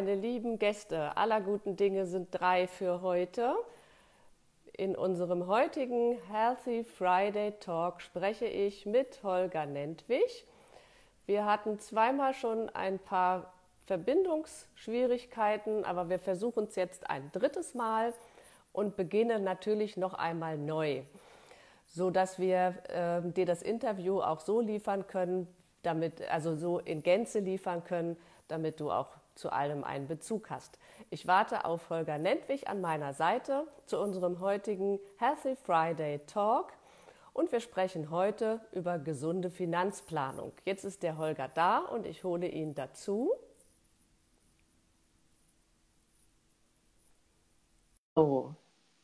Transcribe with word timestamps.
Meine 0.00 0.14
lieben 0.14 0.58
Gäste, 0.58 1.14
aller 1.18 1.42
guten 1.42 1.76
Dinge 1.76 2.06
sind 2.06 2.28
drei 2.30 2.66
für 2.66 3.02
heute. 3.02 3.54
In 4.72 4.96
unserem 4.96 5.46
heutigen 5.46 6.18
Healthy 6.32 6.84
Friday 6.84 7.52
Talk 7.60 8.00
spreche 8.00 8.46
ich 8.46 8.86
mit 8.86 9.22
Holger 9.22 9.66
Nentwich. 9.66 10.46
Wir 11.26 11.44
hatten 11.44 11.78
zweimal 11.80 12.32
schon 12.32 12.70
ein 12.70 12.98
paar 12.98 13.52
Verbindungsschwierigkeiten, 13.84 15.84
aber 15.84 16.08
wir 16.08 16.18
versuchen 16.18 16.64
es 16.64 16.76
jetzt 16.76 17.10
ein 17.10 17.30
drittes 17.32 17.74
Mal 17.74 18.14
und 18.72 18.96
beginnen 18.96 19.44
natürlich 19.44 19.98
noch 19.98 20.14
einmal 20.14 20.56
neu, 20.56 21.02
so 21.88 22.08
dass 22.08 22.38
wir 22.38 22.74
äh, 22.88 23.20
dir 23.32 23.44
das 23.44 23.60
Interview 23.60 24.22
auch 24.22 24.40
so 24.40 24.62
liefern 24.62 25.06
können, 25.06 25.46
damit 25.82 26.26
also 26.30 26.56
so 26.56 26.78
in 26.78 27.02
Gänze 27.02 27.40
liefern 27.40 27.84
können, 27.84 28.16
damit 28.48 28.80
du 28.80 28.90
auch 28.90 29.19
zu 29.40 29.50
allem 29.50 29.82
einen 29.82 30.06
Bezug 30.06 30.50
hast. 30.50 30.78
Ich 31.08 31.26
warte 31.26 31.64
auf 31.64 31.90
Holger 31.90 32.18
Nentwich 32.18 32.68
an 32.68 32.80
meiner 32.80 33.14
Seite 33.14 33.66
zu 33.86 33.98
unserem 33.98 34.40
heutigen 34.40 35.00
Healthy 35.18 35.56
Friday 35.56 36.20
Talk 36.26 36.72
und 37.32 37.50
wir 37.50 37.60
sprechen 37.60 38.10
heute 38.10 38.60
über 38.72 38.98
gesunde 38.98 39.50
Finanzplanung. 39.50 40.52
Jetzt 40.64 40.84
ist 40.84 41.02
der 41.02 41.16
Holger 41.16 41.48
da 41.52 41.78
und 41.78 42.06
ich 42.06 42.22
hole 42.22 42.46
ihn 42.46 42.74
dazu. 42.74 43.32
So, 48.14 48.54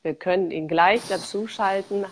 wir 0.03 0.15
können 0.15 0.51
ihn 0.51 0.69
gleich 0.69 1.07
dazuschalten. 1.09 2.05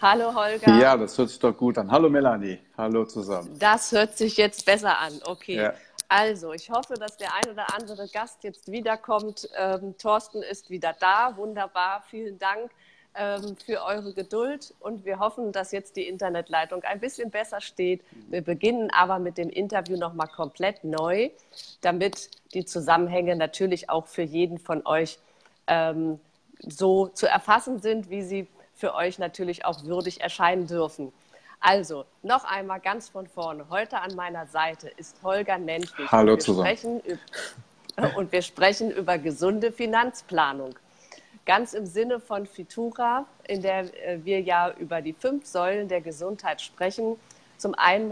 Hallo 0.00 0.34
Holger. 0.34 0.78
Ja, 0.78 0.96
das 0.96 1.18
hört 1.18 1.28
sich 1.28 1.38
doch 1.38 1.54
gut 1.54 1.76
an. 1.76 1.90
Hallo 1.90 2.08
Melanie. 2.08 2.58
Hallo 2.78 3.04
zusammen. 3.04 3.58
Das 3.58 3.92
hört 3.92 4.16
sich 4.16 4.38
jetzt 4.38 4.64
besser 4.64 4.98
an. 4.98 5.20
Okay. 5.26 5.56
Ja. 5.56 5.74
Also, 6.12 6.52
ich 6.52 6.68
hoffe, 6.70 6.94
dass 6.94 7.18
der 7.18 7.32
ein 7.36 7.52
oder 7.52 7.72
andere 7.72 8.08
Gast 8.08 8.42
jetzt 8.42 8.68
wiederkommt. 8.72 9.48
Ähm, 9.56 9.96
Thorsten 9.96 10.42
ist 10.42 10.68
wieder 10.68 10.92
da. 10.98 11.36
Wunderbar. 11.36 12.02
Vielen 12.10 12.36
Dank 12.36 12.72
ähm, 13.14 13.56
für 13.64 13.84
eure 13.84 14.12
Geduld 14.12 14.74
und 14.80 15.04
wir 15.04 15.20
hoffen, 15.20 15.52
dass 15.52 15.70
jetzt 15.70 15.94
die 15.94 16.08
Internetleitung 16.08 16.82
ein 16.82 16.98
bisschen 16.98 17.30
besser 17.30 17.60
steht. 17.60 18.02
Wir 18.28 18.42
beginnen 18.42 18.90
aber 18.90 19.20
mit 19.20 19.38
dem 19.38 19.50
Interview 19.50 19.96
nochmal 19.96 20.26
komplett 20.26 20.82
neu, 20.82 21.30
damit 21.80 22.28
die 22.54 22.64
Zusammenhänge 22.64 23.36
natürlich 23.36 23.88
auch 23.88 24.08
für 24.08 24.22
jeden 24.22 24.58
von 24.58 24.84
euch 24.86 25.20
ähm, 25.68 26.18
so 26.58 27.06
zu 27.06 27.28
erfassen 27.28 27.78
sind, 27.78 28.10
wie 28.10 28.22
sie 28.22 28.48
für 28.74 28.96
euch 28.96 29.20
natürlich 29.20 29.64
auch 29.64 29.84
würdig 29.84 30.20
erscheinen 30.20 30.66
dürfen. 30.66 31.12
Also, 31.60 32.06
noch 32.22 32.44
einmal 32.44 32.80
ganz 32.80 33.10
von 33.10 33.26
vorne. 33.26 33.66
Heute 33.68 34.00
an 34.00 34.14
meiner 34.14 34.46
Seite 34.46 34.88
ist 34.96 35.22
Holger 35.22 35.58
Nentwich. 35.58 36.10
Hallo 36.10 36.32
und 36.32 36.42
zusammen. 36.42 37.02
Über, 37.04 38.16
und 38.16 38.32
wir 38.32 38.40
sprechen 38.40 38.90
über 38.90 39.18
gesunde 39.18 39.70
Finanzplanung. 39.70 40.74
Ganz 41.44 41.74
im 41.74 41.84
Sinne 41.84 42.18
von 42.18 42.46
Fitura, 42.46 43.26
in 43.46 43.60
der 43.60 43.80
äh, 44.06 44.24
wir 44.24 44.40
ja 44.40 44.72
über 44.78 45.02
die 45.02 45.12
fünf 45.12 45.44
Säulen 45.44 45.86
der 45.88 46.00
Gesundheit 46.00 46.62
sprechen. 46.62 47.16
Zum 47.58 47.74
einen 47.74 48.10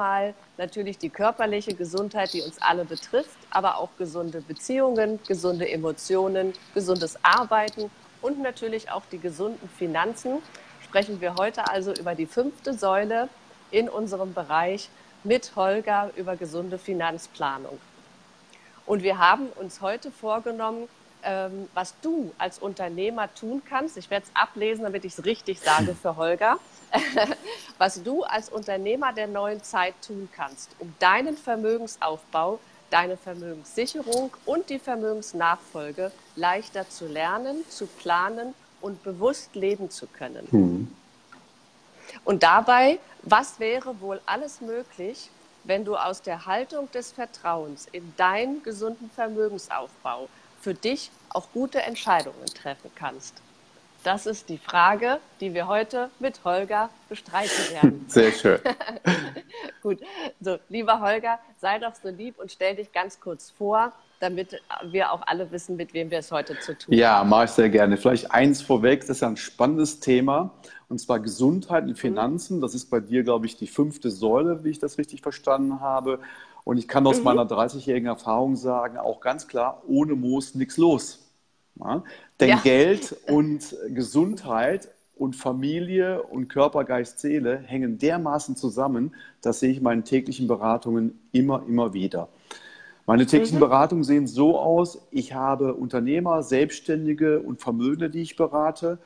natürlich 0.58 0.98
die 0.98 1.08
körperliche 1.08 1.74
Gesundheit, 1.74 2.34
die 2.34 2.42
uns 2.42 2.60
alle 2.60 2.84
betrifft, 2.84 3.38
aber 3.48 3.78
auch 3.78 3.88
gesunde 3.96 4.42
Beziehungen, 4.42 5.20
gesunde 5.26 5.66
Emotionen, 5.70 6.52
gesundes 6.74 7.18
Arbeiten 7.24 7.90
und 8.20 8.42
natürlich 8.42 8.90
auch 8.90 9.06
die 9.10 9.18
gesunden 9.18 9.70
Finanzen 9.70 10.42
sprechen 10.88 11.20
wir 11.20 11.34
heute 11.34 11.68
also 11.68 11.92
über 11.92 12.14
die 12.14 12.24
fünfte 12.24 12.72
Säule 12.72 13.28
in 13.70 13.90
unserem 13.90 14.32
Bereich 14.32 14.88
mit 15.22 15.54
Holger 15.54 16.10
über 16.16 16.36
gesunde 16.36 16.78
Finanzplanung. 16.78 17.78
Und 18.86 19.02
wir 19.02 19.18
haben 19.18 19.48
uns 19.56 19.82
heute 19.82 20.10
vorgenommen, 20.10 20.88
ähm, 21.22 21.68
was 21.74 21.94
du 22.00 22.32
als 22.38 22.58
Unternehmer 22.58 23.28
tun 23.34 23.60
kannst. 23.68 23.98
Ich 23.98 24.08
werde 24.08 24.24
es 24.26 24.40
ablesen, 24.40 24.84
damit 24.84 25.04
ich 25.04 25.12
es 25.18 25.26
richtig 25.26 25.60
sage 25.60 25.94
für 25.94 26.16
Holger. 26.16 26.58
was 27.78 28.02
du 28.02 28.22
als 28.22 28.48
Unternehmer 28.48 29.12
der 29.12 29.26
neuen 29.26 29.62
Zeit 29.62 29.94
tun 30.06 30.30
kannst, 30.34 30.70
um 30.78 30.94
deinen 31.00 31.36
Vermögensaufbau, 31.36 32.60
deine 32.88 33.18
Vermögenssicherung 33.18 34.34
und 34.46 34.70
die 34.70 34.78
Vermögensnachfolge 34.78 36.12
leichter 36.34 36.88
zu 36.88 37.06
lernen, 37.06 37.62
zu 37.68 37.86
planen 37.86 38.54
und 38.80 39.02
bewusst 39.02 39.54
leben 39.54 39.90
zu 39.90 40.06
können. 40.06 40.46
Mhm. 40.50 40.94
Und 42.24 42.42
dabei, 42.42 42.98
was 43.22 43.60
wäre 43.60 44.00
wohl 44.00 44.20
alles 44.26 44.60
möglich, 44.60 45.30
wenn 45.64 45.84
du 45.84 45.96
aus 45.96 46.22
der 46.22 46.46
Haltung 46.46 46.90
des 46.92 47.12
Vertrauens 47.12 47.86
in 47.92 48.14
deinen 48.16 48.62
gesunden 48.62 49.10
Vermögensaufbau 49.10 50.28
für 50.60 50.74
dich 50.74 51.10
auch 51.30 51.48
gute 51.52 51.82
Entscheidungen 51.82 52.46
treffen 52.46 52.90
kannst? 52.94 53.34
Das 54.04 54.26
ist 54.26 54.48
die 54.48 54.58
Frage, 54.58 55.18
die 55.40 55.54
wir 55.54 55.66
heute 55.66 56.10
mit 56.20 56.44
Holger 56.44 56.88
bestreiten 57.08 57.72
werden. 57.72 58.04
Sehr 58.08 58.32
schön. 58.32 58.60
Gut, 59.82 60.00
so, 60.40 60.58
lieber 60.68 61.00
Holger, 61.00 61.38
sei 61.60 61.78
doch 61.78 61.94
so 62.00 62.08
lieb 62.08 62.38
und 62.38 62.52
stell 62.52 62.76
dich 62.76 62.92
ganz 62.92 63.18
kurz 63.18 63.50
vor 63.50 63.92
damit 64.20 64.60
wir 64.90 65.12
auch 65.12 65.22
alle 65.26 65.50
wissen, 65.50 65.76
mit 65.76 65.94
wem 65.94 66.10
wir 66.10 66.18
es 66.18 66.30
heute 66.30 66.58
zu 66.58 66.76
tun 66.76 66.94
ja, 66.94 67.18
haben. 67.18 67.26
Ja, 67.26 67.30
mache 67.30 67.44
ich 67.44 67.50
sehr 67.50 67.68
gerne. 67.70 67.96
Vielleicht 67.96 68.30
eins 68.30 68.62
vorweg, 68.62 69.00
das 69.00 69.10
ist 69.10 69.20
ja 69.20 69.28
ein 69.28 69.36
spannendes 69.36 70.00
Thema, 70.00 70.54
und 70.88 70.98
zwar 70.98 71.20
Gesundheit 71.20 71.84
und 71.84 71.98
Finanzen. 71.98 72.60
Das 72.60 72.74
ist 72.74 72.86
bei 72.86 73.00
dir, 73.00 73.22
glaube 73.22 73.46
ich, 73.46 73.56
die 73.56 73.66
fünfte 73.66 74.10
Säule, 74.10 74.64
wie 74.64 74.70
ich 74.70 74.78
das 74.78 74.98
richtig 74.98 75.22
verstanden 75.22 75.80
habe. 75.80 76.20
Und 76.64 76.78
ich 76.78 76.88
kann 76.88 77.06
aus 77.06 77.18
mhm. 77.18 77.24
meiner 77.24 77.44
30-jährigen 77.44 78.08
Erfahrung 78.08 78.56
sagen, 78.56 78.98
auch 78.98 79.20
ganz 79.20 79.48
klar, 79.48 79.82
ohne 79.86 80.14
Moos 80.14 80.54
nichts 80.54 80.76
los. 80.76 81.30
Ja? 81.76 82.02
Denn 82.40 82.48
ja. 82.50 82.60
Geld 82.62 83.16
und 83.28 83.76
Gesundheit 83.88 84.88
und 85.16 85.34
Familie 85.34 86.22
und 86.22 86.48
Körper, 86.48 86.84
Geist, 86.84 87.20
Seele 87.20 87.58
hängen 87.58 87.98
dermaßen 87.98 88.56
zusammen, 88.56 89.14
das 89.42 89.60
sehe 89.60 89.70
ich 89.70 89.78
in 89.78 89.82
meinen 89.82 90.04
täglichen 90.04 90.46
Beratungen 90.46 91.18
immer, 91.32 91.62
immer 91.66 91.92
wieder. 91.92 92.28
Meine 93.08 93.24
täglichen 93.24 93.56
mhm. 93.56 93.60
Beratungen 93.60 94.04
sehen 94.04 94.26
so 94.26 94.58
aus, 94.58 94.98
ich 95.10 95.32
habe 95.32 95.72
Unternehmer, 95.72 96.42
Selbstständige 96.42 97.40
und 97.40 97.58
Vermögende, 97.58 98.10
die 98.10 98.20
ich 98.20 98.36
berate. 98.36 98.98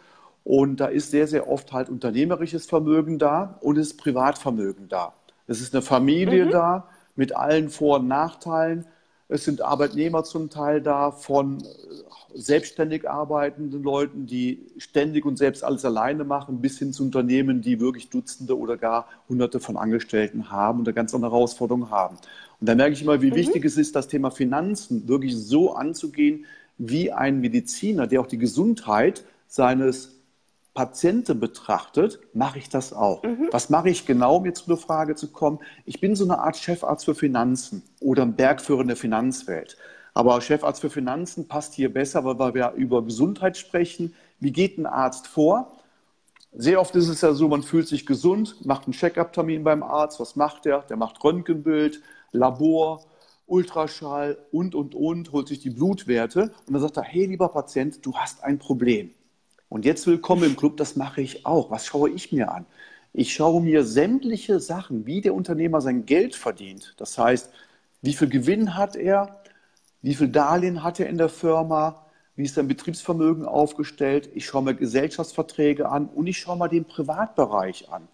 Und 0.42 0.80
da 0.80 0.86
ist 0.86 1.12
sehr, 1.12 1.28
sehr 1.28 1.48
oft 1.48 1.72
halt 1.72 1.88
unternehmerisches 1.88 2.66
Vermögen 2.66 3.20
da 3.20 3.58
und 3.60 3.78
es 3.78 3.92
ist 3.92 3.98
Privatvermögen 3.98 4.88
da. 4.88 5.12
Es 5.46 5.60
ist 5.60 5.72
eine 5.72 5.82
Familie 5.82 6.46
mhm. 6.46 6.50
da 6.50 6.88
mit 7.14 7.36
allen 7.36 7.70
Vor- 7.70 8.00
und 8.00 8.08
Nachteilen. 8.08 8.86
Es 9.28 9.44
sind 9.44 9.62
Arbeitnehmer 9.62 10.24
zum 10.24 10.50
Teil 10.50 10.80
da 10.80 11.12
von 11.12 11.60
äh, 11.60 11.64
selbstständig 12.34 13.08
arbeitenden 13.08 13.84
Leuten, 13.84 14.26
die 14.26 14.66
ständig 14.78 15.24
und 15.24 15.36
selbst 15.36 15.62
alles 15.62 15.84
alleine 15.84 16.24
machen, 16.24 16.60
bis 16.60 16.76
hin 16.76 16.92
zu 16.92 17.04
Unternehmen, 17.04 17.60
die 17.60 17.78
wirklich 17.78 18.10
Dutzende 18.10 18.58
oder 18.58 18.76
gar 18.76 19.06
Hunderte 19.28 19.60
von 19.60 19.76
Angestellten 19.76 20.50
haben 20.50 20.80
und 20.80 20.88
eine 20.88 20.94
ganz 20.94 21.14
andere 21.14 21.30
Herausforderung 21.30 21.90
haben. 21.90 22.16
Und 22.62 22.68
da 22.68 22.76
merke 22.76 22.92
ich 22.92 23.02
immer, 23.02 23.20
wie 23.20 23.32
mhm. 23.32 23.34
wichtig 23.34 23.64
es 23.64 23.76
ist, 23.76 23.96
das 23.96 24.06
Thema 24.06 24.30
Finanzen 24.30 25.08
wirklich 25.08 25.36
so 25.36 25.74
anzugehen, 25.74 26.46
wie 26.78 27.10
ein 27.10 27.40
Mediziner, 27.40 28.06
der 28.06 28.20
auch 28.20 28.28
die 28.28 28.38
Gesundheit 28.38 29.24
seines 29.48 30.20
Patienten 30.72 31.40
betrachtet, 31.40 32.20
mache 32.34 32.60
ich 32.60 32.68
das 32.68 32.92
auch. 32.92 33.24
Mhm. 33.24 33.48
Was 33.50 33.68
mache 33.68 33.90
ich 33.90 34.06
genau, 34.06 34.36
um 34.36 34.46
jetzt 34.46 34.60
zu 34.60 34.68
der 34.68 34.76
Frage 34.76 35.16
zu 35.16 35.32
kommen? 35.32 35.58
Ich 35.86 36.00
bin 36.00 36.14
so 36.14 36.22
eine 36.22 36.38
Art 36.38 36.56
Chefarzt 36.56 37.04
für 37.04 37.16
Finanzen 37.16 37.82
oder 37.98 38.22
ein 38.22 38.36
Bergführer 38.36 38.82
in 38.82 38.86
der 38.86 38.96
Finanzwelt. 38.96 39.76
Aber 40.14 40.40
Chefarzt 40.40 40.82
für 40.82 40.90
Finanzen 40.90 41.48
passt 41.48 41.74
hier 41.74 41.92
besser, 41.92 42.24
weil 42.24 42.54
wir 42.54 42.74
über 42.76 43.02
Gesundheit 43.02 43.56
sprechen. 43.56 44.14
Wie 44.38 44.52
geht 44.52 44.78
ein 44.78 44.86
Arzt 44.86 45.26
vor? 45.26 45.78
Sehr 46.52 46.80
oft 46.80 46.94
ist 46.94 47.08
es 47.08 47.22
ja 47.22 47.32
so, 47.32 47.48
man 47.48 47.64
fühlt 47.64 47.88
sich 47.88 48.06
gesund, 48.06 48.64
macht 48.64 48.84
einen 48.84 48.92
Check-up-Termin 48.92 49.64
beim 49.64 49.82
Arzt. 49.82 50.20
Was 50.20 50.36
macht 50.36 50.64
der? 50.64 50.82
Der 50.82 50.96
macht 50.96 51.24
Röntgenbild, 51.24 52.00
Labor, 52.32 53.04
Ultraschall 53.46 54.38
und, 54.50 54.74
und, 54.74 54.94
und, 54.94 55.32
holt 55.32 55.48
sich 55.48 55.60
die 55.60 55.70
Blutwerte 55.70 56.52
und 56.66 56.72
dann 56.72 56.80
sagt 56.80 56.96
er, 56.96 57.02
hey 57.02 57.26
lieber 57.26 57.48
Patient, 57.48 58.04
du 58.04 58.14
hast 58.14 58.42
ein 58.42 58.58
Problem. 58.58 59.10
Und 59.68 59.84
jetzt 59.84 60.06
willkommen 60.06 60.44
im 60.44 60.56
Club, 60.56 60.76
das 60.76 60.96
mache 60.96 61.22
ich 61.22 61.46
auch. 61.46 61.70
Was 61.70 61.86
schaue 61.86 62.10
ich 62.10 62.32
mir 62.32 62.52
an? 62.52 62.66
Ich 63.12 63.34
schaue 63.34 63.62
mir 63.62 63.84
sämtliche 63.84 64.60
Sachen, 64.60 65.06
wie 65.06 65.20
der 65.20 65.34
Unternehmer 65.34 65.80
sein 65.80 66.06
Geld 66.06 66.34
verdient. 66.34 66.94
Das 66.96 67.18
heißt, 67.18 67.50
wie 68.00 68.14
viel 68.14 68.28
Gewinn 68.28 68.74
hat 68.74 68.96
er, 68.96 69.42
wie 70.00 70.14
viel 70.14 70.28
Darlehen 70.28 70.82
hat 70.82 70.98
er 70.98 71.08
in 71.08 71.18
der 71.18 71.28
Firma, 71.28 72.06
wie 72.36 72.44
ist 72.44 72.54
sein 72.54 72.68
Betriebsvermögen 72.68 73.44
aufgestellt, 73.44 74.30
ich 74.34 74.46
schaue 74.46 74.62
mir 74.62 74.74
Gesellschaftsverträge 74.74 75.88
an 75.88 76.06
und 76.06 76.26
ich 76.26 76.38
schaue 76.38 76.56
mir 76.56 76.68
den 76.68 76.86
Privatbereich 76.86 77.90
an. 77.90 78.08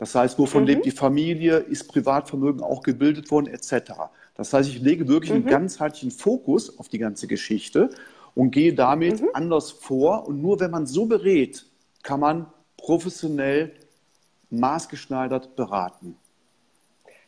Das 0.00 0.14
heißt, 0.14 0.38
wovon 0.38 0.62
mhm. 0.62 0.68
lebt 0.68 0.86
die 0.86 0.90
Familie, 0.92 1.58
ist 1.58 1.86
Privatvermögen 1.88 2.62
auch 2.62 2.82
gebildet 2.82 3.30
worden, 3.30 3.48
etc. 3.48 3.92
Das 4.34 4.50
heißt, 4.50 4.70
ich 4.70 4.80
lege 4.80 5.06
wirklich 5.08 5.30
mhm. 5.30 5.36
einen 5.36 5.46
ganzheitlichen 5.46 6.10
Fokus 6.10 6.78
auf 6.78 6.88
die 6.88 6.96
ganze 6.96 7.26
Geschichte 7.26 7.90
und 8.34 8.50
gehe 8.50 8.74
damit 8.74 9.20
mhm. 9.20 9.28
anders 9.34 9.70
vor. 9.70 10.26
Und 10.26 10.40
nur 10.40 10.58
wenn 10.58 10.70
man 10.70 10.86
so 10.86 11.04
berät, 11.04 11.66
kann 12.02 12.18
man 12.18 12.46
professionell, 12.78 13.74
maßgeschneidert 14.48 15.54
beraten. 15.54 16.16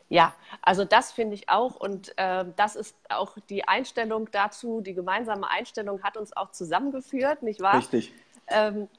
Ja, 0.09 0.33
also 0.63 0.83
das 0.83 1.11
finde 1.11 1.35
ich 1.35 1.49
auch 1.49 1.75
und 1.75 2.11
äh, 2.17 2.43
das 2.55 2.75
ist 2.75 2.95
auch 3.09 3.37
die 3.49 3.67
Einstellung 3.67 4.29
dazu, 4.31 4.81
die 4.81 4.95
gemeinsame 4.95 5.47
Einstellung 5.49 6.01
hat 6.01 6.17
uns 6.17 6.35
auch 6.35 6.51
zusammengeführt, 6.51 7.43
nicht 7.43 7.61
wahr? 7.61 7.77
Richtig. 7.77 8.11
Ähm, 8.47 8.89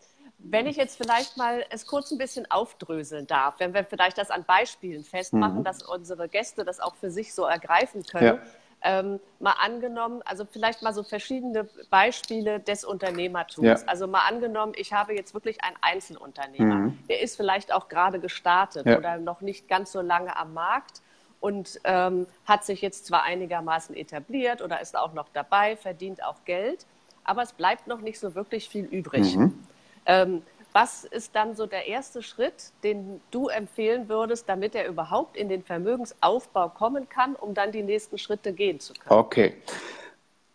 wenn 0.51 0.67
ich 0.67 0.77
jetzt 0.77 0.97
vielleicht 0.97 1.37
mal 1.37 1.65
es 1.71 1.87
kurz 1.87 2.11
ein 2.11 2.19
bisschen 2.19 2.51
aufdröseln 2.51 3.27
darf, 3.27 3.55
wenn 3.59 3.73
wir 3.75 3.85
vielleicht 3.85 4.19
das 4.19 4.31
an 4.31 4.45
Beispielen 4.45 5.05
festmachen, 5.05 5.59
mhm. 5.59 5.65
dass 5.65 5.83
unsere 5.83 6.29
Gäste 6.29 6.65
das 6.65 6.81
auch 6.81 6.95
für 6.97 7.11
sich 7.11 7.35
so 7.35 7.45
ergreifen 7.45 8.03
können. 8.05 8.37
Ja. 8.37 8.39
Ähm, 8.87 9.19
mal 9.41 9.55
angenommen, 9.63 10.21
also 10.27 10.45
vielleicht 10.45 10.83
mal 10.83 10.93
so 10.93 11.03
verschiedene 11.03 11.67
Beispiele 11.89 12.61
des 12.61 12.85
Unternehmertums. 12.85 13.81
Ja. 13.81 13.87
Also 13.87 14.07
mal 14.07 14.29
angenommen, 14.29 14.75
ich 14.77 14.93
habe 14.93 15.15
jetzt 15.15 15.33
wirklich 15.33 15.65
einen 15.65 15.77
Einzelunternehmer, 15.81 16.75
mhm. 16.75 16.99
der 17.09 17.23
ist 17.23 17.37
vielleicht 17.37 17.73
auch 17.73 17.89
gerade 17.89 18.21
gestartet 18.21 18.85
ja. 18.85 18.99
oder 18.99 19.17
noch 19.17 19.41
nicht 19.41 19.69
ganz 19.69 19.91
so 19.91 20.03
lange 20.03 20.37
am 20.37 20.53
Markt 20.53 21.01
und 21.41 21.81
ähm, 21.85 22.27
hat 22.45 22.65
sich 22.65 22.83
jetzt 22.83 23.07
zwar 23.07 23.23
einigermaßen 23.23 23.97
etabliert 23.97 24.61
oder 24.61 24.83
ist 24.83 24.99
auch 24.99 25.15
noch 25.15 25.31
dabei, 25.33 25.77
verdient 25.77 26.23
auch 26.23 26.45
Geld, 26.45 26.85
aber 27.25 27.43
es 27.43 27.55
bleibt 27.55 27.87
noch 27.87 28.03
nicht 28.03 28.21
so 28.21 28.35
wirklich 28.35 28.69
viel 28.69 28.85
übrig. 28.85 29.35
Mhm. 29.35 29.65
Ähm, 30.07 30.43
was 30.73 31.05
ist 31.05 31.37
dann 31.37 31.55
so 31.55 31.67
der 31.67 31.87
erste 31.87 32.21
Schritt, 32.21 32.73
den 32.83 33.21
du 33.31 33.47
empfehlen 33.47 34.09
würdest, 34.09 34.49
damit 34.49 34.75
er 34.75 34.89
überhaupt 34.89 35.37
in 35.37 35.49
den 35.49 35.63
Vermögensaufbau 35.63 36.69
kommen 36.69 37.09
kann, 37.09 37.37
um 37.37 37.55
dann 37.55 37.71
die 37.71 37.85
nächsten 37.85 38.19
Schritte 38.19 38.53
gehen 38.53 38.81
zu 38.81 38.93
können? 38.93 39.19
Okay. 39.19 39.55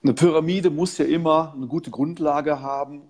Eine 0.03 0.13
Pyramide 0.13 0.69
muss 0.69 0.97
ja 0.97 1.05
immer 1.05 1.53
eine 1.55 1.67
gute 1.67 1.89
Grundlage 1.89 2.61
haben, 2.61 3.03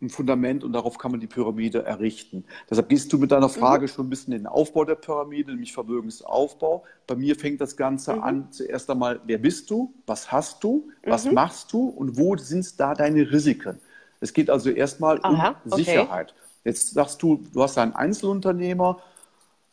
ein 0.00 0.08
Fundament 0.08 0.64
und 0.64 0.72
darauf 0.72 0.98
kann 0.98 1.10
man 1.10 1.20
die 1.20 1.26
Pyramide 1.26 1.84
errichten. 1.84 2.44
Deshalb 2.70 2.88
gehst 2.88 3.12
du 3.12 3.18
mit 3.18 3.32
deiner 3.32 3.48
Frage 3.48 3.82
mhm. 3.82 3.88
schon 3.88 4.06
ein 4.06 4.10
bisschen 4.10 4.32
in 4.32 4.40
den 4.40 4.46
Aufbau 4.46 4.84
der 4.84 4.94
Pyramide, 4.94 5.50
nämlich 5.50 5.72
Vermögensaufbau. 5.72 6.84
Bei 7.06 7.16
mir 7.16 7.36
fängt 7.36 7.60
das 7.60 7.76
Ganze 7.76 8.14
mhm. 8.14 8.22
an, 8.22 8.52
zuerst 8.52 8.88
einmal, 8.88 9.20
wer 9.24 9.38
bist 9.38 9.70
du, 9.70 9.92
was 10.06 10.30
hast 10.30 10.64
du, 10.64 10.88
was 11.04 11.26
mhm. 11.26 11.34
machst 11.34 11.72
du 11.72 11.88
und 11.88 12.16
wo 12.16 12.36
sind 12.36 12.78
da 12.78 12.94
deine 12.94 13.30
Risiken? 13.30 13.80
Es 14.20 14.32
geht 14.32 14.50
also 14.50 14.70
erstmal 14.70 15.18
um 15.18 15.34
Aha, 15.34 15.56
okay. 15.64 15.76
Sicherheit. 15.76 16.34
Jetzt 16.64 16.92
sagst 16.92 17.22
du, 17.22 17.42
du 17.52 17.62
hast 17.62 17.78
einen 17.78 17.94
Einzelunternehmer. 17.94 19.00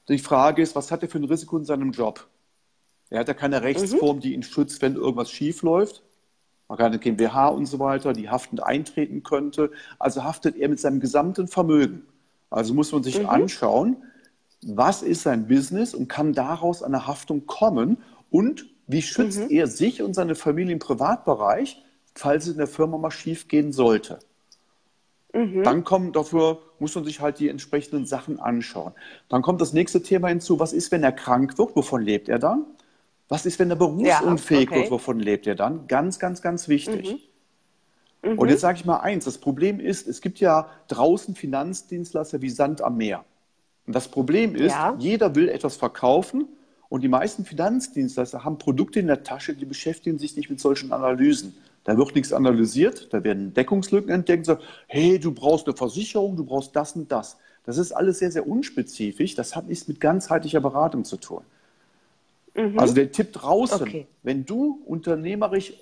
Die 0.08 0.20
Frage 0.20 0.62
ist, 0.62 0.76
was 0.76 0.90
hat 0.92 1.04
er 1.04 1.10
für 1.10 1.20
ein 1.20 1.26
Risiko 1.26 1.58
in 1.58 1.66
seinem 1.66 1.92
Job? 1.92 2.26
Er 3.10 3.20
hat 3.20 3.28
ja 3.28 3.34
keine 3.34 3.62
Rechtsform, 3.62 4.18
mhm. 4.18 4.22
die 4.22 4.34
ihn 4.34 4.44
schützt, 4.44 4.82
wenn 4.82 4.96
irgendwas 4.96 5.30
schief 5.30 5.62
läuft. 5.62 6.04
Man 6.68 6.78
kann 6.78 6.88
eine 6.88 7.00
GmbH 7.00 7.48
und 7.48 7.66
so 7.66 7.80
weiter, 7.80 8.14
die 8.14 8.30
haftend 8.30 8.64
eintreten 8.64 9.24
könnte. 9.24 9.72
Also 10.00 10.24
haftet 10.24 10.58
er 10.58 10.70
mit 10.70 10.80
seinem 10.80 11.00
gesamten 11.00 11.48
Vermögen. 11.48 12.06
Also 12.50 12.74
muss 12.74 12.92
man 12.92 13.04
sich 13.04 13.20
mhm. 13.20 13.30
anschauen, 13.30 13.98
was 14.66 15.04
ist 15.04 15.24
sein 15.24 15.48
Business 15.48 15.94
und 15.94 16.08
kann 16.08 16.34
daraus 16.34 16.84
eine 16.84 17.08
Haftung 17.08 17.46
kommen 17.46 17.98
und 18.30 18.66
wie 18.88 19.02
schützt 19.02 19.40
mhm. 19.40 19.50
er 19.50 19.68
sich 19.68 20.02
und 20.02 20.14
seine 20.14 20.36
Familie 20.36 20.74
im 20.74 20.80
Privatbereich, 20.80 21.84
falls 22.16 22.46
es 22.46 22.54
in 22.54 22.58
der 22.58 22.68
Firma 22.68 22.98
mal 22.98 23.12
schief 23.12 23.48
gehen 23.48 23.72
sollte. 23.72 24.20
Mhm. 25.38 25.64
Dann 25.64 25.84
kommen 25.84 26.14
dafür, 26.14 26.60
muss 26.80 26.96
man 26.96 27.04
sich 27.06 27.22
halt 27.22 27.38
die 27.38 27.48
entsprechenden 27.48 28.08
Sachen 28.08 28.40
anschauen. 28.40 28.94
Dann 29.30 29.44
kommt 29.44 29.62
das 29.62 29.72
nächste 29.72 30.02
Thema 30.02 30.30
hinzu, 30.30 30.60
was 30.60 30.74
ist, 30.74 30.92
wenn 30.92 31.04
er 31.04 31.12
krank 31.12 31.60
wird, 31.60 31.76
wovon 31.76 32.02
lebt 32.02 32.28
er 32.28 32.40
dann? 32.40 32.66
Was 33.30 33.46
ist, 33.46 33.60
wenn 33.60 33.70
er 33.70 33.76
berufsunfähig 33.76 34.66
ja, 34.66 34.72
okay. 34.72 34.82
wird, 34.82 34.92
wovon 34.92 35.20
lebt 35.20 35.46
er 35.46 35.54
dann? 35.54 35.88
Ganz, 35.88 36.18
ganz, 36.18 36.42
ganz 36.42 36.68
wichtig. 36.68 37.12
Mhm. 38.24 38.32
Mhm. 38.32 38.40
Und 38.40 38.50
jetzt 38.50 38.62
sage 38.62 38.80
ich 38.80 38.86
mal 38.86 38.98
eins, 38.98 39.26
das 39.26 39.38
Problem 39.38 39.80
ist, 39.80 40.08
es 40.08 40.22
gibt 40.22 40.40
ja 40.40 40.72
draußen 40.88 41.36
Finanzdienstleister 41.36 42.42
wie 42.42 42.50
Sand 42.50 42.82
am 42.82 42.98
Meer. 42.98 43.24
Und 43.86 43.96
das 43.96 44.08
Problem 44.08 44.56
ist, 44.56 44.72
ja. 44.72 44.96
jeder 44.98 45.36
will 45.36 45.50
etwas 45.50 45.76
verkaufen 45.76 46.48
und 46.90 47.04
die 47.04 47.10
meisten 47.10 47.46
Finanzdienstleister 47.46 48.44
haben 48.44 48.58
Produkte 48.58 49.00
in 49.00 49.08
der 49.08 49.22
Tasche, 49.24 49.54
die 49.54 49.66
beschäftigen 49.66 50.18
sich 50.18 50.36
nicht 50.36 50.50
mit 50.50 50.60
solchen 50.60 50.92
Analysen. 50.92 51.56
Da 51.88 51.98
wird 51.98 52.16
nichts 52.16 52.34
analysiert, 52.34 53.14
da 53.14 53.24
werden 53.24 53.54
Deckungslücken 53.54 54.10
entdeckt 54.10 54.46
sagen, 54.46 54.62
hey, 54.88 55.20
du 55.20 55.32
brauchst 55.32 55.68
eine 55.68 55.78
Versicherung, 55.78 56.36
du 56.36 56.44
brauchst 56.44 56.76
das 56.76 56.98
und 56.98 57.10
das. 57.10 57.38
Das 57.64 57.78
ist 57.78 57.94
alles 57.94 58.20
sehr, 58.20 58.30
sehr 58.30 58.46
unspezifisch. 58.46 59.36
Das 59.36 59.56
hat 59.56 59.70
nichts 59.70 59.88
mit 59.88 60.02
ganzheitlicher 60.02 60.60
Beratung 60.60 61.06
zu 61.06 61.16
tun. 61.16 61.44
Mhm. 62.56 62.78
Also 62.78 62.94
der 62.94 63.14
Tipp 63.14 63.32
draußen, 63.32 63.84
okay. 63.84 64.06
wenn 64.22 64.46
du 64.46 64.82
unternehmerisch 64.86 65.76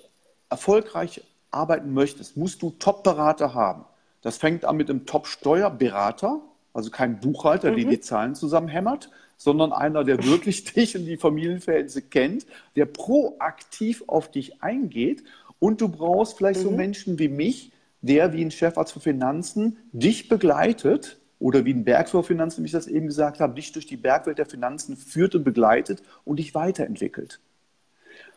erfolgreich 0.48 1.24
arbeiten 1.50 1.92
möchtest, 1.92 2.36
musst 2.36 2.62
du 2.62 2.70
Top-Berater 2.78 3.54
haben. 3.54 3.84
Das 4.22 4.36
fängt 4.36 4.64
an 4.64 4.76
mit 4.76 4.88
einem 4.88 5.06
Top-Steuerberater, 5.06 6.40
also 6.72 6.88
kein 6.90 7.18
Buchhalter, 7.18 7.72
mhm. 7.72 7.76
der 7.78 7.84
die 7.86 8.00
Zahlen 8.00 8.36
zusammenhämmert, 8.36 9.10
sondern 9.36 9.72
einer, 9.72 10.04
der 10.04 10.22
wirklich 10.22 10.62
dich 10.72 10.96
und 10.96 11.04
die 11.04 11.16
Familienverhältnisse 11.16 12.02
kennt, 12.02 12.46
der 12.76 12.86
proaktiv 12.86 14.04
auf 14.06 14.30
dich 14.30 14.62
eingeht 14.62 15.24
und 15.58 15.80
du 15.80 15.88
brauchst 15.88 16.36
vielleicht 16.36 16.60
mhm. 16.60 16.64
so 16.64 16.70
Menschen 16.70 17.18
wie 17.18 17.28
mich, 17.28 17.72
der 18.02 18.32
wie 18.32 18.44
ein 18.44 18.50
Chefarzt 18.50 18.92
für 18.92 19.00
Finanzen 19.00 19.78
dich 19.92 20.28
begleitet 20.28 21.18
oder 21.38 21.64
wie 21.64 21.74
ein 21.74 21.84
Bergführer 21.84 22.22
Finanzen, 22.22 22.62
wie 22.62 22.66
ich 22.66 22.72
das 22.72 22.86
eben 22.86 23.06
gesagt 23.06 23.40
habe, 23.40 23.54
dich 23.54 23.72
durch 23.72 23.86
die 23.86 23.96
Bergwelt 23.96 24.38
der 24.38 24.46
Finanzen 24.46 24.96
führt 24.96 25.34
und 25.34 25.44
begleitet 25.44 26.02
und 26.24 26.38
dich 26.38 26.54
weiterentwickelt. 26.54 27.40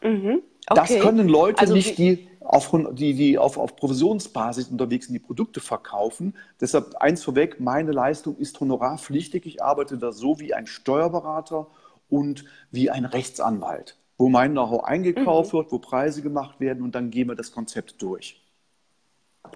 Mhm. 0.04 0.42
Okay. 0.68 0.82
Das 0.92 1.00
können 1.00 1.28
Leute 1.28 1.62
also 1.62 1.74
nicht, 1.74 1.98
die 1.98 2.28
auf, 2.42 2.74
die, 2.94 3.14
die 3.14 3.38
auf, 3.38 3.58
auf 3.58 3.76
Provisionsbasis 3.76 4.70
unterwegs 4.70 5.06
sind, 5.06 5.14
die 5.14 5.20
Produkte 5.20 5.60
verkaufen. 5.60 6.36
Deshalb 6.60 6.96
eins 6.96 7.24
vorweg, 7.24 7.60
meine 7.60 7.92
Leistung 7.92 8.38
ist 8.38 8.60
honorarpflichtig. 8.60 9.46
Ich 9.46 9.64
arbeite 9.64 9.98
da 9.98 10.12
so 10.12 10.40
wie 10.40 10.54
ein 10.54 10.68
Steuerberater 10.68 11.68
und 12.10 12.46
wie 12.72 12.90
ein 12.90 13.06
Rechtsanwalt 13.06 13.99
wo 14.20 14.30
mein 14.30 14.52
Know-how 14.52 14.84
eingekauft 14.84 15.54
mhm. 15.54 15.58
wird, 15.58 15.72
wo 15.72 15.80
Preise 15.80 16.22
gemacht 16.22 16.60
werden 16.60 16.84
und 16.84 16.94
dann 16.94 17.10
gehen 17.10 17.28
wir 17.30 17.36
das 17.36 17.52
Konzept 17.52 18.00
durch. 18.02 18.40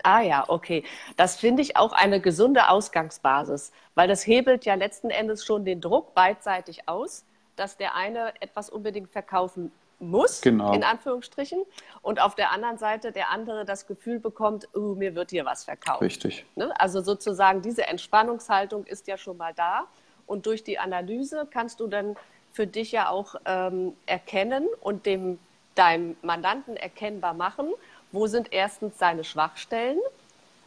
Ah 0.02 0.22
ja, 0.22 0.46
okay. 0.48 0.84
Das 1.18 1.36
finde 1.36 1.62
ich 1.62 1.76
auch 1.76 1.92
eine 1.92 2.22
gesunde 2.22 2.70
Ausgangsbasis, 2.70 3.74
weil 3.94 4.08
das 4.08 4.26
hebelt 4.26 4.66
ja 4.66 4.74
letzten 4.76 5.10
Endes 5.10 5.46
schon 5.46 5.66
den 5.66 5.82
Druck 5.82 6.16
beidseitig 6.16 6.88
aus, 6.88 7.26
dass 7.58 7.78
der 7.78 7.96
eine 7.96 8.34
etwas 8.42 8.70
unbedingt 8.70 9.12
verkaufen 9.12 9.72
muss, 10.00 10.42
genau. 10.42 10.74
in 10.74 10.84
Anführungsstrichen, 10.84 11.62
und 12.02 12.22
auf 12.22 12.34
der 12.34 12.52
anderen 12.52 12.78
Seite 12.78 13.12
der 13.12 13.30
andere 13.30 13.66
das 13.66 13.86
Gefühl 13.86 14.20
bekommt, 14.20 14.68
uh, 14.74 14.96
mir 14.96 15.14
wird 15.14 15.32
hier 15.32 15.46
was 15.46 15.66
verkauft. 15.66 16.02
Richtig. 16.02 16.46
Ne? 16.56 16.74
Also 16.80 17.02
sozusagen 17.02 17.62
diese 17.62 17.86
Entspannungshaltung 17.86 18.86
ist 18.86 19.08
ja 19.08 19.18
schon 19.18 19.38
mal 19.38 19.54
da 19.54 19.88
und 20.26 20.46
durch 20.46 20.64
die 20.64 20.80
Analyse 20.80 21.48
kannst 21.52 21.82
du 21.82 21.88
dann 21.88 22.16
für 22.54 22.68
dich 22.68 22.92
ja 22.92 23.10
auch 23.10 23.36
ähm, 23.46 23.94
erkennen 24.06 24.68
und 24.80 25.06
dem 25.06 25.40
deinem 25.76 26.16
Mandanten 26.22 26.78
erkennbar 26.78 27.34
machen, 27.34 27.68
wo 28.12 28.28
sind 28.28 28.54
erstens 28.54 29.00
seine 29.00 29.24
Schwachstellen 29.24 29.98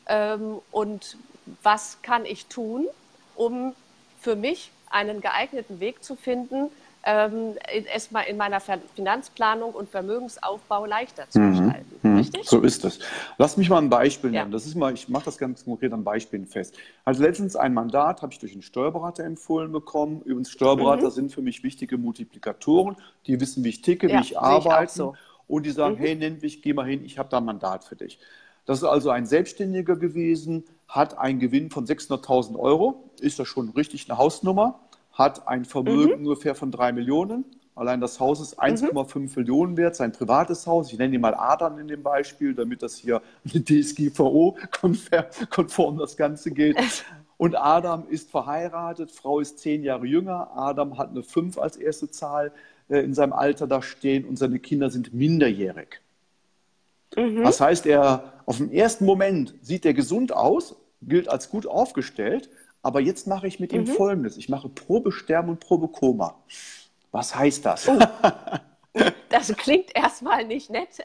ähm, 0.08 0.60
und 0.72 1.16
was 1.62 2.02
kann 2.02 2.24
ich 2.24 2.46
tun, 2.46 2.88
um 3.36 3.74
für 4.20 4.34
mich 4.34 4.72
einen 4.90 5.20
geeigneten 5.20 5.78
Weg 5.78 6.02
zu 6.02 6.16
finden, 6.16 6.70
ähm, 7.06 7.54
erstmal 7.92 8.24
in 8.26 8.36
meiner 8.36 8.60
Finanzplanung 8.60 9.72
und 9.72 9.88
Vermögensaufbau 9.88 10.86
leichter 10.86 11.30
zu 11.30 11.38
mhm. 11.38 11.50
gestalten. 11.50 11.98
Mhm. 12.02 12.16
Richtig? 12.16 12.48
So 12.48 12.60
ist 12.60 12.84
es. 12.84 12.98
Lass 13.38 13.56
mich 13.56 13.70
mal 13.70 13.78
ein 13.78 13.88
Beispiel 13.88 14.30
nennen. 14.30 14.50
Ja. 14.50 14.52
Das 14.52 14.66
ist 14.66 14.74
mal, 14.74 14.92
ich 14.92 15.08
mache 15.08 15.26
das 15.26 15.38
ganz 15.38 15.64
konkret 15.64 15.92
an 15.92 16.02
Beispielen 16.02 16.46
fest. 16.46 16.74
Also 17.04 17.22
letztens 17.22 17.54
ein 17.54 17.74
Mandat 17.74 18.22
habe 18.22 18.32
ich 18.32 18.40
durch 18.40 18.52
einen 18.52 18.62
Steuerberater 18.62 19.22
empfohlen 19.22 19.70
bekommen. 19.70 20.20
Übrigens, 20.22 20.50
Steuerberater 20.50 21.06
mhm. 21.06 21.10
sind 21.10 21.32
für 21.32 21.42
mich 21.42 21.62
wichtige 21.62 21.96
Multiplikatoren. 21.96 22.96
Die 23.26 23.40
wissen, 23.40 23.62
wie 23.62 23.68
ich 23.68 23.82
ticke, 23.82 24.10
ja, 24.10 24.18
wie 24.18 24.22
ich 24.22 24.38
arbeite. 24.38 24.84
Ich 24.86 24.90
so. 24.90 25.14
Und 25.46 25.64
die 25.64 25.70
sagen, 25.70 25.94
mhm. 25.94 26.00
hey 26.00 26.16
Nentwich, 26.16 26.60
geh 26.60 26.72
mal 26.72 26.86
hin, 26.86 27.04
ich 27.04 27.18
habe 27.18 27.28
da 27.28 27.38
ein 27.38 27.44
Mandat 27.44 27.84
für 27.84 27.94
dich. 27.94 28.18
Das 28.64 28.78
ist 28.78 28.84
also 28.84 29.10
ein 29.10 29.26
Selbstständiger 29.26 29.94
gewesen, 29.94 30.64
hat 30.88 31.16
einen 31.18 31.38
Gewinn 31.38 31.70
von 31.70 31.86
600.000 31.86 32.58
Euro. 32.58 33.10
Ist 33.20 33.38
das 33.38 33.46
schon 33.46 33.68
richtig 33.70 34.10
eine 34.10 34.18
Hausnummer? 34.18 34.80
Hat 35.16 35.48
ein 35.48 35.64
Vermögen 35.64 36.20
mhm. 36.20 36.26
ungefähr 36.26 36.54
von 36.54 36.70
drei 36.70 36.92
Millionen. 36.92 37.44
Allein 37.74 38.00
das 38.00 38.20
Haus 38.20 38.40
ist 38.40 38.60
1,5 38.60 39.18
mhm. 39.18 39.32
Millionen 39.34 39.76
wert, 39.76 39.96
sein 39.96 40.12
privates 40.12 40.66
Haus. 40.66 40.90
Ich 40.92 40.98
nenne 40.98 41.14
ihn 41.14 41.20
mal 41.20 41.34
Adam 41.34 41.78
in 41.78 41.88
dem 41.88 42.02
Beispiel, 42.02 42.54
damit 42.54 42.82
das 42.82 42.96
hier 42.96 43.20
mit 43.44 43.68
DSGVO-konform 43.68 45.98
das 46.04 46.16
Ganze 46.16 46.52
geht. 46.52 46.78
Und 47.38 47.54
Adam 47.54 48.08
ist 48.08 48.30
verheiratet, 48.30 49.12
Frau 49.12 49.40
ist 49.40 49.58
zehn 49.58 49.82
Jahre 49.82 50.06
jünger. 50.06 50.56
Adam 50.56 50.96
hat 50.96 51.10
eine 51.10 51.22
5 51.22 51.58
als 51.58 51.76
erste 51.76 52.10
Zahl 52.10 52.50
äh, 52.88 53.00
in 53.00 53.12
seinem 53.12 53.34
Alter 53.34 53.66
da 53.66 53.82
stehen 53.82 54.24
und 54.24 54.38
seine 54.38 54.58
Kinder 54.58 54.88
sind 54.88 55.12
minderjährig. 55.12 56.00
Mhm. 57.14 57.42
Das 57.42 57.60
heißt, 57.60 57.84
er 57.84 58.32
auf 58.46 58.56
den 58.56 58.72
ersten 58.72 59.04
Moment 59.04 59.52
sieht 59.60 59.84
er 59.84 59.92
gesund 59.92 60.32
aus, 60.32 60.76
gilt 61.02 61.28
als 61.28 61.50
gut 61.50 61.66
aufgestellt, 61.66 62.48
aber 62.86 63.00
jetzt 63.00 63.26
mache 63.26 63.48
ich 63.48 63.58
mit 63.58 63.72
ihm 63.72 63.80
mhm. 63.80 63.88
Folgendes. 63.88 64.36
Ich 64.36 64.48
mache 64.48 64.68
Probesterben 64.68 65.50
und 65.50 65.58
Probekoma. 65.58 66.36
Was 67.10 67.34
heißt 67.34 67.66
das? 67.66 67.88
Oh. 67.88 67.98
Das 69.28 69.48
klingt 69.48 69.94
erstmal 69.94 70.46
nicht 70.46 70.70
nett, 70.70 71.04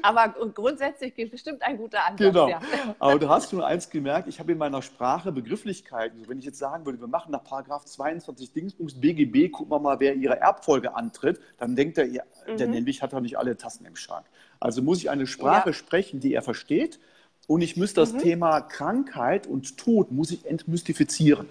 aber 0.00 0.34
grundsätzlich 0.54 1.14
bestimmt 1.30 1.60
ein 1.60 1.76
guter 1.76 2.02
Ansatz. 2.06 2.18
Genau. 2.18 2.48
Ja. 2.48 2.60
Aber 2.98 3.18
du 3.18 3.28
hast 3.28 3.50
schon 3.50 3.62
eins 3.62 3.90
gemerkt, 3.90 4.26
ich 4.26 4.40
habe 4.40 4.52
in 4.52 4.58
meiner 4.58 4.80
Sprache 4.80 5.32
Begrifflichkeiten. 5.32 6.26
wenn 6.28 6.38
ich 6.38 6.46
jetzt 6.46 6.58
sagen 6.58 6.86
würde, 6.86 6.98
wir 6.98 7.08
machen 7.08 7.32
nach 7.32 7.44
Paragraph 7.44 7.84
22 7.84 8.54
Dingsbums 8.54 8.98
BGB, 8.98 9.50
gucken 9.52 9.70
wir 9.70 9.78
mal, 9.80 10.00
wer 10.00 10.14
ihre 10.14 10.40
Erbfolge 10.40 10.94
antritt, 10.94 11.38
dann 11.58 11.76
denkt 11.76 11.98
er, 11.98 12.06
ja, 12.06 12.22
mhm. 12.48 12.56
der 12.56 12.68
nämlich 12.68 13.02
hat 13.02 13.12
er 13.12 13.20
nicht 13.20 13.36
alle 13.36 13.54
Tassen 13.58 13.84
im 13.84 13.96
Schrank. 13.96 14.24
Also 14.58 14.80
muss 14.80 15.00
ich 15.00 15.10
eine 15.10 15.26
Sprache 15.26 15.68
ja. 15.68 15.74
sprechen, 15.74 16.20
die 16.20 16.32
er 16.32 16.40
versteht 16.40 16.98
und 17.46 17.60
ich 17.60 17.76
muss 17.76 17.94
das 17.94 18.12
mhm. 18.12 18.18
Thema 18.18 18.60
Krankheit 18.60 19.46
und 19.46 19.76
Tod 19.76 20.10
muss 20.10 20.30
ich 20.30 20.46
entmystifizieren. 20.46 21.46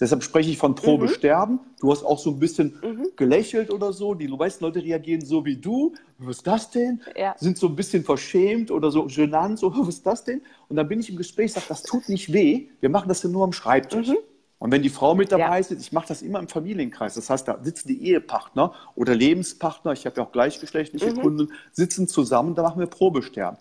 Deshalb 0.00 0.22
spreche 0.22 0.50
ich 0.50 0.58
von 0.58 0.74
Probesterben. 0.74 1.56
Mhm. 1.56 1.60
Du 1.80 1.90
hast 1.90 2.04
auch 2.04 2.18
so 2.18 2.30
ein 2.30 2.38
bisschen 2.38 2.78
mhm. 2.82 3.08
gelächelt 3.16 3.70
oder 3.70 3.92
so. 3.92 4.14
Die 4.14 4.28
meisten 4.28 4.64
Leute 4.64 4.82
reagieren 4.82 5.24
so 5.24 5.44
wie 5.44 5.56
du. 5.56 5.94
Was 6.18 6.36
ist 6.36 6.46
das 6.46 6.70
denn? 6.70 7.00
Ja. 7.16 7.34
Sind 7.38 7.58
so 7.58 7.66
ein 7.66 7.74
bisschen 7.74 8.04
verschämt 8.04 8.70
oder 8.70 8.90
so 8.90 9.06
genannt. 9.06 9.58
So, 9.58 9.72
was 9.76 9.96
ist 9.96 10.06
das 10.06 10.24
denn? 10.24 10.42
Und 10.68 10.76
dann 10.76 10.88
bin 10.88 11.00
ich 11.00 11.10
im 11.10 11.16
Gespräch, 11.16 11.52
sage, 11.52 11.66
das 11.68 11.82
tut 11.82 12.08
nicht 12.08 12.32
weh. 12.32 12.68
Wir 12.80 12.90
machen 12.90 13.08
das 13.08 13.22
ja 13.22 13.28
nur 13.28 13.44
am 13.44 13.52
Schreibtisch. 13.52 14.08
Mhm. 14.08 14.18
Und 14.60 14.72
wenn 14.72 14.82
die 14.82 14.88
Frau 14.88 15.14
mit 15.14 15.30
dabei 15.30 15.42
ja. 15.42 15.56
ist, 15.56 15.70
ich 15.70 15.92
mache 15.92 16.08
das 16.08 16.22
immer 16.22 16.40
im 16.40 16.48
Familienkreis. 16.48 17.14
Das 17.14 17.30
heißt, 17.30 17.46
da 17.46 17.58
sitzen 17.62 17.88
die 17.88 18.04
Ehepartner 18.08 18.74
oder 18.96 19.14
Lebenspartner, 19.14 19.92
ich 19.92 20.04
habe 20.04 20.16
ja 20.16 20.26
auch 20.26 20.32
gleichgeschlechtliche 20.32 21.12
mhm. 21.12 21.20
Kunden, 21.20 21.52
sitzen 21.72 22.08
zusammen, 22.08 22.56
da 22.56 22.62
machen 22.62 22.80
wir 22.80 22.86
Probesterben. 22.86 23.58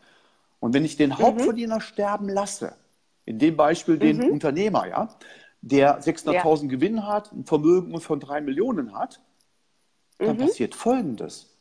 Und 0.59 0.73
wenn 0.73 0.85
ich 0.85 0.97
den 0.97 1.11
mhm. 1.11 1.19
Hauptverdiener 1.19 1.81
sterben 1.81 2.29
lasse, 2.29 2.75
in 3.25 3.39
dem 3.39 3.57
Beispiel 3.57 3.97
den 3.97 4.17
mhm. 4.17 4.31
Unternehmer, 4.31 4.87
ja, 4.87 5.09
der 5.61 6.01
600.000 6.01 6.63
ja. 6.63 6.67
Gewinn 6.69 7.05
hat, 7.05 7.31
ein 7.31 7.45
Vermögen 7.45 7.99
von 7.99 8.19
drei 8.19 8.41
Millionen 8.41 8.97
hat, 8.97 9.21
dann 10.17 10.37
mhm. 10.37 10.41
passiert 10.41 10.75
Folgendes. 10.75 11.53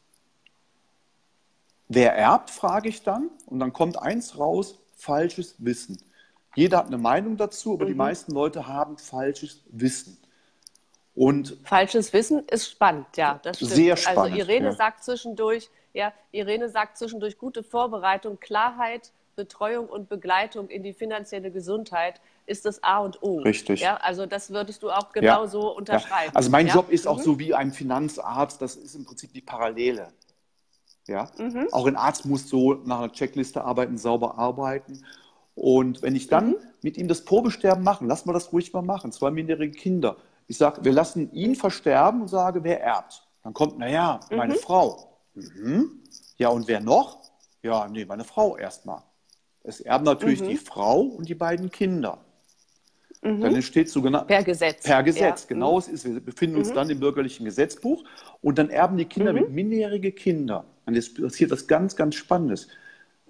Wer 1.88 2.16
erbt, 2.16 2.50
frage 2.50 2.88
ich 2.88 3.02
dann, 3.02 3.30
und 3.46 3.60
dann 3.60 3.72
kommt 3.72 4.00
eins 4.00 4.38
raus, 4.38 4.78
falsches 4.96 5.54
Wissen. 5.58 5.98
Jeder 6.54 6.78
hat 6.78 6.86
eine 6.86 6.98
Meinung 6.98 7.36
dazu, 7.36 7.74
aber 7.74 7.84
mhm. 7.84 7.88
die 7.88 7.94
meisten 7.94 8.32
Leute 8.32 8.66
haben 8.66 8.96
falsches 8.98 9.62
Wissen. 9.66 10.18
Und 11.14 11.56
falsches 11.64 12.12
Wissen 12.12 12.46
ist 12.48 12.70
spannend, 12.70 13.06
ja, 13.16 13.40
das 13.42 13.56
stimmt. 13.56 13.72
Sehr 13.72 13.96
spannend. 13.96 14.32
Also 14.32 14.36
Irene 14.36 14.66
ja. 14.66 14.72
sagt 14.72 15.04
zwischendurch, 15.04 15.70
ja, 15.96 16.12
Irene 16.30 16.68
sagt 16.68 16.98
zwischendurch 16.98 17.38
gute 17.38 17.62
Vorbereitung, 17.62 18.38
Klarheit, 18.38 19.12
Betreuung 19.34 19.88
und 19.88 20.08
Begleitung 20.10 20.68
in 20.68 20.82
die 20.82 20.92
finanzielle 20.92 21.50
Gesundheit 21.50 22.20
ist 22.44 22.66
das 22.66 22.82
A 22.82 22.98
und 22.98 23.22
O. 23.22 23.38
Richtig. 23.38 23.80
Ja, 23.80 23.96
also 23.96 24.26
das 24.26 24.50
würdest 24.50 24.82
du 24.82 24.90
auch 24.90 25.12
genau 25.12 25.42
ja. 25.42 25.46
so 25.46 25.74
unterschreiben. 25.74 26.32
Ja. 26.32 26.36
Also 26.36 26.50
mein? 26.50 26.68
Job 26.68 26.90
ist 26.90 27.06
auch 27.06 27.18
mhm. 27.18 27.22
so 27.22 27.38
wie 27.38 27.54
ein 27.54 27.72
Finanzarzt, 27.72 28.60
das 28.60 28.76
ist 28.76 28.94
im 28.94 29.06
Prinzip 29.06 29.32
die 29.32 29.40
Parallele. 29.40 30.08
Ja? 31.06 31.30
Mhm. 31.38 31.68
Auch 31.72 31.86
ein 31.86 31.96
Arzt 31.96 32.26
muss 32.26 32.48
so 32.48 32.74
nach 32.74 32.98
einer 32.98 33.12
Checkliste 33.12 33.64
arbeiten, 33.64 33.96
sauber 33.96 34.38
arbeiten. 34.38 35.02
Und 35.54 36.02
wenn 36.02 36.14
ich 36.14 36.28
dann 36.28 36.50
mhm. 36.50 36.56
mit 36.82 36.98
ihm 36.98 37.08
das 37.08 37.24
Probesterben 37.24 37.82
mache, 37.82 38.04
lass 38.04 38.26
mal 38.26 38.34
das 38.34 38.52
ruhig 38.52 38.72
mal 38.74 38.82
machen, 38.82 39.12
zwei 39.12 39.30
minderjährige 39.30 39.78
Kinder. 39.78 40.16
Ich 40.46 40.58
sage, 40.58 40.84
wir 40.84 40.92
lassen 40.92 41.32
ihn 41.32 41.54
versterben 41.54 42.20
und 42.20 42.28
sage, 42.28 42.62
wer 42.64 42.82
erbt? 42.82 43.26
Dann 43.42 43.54
kommt, 43.54 43.78
naja, 43.78 44.20
meine 44.30 44.54
mhm. 44.54 44.58
Frau. 44.58 45.15
Mhm. 45.36 46.02
Ja, 46.38 46.48
und 46.48 46.66
wer 46.68 46.80
noch? 46.80 47.22
Ja, 47.62 47.88
nee, 47.88 48.04
meine 48.04 48.24
Frau 48.24 48.56
erstmal. 48.56 49.02
Es 49.62 49.80
erben 49.80 50.04
natürlich 50.04 50.40
mhm. 50.40 50.48
die 50.48 50.56
Frau 50.56 51.00
und 51.00 51.28
die 51.28 51.34
beiden 51.34 51.70
Kinder. 51.70 52.24
Mhm. 53.22 53.40
Dann 53.40 53.54
entsteht 53.54 53.90
sogenannt 53.90 54.28
per 54.28 54.42
Gesetz. 54.44 54.84
Per 54.84 55.02
Gesetz, 55.02 55.42
ja. 55.42 55.48
genau. 55.48 55.78
Es 55.78 55.88
ist, 55.88 56.04
wir 56.04 56.20
befinden 56.20 56.56
uns 56.56 56.70
mhm. 56.70 56.74
dann 56.74 56.90
im 56.90 57.00
bürgerlichen 57.00 57.44
Gesetzbuch 57.44 58.04
und 58.40 58.58
dann 58.58 58.70
erben 58.70 58.96
die 58.96 59.04
Kinder 59.04 59.32
mhm. 59.32 59.40
mit 59.40 59.50
minderjährige 59.50 60.12
Kinder. 60.12 60.64
Und 60.86 60.94
jetzt 60.94 61.20
passiert 61.20 61.50
was 61.50 61.66
ganz, 61.66 61.96
ganz 61.96 62.14
Spannendes. 62.14 62.68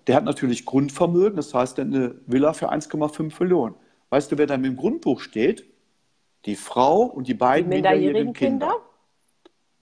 Der 0.07 0.17
hat 0.17 0.25
natürlich 0.25 0.67
Grundvermögen, 0.67 1.37
das 1.37 1.53
heißt 1.53 1.81
eine 1.81 2.15
Villa 2.27 2.53
für 2.53 2.71
1,5 2.71 3.43
Millionen. 3.43 3.75
Weißt 4.11 4.31
du, 4.31 4.39
wer 4.39 4.47
da 4.47 4.55
im 4.55 4.77
Grundbuch 4.77 5.21
steht? 5.21 5.65
Die 6.45 6.55
Frau 6.55 7.03
und 7.03 7.27
die 7.27 7.35
beiden 7.35 7.71
die 7.71 7.77
minderjährigen, 7.77 8.27
minderjährigen 8.27 8.33
Kinder. 8.35 8.67
Kinder. 8.67 8.86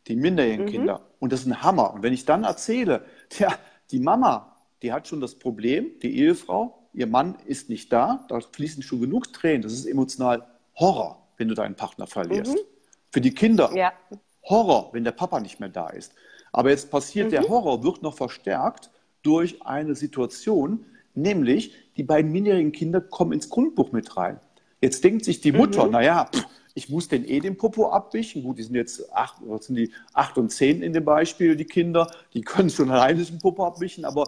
Die 0.06 0.16
minderjährigen 0.16 0.66
mhm. 0.66 0.70
Kinder. 0.70 1.00
Und 1.18 1.32
das 1.32 1.40
ist 1.40 1.46
ein 1.46 1.62
Hammer. 1.62 1.94
Und 1.94 2.02
wenn 2.02 2.12
ich 2.12 2.24
dann 2.24 2.44
erzähle, 2.44 3.04
tja, 3.30 3.54
die 3.90 3.98
Mama, 3.98 4.56
die 4.82 4.92
hat 4.92 5.08
schon 5.08 5.20
das 5.20 5.34
Problem, 5.34 5.92
die 6.02 6.18
Ehefrau, 6.18 6.88
ihr 6.92 7.06
Mann 7.06 7.36
ist 7.46 7.70
nicht 7.70 7.92
da, 7.92 8.24
da 8.28 8.40
fließen 8.40 8.82
schon 8.82 9.00
genug 9.00 9.32
Tränen. 9.32 9.62
Das 9.62 9.72
ist 9.72 9.86
emotional 9.86 10.46
Horror, 10.76 11.26
wenn 11.36 11.48
du 11.48 11.54
deinen 11.54 11.74
Partner 11.74 12.06
verlierst. 12.06 12.54
Mhm. 12.54 12.60
Für 13.10 13.20
die 13.20 13.32
Kinder 13.32 13.70
ja. 13.74 13.92
Horror, 14.44 14.90
wenn 14.92 15.04
der 15.04 15.12
Papa 15.12 15.40
nicht 15.40 15.60
mehr 15.60 15.68
da 15.68 15.88
ist. 15.88 16.12
Aber 16.52 16.70
jetzt 16.70 16.90
passiert, 16.90 17.28
mhm. 17.28 17.30
der 17.30 17.48
Horror 17.48 17.82
wird 17.82 18.02
noch 18.02 18.14
verstärkt 18.14 18.90
durch 19.22 19.62
eine 19.64 19.94
Situation, 19.94 20.86
nämlich 21.14 21.74
die 21.96 22.02
beiden 22.02 22.30
minderjährigen 22.30 22.72
Kinder 22.72 23.00
kommen 23.00 23.32
ins 23.32 23.48
Grundbuch 23.48 23.92
mit 23.92 24.16
rein. 24.16 24.38
Jetzt 24.80 25.02
denkt 25.02 25.24
sich 25.24 25.40
die 25.40 25.52
Mutter, 25.52 25.86
mhm. 25.86 25.92
naja, 25.92 26.28
ich 26.74 26.88
muss 26.88 27.08
den 27.08 27.24
eh 27.24 27.40
den 27.40 27.56
Popo 27.56 27.90
abwischen. 27.90 28.42
Gut, 28.42 28.58
die 28.58 28.64
sind 28.64 28.74
jetzt 28.74 29.12
acht, 29.12 29.36
sind 29.60 29.76
die 29.76 29.92
acht 30.12 30.36
und 30.36 30.50
zehn 30.50 30.82
in 30.82 30.92
dem 30.92 31.04
Beispiel, 31.04 31.56
die 31.56 31.64
Kinder, 31.64 32.10
die 32.34 32.42
können 32.42 32.68
schon 32.68 32.90
alleine 32.90 33.24
den 33.24 33.38
Popo 33.38 33.64
abwischen, 33.64 34.04
aber 34.04 34.24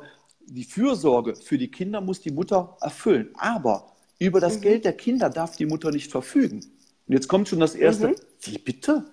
die 0.47 0.65
Fürsorge 0.65 1.35
für 1.35 1.59
die 1.59 1.71
Kinder 1.71 2.01
muss 2.01 2.21
die 2.21 2.31
Mutter 2.31 2.77
erfüllen. 2.81 3.31
Aber 3.35 3.93
über 4.19 4.41
das 4.41 4.59
mhm. 4.59 4.63
Geld 4.63 4.85
der 4.85 4.93
Kinder 4.93 5.29
darf 5.29 5.57
die 5.57 5.67
Mutter 5.67 5.91
nicht 5.91 6.11
verfügen. 6.11 6.61
Und 7.09 7.15
jetzt 7.15 7.29
kommt 7.29 7.49
schon 7.49 7.61
das 7.61 7.75
erste, 7.75 8.09
mhm. 8.09 8.15
wie 8.43 8.59
bitte? 8.59 9.05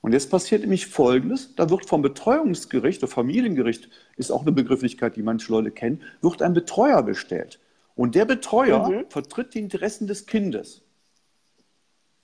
Und 0.00 0.14
jetzt 0.14 0.30
passiert 0.30 0.62
nämlich 0.62 0.86
Folgendes, 0.86 1.54
da 1.56 1.68
wird 1.68 1.84
vom 1.84 2.00
Betreuungsgericht, 2.00 3.02
oder 3.02 3.12
Familiengericht 3.12 3.90
ist 4.16 4.30
auch 4.30 4.42
eine 4.42 4.52
Begrifflichkeit, 4.52 5.16
die 5.16 5.22
manche 5.22 5.52
Leute 5.52 5.70
kennen, 5.70 6.02
wird 6.22 6.40
ein 6.40 6.54
Betreuer 6.54 7.02
bestellt. 7.02 7.60
Und 7.94 8.14
der 8.14 8.24
Betreuer 8.24 8.88
mhm. 8.88 9.04
vertritt 9.10 9.52
die 9.52 9.58
Interessen 9.58 10.06
des 10.06 10.24
Kindes. 10.24 10.82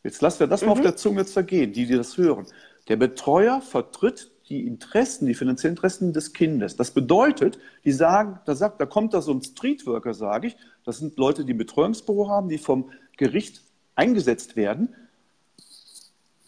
Jetzt 0.02 0.22
lassen 0.22 0.40
wir 0.40 0.46
das 0.46 0.62
mal 0.62 0.72
auf 0.72 0.78
mhm. 0.78 0.84
der 0.84 0.96
Zunge 0.96 1.26
zergehen, 1.26 1.72
die, 1.72 1.86
die 1.86 1.96
das 1.96 2.16
hören. 2.16 2.46
Der 2.88 2.96
Betreuer 2.96 3.60
vertritt 3.60 4.30
die 4.48 4.66
Interessen, 4.66 5.26
die 5.26 5.34
finanziellen 5.34 5.74
Interessen 5.74 6.12
des 6.12 6.32
Kindes. 6.32 6.76
Das 6.76 6.92
bedeutet, 6.92 7.58
die 7.84 7.92
sagen, 7.92 8.38
da 8.46 8.54
sagt, 8.54 8.80
da 8.80 8.86
kommt 8.86 9.12
da 9.12 9.20
so 9.20 9.32
ein 9.32 9.42
Streetworker, 9.42 10.14
sage 10.14 10.48
ich, 10.48 10.56
das 10.84 10.98
sind 10.98 11.16
Leute, 11.18 11.44
die 11.44 11.54
ein 11.54 11.58
Betreuungsbüro 11.58 12.28
haben, 12.28 12.48
die 12.48 12.58
vom 12.58 12.90
Gericht 13.16 13.62
eingesetzt 13.96 14.54
werden. 14.54 14.94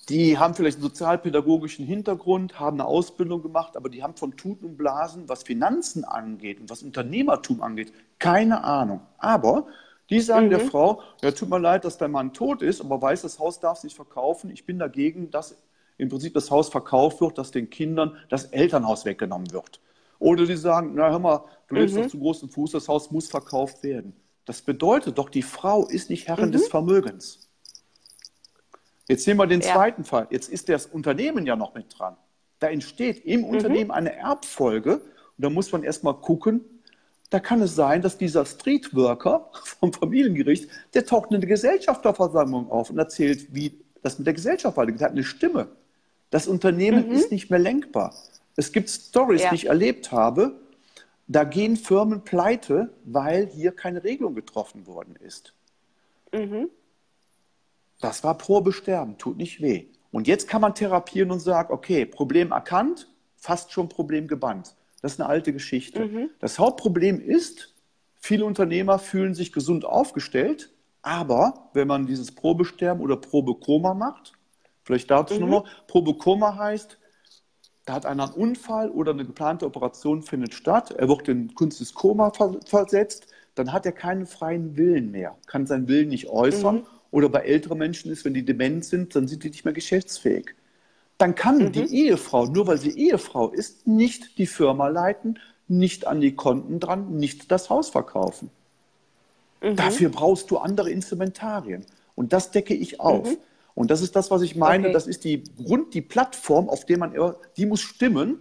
Die 0.08 0.38
haben 0.38 0.54
vielleicht 0.54 0.78
einen 0.78 0.84
sozialpädagogischen 0.84 1.84
Hintergrund, 1.84 2.58
haben 2.58 2.80
eine 2.80 2.88
Ausbildung 2.88 3.42
gemacht, 3.42 3.76
aber 3.76 3.90
die 3.90 4.02
haben 4.02 4.14
von 4.14 4.36
Tuten 4.36 4.64
und 4.64 4.76
Blasen, 4.78 5.28
was 5.28 5.42
Finanzen 5.42 6.04
angeht 6.04 6.60
und 6.60 6.70
was 6.70 6.82
Unternehmertum 6.82 7.60
angeht, 7.60 7.92
keine 8.18 8.64
Ahnung. 8.64 9.00
Aber 9.18 9.66
die 10.10 10.20
sagen 10.20 10.46
mhm. 10.46 10.50
der 10.50 10.60
Frau, 10.60 11.02
ja, 11.22 11.30
tut 11.30 11.48
mir 11.48 11.58
leid, 11.58 11.84
dass 11.84 11.98
dein 11.98 12.10
Mann 12.10 12.32
tot 12.32 12.62
ist, 12.62 12.80
aber 12.80 13.00
weiß, 13.00 13.22
das 13.22 13.38
Haus 13.38 13.60
darf 13.60 13.78
sich 13.78 13.94
verkaufen. 13.94 14.50
Ich 14.50 14.64
bin 14.64 14.78
dagegen, 14.78 15.30
dass 15.30 15.56
im 15.98 16.08
Prinzip 16.08 16.34
das 16.34 16.50
Haus 16.50 16.68
verkauft 16.68 17.20
wird, 17.20 17.36
dass 17.38 17.50
den 17.50 17.68
Kindern 17.70 18.16
das 18.28 18.46
Elternhaus 18.46 19.04
weggenommen 19.04 19.52
wird. 19.52 19.80
Oder 20.18 20.46
die 20.46 20.56
sagen, 20.56 20.92
na 20.94 21.10
hör 21.10 21.18
mal, 21.18 21.44
du 21.68 21.74
lebst 21.74 21.96
mhm. 21.96 22.02
doch 22.02 22.08
zu 22.08 22.18
großen 22.18 22.48
Fuß, 22.48 22.72
das 22.72 22.88
Haus 22.88 23.10
muss 23.10 23.28
verkauft 23.28 23.82
werden. 23.82 24.14
Das 24.44 24.62
bedeutet 24.62 25.18
doch, 25.18 25.28
die 25.28 25.42
Frau 25.42 25.86
ist 25.86 26.08
nicht 26.08 26.26
Herrin 26.26 26.48
mhm. 26.48 26.52
des 26.52 26.68
Vermögens. 26.68 27.50
Jetzt 29.08 29.26
nehmen 29.26 29.40
wir 29.40 29.46
den 29.46 29.60
ja. 29.60 29.74
zweiten 29.74 30.04
Fall. 30.04 30.26
Jetzt 30.30 30.48
ist 30.48 30.68
das 30.68 30.86
Unternehmen 30.86 31.46
ja 31.46 31.56
noch 31.56 31.74
mit 31.74 31.98
dran. 31.98 32.16
Da 32.58 32.68
entsteht 32.68 33.24
im 33.24 33.40
mhm. 33.40 33.46
Unternehmen 33.48 33.90
eine 33.90 34.14
Erbfolge 34.16 34.96
und 34.96 35.44
da 35.44 35.50
muss 35.50 35.70
man 35.72 35.82
erstmal 35.82 36.14
gucken, 36.14 36.64
da 37.30 37.40
kann 37.40 37.60
es 37.60 37.74
sein, 37.74 38.02
dass 38.02 38.16
dieser 38.16 38.46
Streetworker 38.46 39.50
vom 39.64 39.92
Familiengericht, 39.92 40.68
der 40.94 41.04
taucht 41.04 41.32
in 41.32 41.40
der 41.40 41.48
Gesellschafterversammlung 41.48 42.70
auf 42.70 42.90
und 42.90 42.98
erzählt, 42.98 43.54
wie 43.54 43.78
das 44.02 44.18
mit 44.18 44.26
der 44.26 44.34
Gesellschaft 44.34 44.76
weitergeht. 44.76 45.00
Er 45.02 45.06
hat 45.06 45.12
eine 45.12 45.24
Stimme. 45.24 45.68
Das 46.30 46.46
Unternehmen 46.46 47.08
mhm. 47.08 47.12
ist 47.12 47.32
nicht 47.32 47.50
mehr 47.50 47.58
lenkbar. 47.58 48.14
Es 48.56 48.72
gibt 48.72 48.88
Stories, 48.88 49.42
ja. 49.42 49.50
die 49.50 49.56
ich 49.56 49.66
erlebt 49.66 50.12
habe. 50.12 50.58
Da 51.26 51.44
gehen 51.44 51.76
Firmen 51.76 52.22
pleite, 52.22 52.90
weil 53.04 53.46
hier 53.46 53.72
keine 53.72 54.02
Regelung 54.02 54.34
getroffen 54.34 54.86
worden 54.86 55.16
ist. 55.16 55.52
Mhm. 56.32 56.70
Das 58.00 58.24
war 58.24 58.36
Probesterben, 58.38 59.18
tut 59.18 59.36
nicht 59.36 59.60
weh. 59.60 59.86
Und 60.10 60.26
jetzt 60.26 60.48
kann 60.48 60.62
man 60.62 60.74
therapieren 60.74 61.30
und 61.30 61.40
sagen, 61.40 61.72
okay, 61.72 62.06
Problem 62.06 62.52
erkannt, 62.52 63.08
fast 63.36 63.72
schon 63.72 63.88
Problem 63.88 64.26
gebannt. 64.26 64.74
Das 65.00 65.12
ist 65.12 65.20
eine 65.20 65.28
alte 65.28 65.52
Geschichte. 65.52 66.06
Mhm. 66.06 66.30
Das 66.40 66.58
Hauptproblem 66.58 67.20
ist, 67.20 67.74
viele 68.18 68.44
Unternehmer 68.44 68.98
fühlen 68.98 69.34
sich 69.34 69.52
gesund 69.52 69.84
aufgestellt, 69.84 70.70
aber 71.02 71.70
wenn 71.72 71.88
man 71.88 72.06
dieses 72.06 72.32
Probesterben 72.32 73.02
oder 73.02 73.16
Probekoma 73.16 73.94
macht, 73.94 74.38
Vielleicht 74.88 75.10
dazu 75.10 75.34
mhm. 75.34 75.40
nur 75.40 75.48
noch. 75.50 75.86
Probekoma 75.86 76.56
heißt, 76.56 76.96
da 77.84 77.92
hat 77.92 78.06
einer 78.06 78.24
einen 78.24 78.32
Unfall 78.32 78.88
oder 78.88 79.12
eine 79.12 79.26
geplante 79.26 79.66
Operation 79.66 80.22
findet 80.22 80.54
statt, 80.54 80.92
er 80.92 81.10
wird 81.10 81.28
in 81.28 81.54
künstliches 81.54 81.92
Koma 81.92 82.32
versetzt, 82.64 83.26
dann 83.54 83.74
hat 83.74 83.84
er 83.84 83.92
keinen 83.92 84.24
freien 84.24 84.78
Willen 84.78 85.10
mehr, 85.10 85.36
kann 85.46 85.66
seinen 85.66 85.88
Willen 85.88 86.08
nicht 86.08 86.28
äußern. 86.30 86.76
Mhm. 86.76 86.86
Oder 87.10 87.28
bei 87.28 87.40
älteren 87.40 87.76
Menschen 87.76 88.10
ist, 88.10 88.24
wenn 88.24 88.32
die 88.32 88.46
dement 88.46 88.82
sind, 88.82 89.14
dann 89.14 89.28
sind 89.28 89.44
die 89.44 89.50
nicht 89.50 89.66
mehr 89.66 89.74
geschäftsfähig. 89.74 90.54
Dann 91.18 91.34
kann 91.34 91.58
mhm. 91.58 91.72
die 91.72 92.06
Ehefrau, 92.06 92.46
nur 92.46 92.68
weil 92.68 92.78
sie 92.78 92.96
Ehefrau 92.96 93.50
ist, 93.50 93.86
nicht 93.86 94.38
die 94.38 94.46
Firma 94.46 94.88
leiten, 94.88 95.38
nicht 95.66 96.06
an 96.06 96.20
die 96.20 96.34
Konten 96.34 96.80
dran, 96.80 97.16
nicht 97.16 97.50
das 97.50 97.68
Haus 97.70 97.90
verkaufen. 97.90 98.50
Mhm. 99.60 99.76
Dafür 99.76 100.08
brauchst 100.08 100.50
du 100.50 100.58
andere 100.58 100.90
Instrumentarien. 100.90 101.84
Und 102.14 102.32
das 102.32 102.52
decke 102.52 102.74
ich 102.74 103.00
auf. 103.00 103.28
Mhm. 103.28 103.36
Und 103.74 103.90
das 103.90 104.00
ist 104.00 104.16
das, 104.16 104.30
was 104.30 104.42
ich 104.42 104.56
meine. 104.56 104.86
Okay. 104.86 104.92
Das 104.92 105.06
ist 105.06 105.24
die 105.24 105.44
Grund, 105.56 105.94
die 105.94 106.00
Plattform, 106.00 106.68
auf 106.68 106.84
der 106.84 106.98
man, 106.98 107.14
die 107.56 107.66
muss 107.66 107.80
stimmen. 107.80 108.40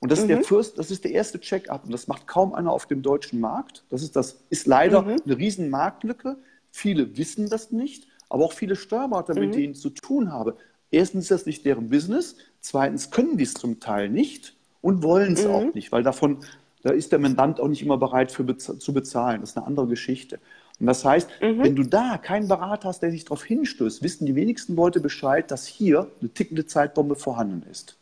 Und 0.00 0.12
das 0.12 0.20
ist, 0.20 0.28
der 0.28 0.38
mhm. 0.38 0.44
First, 0.44 0.78
das 0.78 0.90
ist 0.90 1.04
der 1.04 1.12
erste 1.12 1.40
Check-up. 1.40 1.84
Und 1.84 1.92
das 1.92 2.06
macht 2.06 2.26
kaum 2.26 2.54
einer 2.54 2.72
auf 2.72 2.86
dem 2.86 3.02
deutschen 3.02 3.40
Markt. 3.40 3.84
Das 3.88 4.02
ist, 4.02 4.14
das 4.14 4.38
ist 4.48 4.66
leider 4.66 5.02
mhm. 5.02 5.16
eine 5.24 5.38
riesen 5.38 5.70
Marktlücke. 5.70 6.36
Viele 6.70 7.16
wissen 7.16 7.48
das 7.48 7.72
nicht, 7.72 8.06
aber 8.28 8.44
auch 8.44 8.52
viele 8.52 8.76
Steuerberater, 8.76 9.34
mit 9.34 9.50
mhm. 9.50 9.52
denen 9.52 9.72
ich 9.72 9.80
zu 9.80 9.90
tun 9.90 10.32
habe. 10.32 10.56
Erstens 10.90 11.24
ist 11.24 11.30
das 11.30 11.46
nicht 11.46 11.64
deren 11.64 11.90
Business. 11.90 12.36
Zweitens 12.60 13.10
können 13.10 13.36
die 13.36 13.44
es 13.44 13.54
zum 13.54 13.80
Teil 13.80 14.08
nicht 14.08 14.54
und 14.80 15.02
wollen 15.02 15.34
es 15.34 15.46
auch 15.46 15.74
nicht, 15.74 15.92
weil 15.92 16.02
davon, 16.02 16.38
da 16.82 16.90
ist 16.90 17.12
der 17.12 17.18
Mandant 17.18 17.60
auch 17.60 17.68
nicht 17.68 17.82
immer 17.82 17.98
bereit 17.98 18.32
für 18.32 18.56
zu 18.56 18.92
bezahlen. 18.92 19.40
Das 19.40 19.50
ist 19.50 19.56
eine 19.56 19.66
andere 19.66 19.86
Geschichte. 19.86 20.38
Und 20.80 20.86
das 20.86 21.04
heißt, 21.04 21.28
mhm. 21.42 21.62
wenn 21.62 21.76
du 21.76 21.82
da 21.82 22.18
keinen 22.18 22.48
Berater 22.48 22.88
hast, 22.88 23.00
der 23.00 23.10
sich 23.10 23.24
darauf 23.24 23.44
hinstößt, 23.44 24.02
wissen 24.02 24.26
die 24.26 24.34
wenigsten 24.34 24.76
Leute 24.76 25.00
Bescheid, 25.00 25.50
dass 25.50 25.66
hier 25.66 26.10
eine 26.20 26.30
tickende 26.30 26.66
Zeitbombe 26.66 27.16
vorhanden 27.16 27.68
ist. 27.70 27.97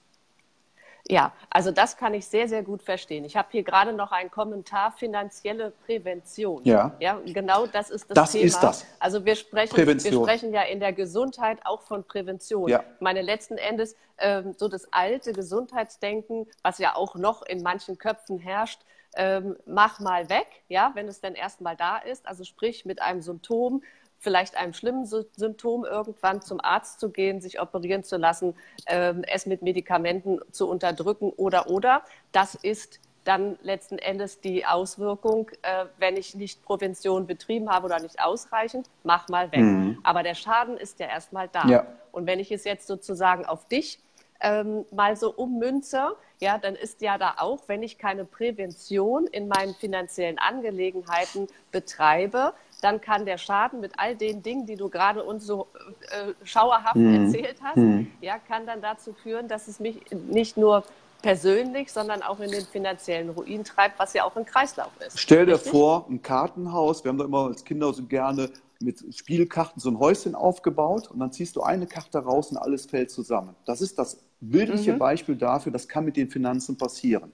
Ja, 1.08 1.32
also 1.50 1.70
das 1.70 1.96
kann 1.96 2.14
ich 2.14 2.26
sehr, 2.26 2.48
sehr 2.48 2.62
gut 2.62 2.82
verstehen. 2.82 3.24
Ich 3.24 3.36
habe 3.36 3.48
hier 3.52 3.62
gerade 3.62 3.92
noch 3.92 4.10
einen 4.10 4.30
Kommentar 4.30 4.90
finanzielle 4.90 5.70
Prävention. 5.70 6.64
Ja. 6.64 6.96
Ja, 6.98 7.20
genau 7.24 7.66
das 7.66 7.90
ist 7.90 8.10
das, 8.10 8.14
das 8.14 8.32
Thema. 8.32 8.44
Ist 8.44 8.60
das. 8.60 8.86
Also 8.98 9.24
wir 9.24 9.36
sprechen, 9.36 9.76
wir 9.76 10.12
sprechen 10.12 10.52
ja 10.52 10.62
in 10.62 10.80
der 10.80 10.92
Gesundheit 10.92 11.58
auch 11.64 11.82
von 11.82 12.02
Prävention. 12.02 12.68
Ja. 12.68 12.82
Meine 12.98 13.22
letzten 13.22 13.56
Endes 13.56 13.94
ähm, 14.18 14.54
so 14.56 14.68
das 14.68 14.92
alte 14.92 15.32
Gesundheitsdenken, 15.32 16.46
was 16.62 16.78
ja 16.78 16.96
auch 16.96 17.14
noch 17.14 17.42
in 17.42 17.62
manchen 17.62 17.98
Köpfen 17.98 18.38
herrscht, 18.38 18.80
ähm, 19.16 19.56
mach 19.64 20.00
mal 20.00 20.28
weg, 20.28 20.46
ja, 20.68 20.90
wenn 20.94 21.08
es 21.08 21.20
denn 21.20 21.34
erstmal 21.34 21.76
da 21.76 21.98
ist. 21.98 22.26
Also 22.26 22.44
sprich 22.44 22.84
mit 22.84 23.00
einem 23.00 23.22
Symptom, 23.22 23.82
vielleicht 24.18 24.56
einem 24.56 24.72
schlimmen 24.72 25.04
Symptom 25.04 25.84
irgendwann 25.84 26.42
zum 26.42 26.60
Arzt 26.60 27.00
zu 27.00 27.10
gehen, 27.10 27.40
sich 27.40 27.60
operieren 27.60 28.02
zu 28.02 28.16
lassen, 28.16 28.54
ähm, 28.86 29.22
es 29.26 29.46
mit 29.46 29.62
Medikamenten 29.62 30.40
zu 30.50 30.68
unterdrücken 30.68 31.30
oder 31.30 31.68
oder. 31.68 32.02
Das 32.32 32.54
ist 32.54 33.00
dann 33.26 33.58
letzten 33.62 33.98
Endes 33.98 34.40
die 34.40 34.64
Auswirkung, 34.66 35.50
äh, 35.62 35.86
wenn 35.98 36.16
ich 36.16 36.34
nicht 36.34 36.64
Prävention 36.64 37.26
betrieben 37.26 37.68
habe 37.70 37.86
oder 37.86 37.98
nicht 38.00 38.20
ausreichend, 38.20 38.88
mach 39.02 39.28
mal 39.28 39.50
weg. 39.52 39.60
Mhm. 39.60 39.98
Aber 40.04 40.22
der 40.22 40.34
Schaden 40.34 40.76
ist 40.76 41.00
ja 41.00 41.06
erstmal 41.06 41.48
da. 41.48 41.66
Ja. 41.66 41.86
Und 42.12 42.26
wenn 42.26 42.38
ich 42.38 42.52
es 42.52 42.64
jetzt 42.64 42.86
sozusagen 42.86 43.44
auf 43.44 43.66
dich 43.66 43.98
ähm, 44.40 44.84
mal 44.92 45.16
so 45.16 45.32
ummünze, 45.32 46.14
ja, 46.40 46.58
dann 46.58 46.74
ist 46.74 47.00
ja 47.00 47.18
da 47.18 47.36
auch, 47.38 47.60
wenn 47.66 47.82
ich 47.82 47.98
keine 47.98 48.24
Prävention 48.24 49.26
in 49.26 49.48
meinen 49.48 49.74
finanziellen 49.74 50.38
Angelegenheiten 50.38 51.48
betreibe, 51.72 52.52
dann 52.80 53.00
kann 53.00 53.24
der 53.24 53.38
Schaden 53.38 53.80
mit 53.80 53.92
all 53.96 54.16
den 54.16 54.42
Dingen, 54.42 54.66
die 54.66 54.76
du 54.76 54.88
gerade 54.88 55.24
uns 55.24 55.46
so 55.46 55.68
äh, 56.10 56.32
schauerhaft 56.44 56.96
mhm. 56.96 57.26
erzählt 57.26 57.56
hast, 57.62 57.76
mhm. 57.76 58.10
ja, 58.20 58.38
kann 58.38 58.66
dann 58.66 58.82
dazu 58.82 59.12
führen, 59.12 59.48
dass 59.48 59.68
es 59.68 59.80
mich 59.80 60.00
nicht 60.10 60.56
nur 60.56 60.84
persönlich, 61.22 61.90
sondern 61.90 62.22
auch 62.22 62.40
in 62.40 62.50
den 62.50 62.64
finanziellen 62.64 63.30
Ruin 63.30 63.64
treibt, 63.64 63.98
was 63.98 64.12
ja 64.12 64.24
auch 64.24 64.36
ein 64.36 64.44
Kreislauf 64.44 64.92
ist. 65.04 65.18
Stell 65.18 65.46
dir 65.46 65.54
Richtig? 65.54 65.72
vor, 65.72 66.06
ein 66.08 66.22
Kartenhaus, 66.22 67.02
wir 67.02 67.08
haben 67.08 67.18
da 67.18 67.24
immer 67.24 67.46
als 67.46 67.64
Kinder 67.64 67.92
so 67.92 68.04
gerne 68.04 68.50
mit 68.80 69.02
Spielkarten 69.14 69.80
so 69.80 69.90
ein 69.90 69.98
Häuschen 69.98 70.34
aufgebaut 70.34 71.10
und 71.10 71.18
dann 71.18 71.32
ziehst 71.32 71.56
du 71.56 71.62
eine 71.62 71.86
Karte 71.86 72.18
raus 72.18 72.50
und 72.50 72.58
alles 72.58 72.86
fällt 72.86 73.10
zusammen. 73.10 73.56
Das 73.64 73.80
ist 73.80 73.98
das 73.98 74.22
bildliche 74.40 74.92
mhm. 74.92 74.98
Beispiel 74.98 75.36
dafür, 75.36 75.72
das 75.72 75.88
kann 75.88 76.04
mit 76.04 76.16
den 76.16 76.30
Finanzen 76.30 76.76
passieren. 76.76 77.32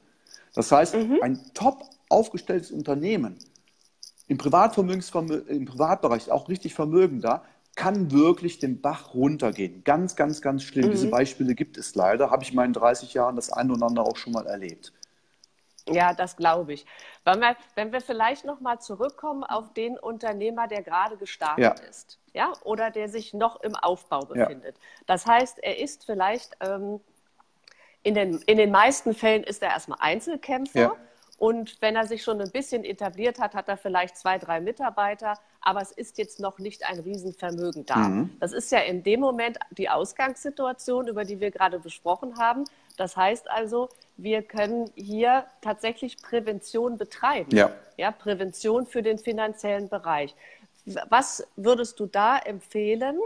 Das 0.55 0.71
heißt, 0.71 0.95
mhm. 0.95 1.19
ein 1.21 1.41
top 1.55 1.83
aufgestelltes 2.09 2.71
Unternehmen 2.71 3.37
im, 4.29 4.39
im 5.49 5.65
Privatbereich, 5.67 6.31
auch 6.31 6.49
richtig 6.49 6.75
vermögender, 6.75 7.43
kann 7.75 8.11
wirklich 8.13 8.59
den 8.59 8.81
Bach 8.81 9.15
runtergehen. 9.15 9.83
Ganz, 9.85 10.15
ganz, 10.17 10.43
ganz 10.43 10.63
schlimm. 10.63 10.87
Mhm. 10.87 10.91
Diese 10.93 11.09
Beispiele 11.09 11.55
gibt 11.55 11.79
es 11.79 11.95
leider. 11.95 12.31
Habe 12.31 12.43
ich 12.43 12.51
in 12.51 12.57
meinen 12.57 12.73
30 12.73 13.15
Jahren 13.15 13.37
das 13.37 13.53
eine 13.53 13.73
oder 13.73 13.87
andere 13.87 14.07
auch 14.07 14.17
schon 14.17 14.33
mal 14.33 14.47
erlebt. 14.47 14.93
Ja, 15.89 16.15
das 16.15 16.37
glaube 16.37 16.75
ich. 16.75 16.87
Wenn 17.25 17.41
wir, 17.41 17.57
wenn 17.75 17.93
wir 17.93 18.01
vielleicht 18.01 18.45
noch 18.45 18.61
mal 18.61 18.79
zurückkommen 18.79 19.43
auf 19.43 19.73
den 19.73 19.99
Unternehmer, 19.99 20.69
der 20.69 20.83
gerade 20.83 21.17
gestartet 21.17 21.65
ja. 21.65 21.89
ist, 21.89 22.19
ja, 22.35 22.53
oder 22.63 22.91
der 22.91 23.09
sich 23.09 23.35
noch 23.35 23.61
im 23.63 23.75
Aufbau 23.75 24.25
befindet. 24.25 24.77
Ja. 24.77 25.05
Das 25.07 25.27
heißt, 25.27 25.59
er 25.59 25.79
ist 25.79 26.05
vielleicht 26.05 26.57
ähm, 26.61 27.01
in 28.05 28.15
den 28.15 28.39
in 28.43 28.59
den 28.59 28.71
meisten 28.71 29.13
Fällen 29.15 29.43
ist 29.43 29.63
er 29.63 29.71
erstmal 29.71 29.99
Einzelkämpfer. 30.01 30.81
Ja. 30.81 30.97
Und 31.43 31.83
wenn 31.83 31.97
er 31.97 32.07
sich 32.07 32.23
schon 32.23 32.41
ein 32.41 32.53
bisschen 32.53 32.85
etabliert 32.85 33.41
hat, 33.41 33.55
hat 33.55 33.67
er 33.67 33.77
vielleicht 33.77 34.17
zwei, 34.17 34.39
drei 34.39 34.61
Mitarbeiter, 34.61 35.41
aber 35.61 35.83
es 35.83 35.91
ist 35.91 36.17
jetzt 36.17 36.39
noch 36.39 36.61
nicht 36.61 36.89
ein 36.89 37.01
Riesenvermögen 37.01 37.85
da. 37.85 37.97
Mhm. 37.97 38.37
Das 38.39 38.53
ist 38.53 38.71
ja 38.71 38.79
in 38.79 39.03
dem 39.03 39.19
Moment 39.19 39.59
die 39.73 39.89
Ausgangssituation, 39.89 41.09
über 41.09 41.25
die 41.25 41.41
wir 41.41 41.51
gerade 41.51 41.81
besprochen 41.81 42.39
haben. 42.39 42.63
Das 42.97 43.17
heißt 43.17 43.51
also, 43.51 43.89
wir 44.17 44.43
können 44.43 44.93
hier 44.95 45.45
tatsächlich 45.63 46.23
Prävention 46.23 46.97
betreiben. 46.97 47.51
Ja. 47.51 47.73
ja, 47.97 48.13
Prävention 48.13 48.87
für 48.87 49.03
den 49.03 49.19
finanziellen 49.19 49.89
Bereich. 49.89 50.37
Was 51.09 51.45
würdest 51.57 51.99
du 51.99 52.07
da 52.07 52.39
empfehlen, 52.39 53.19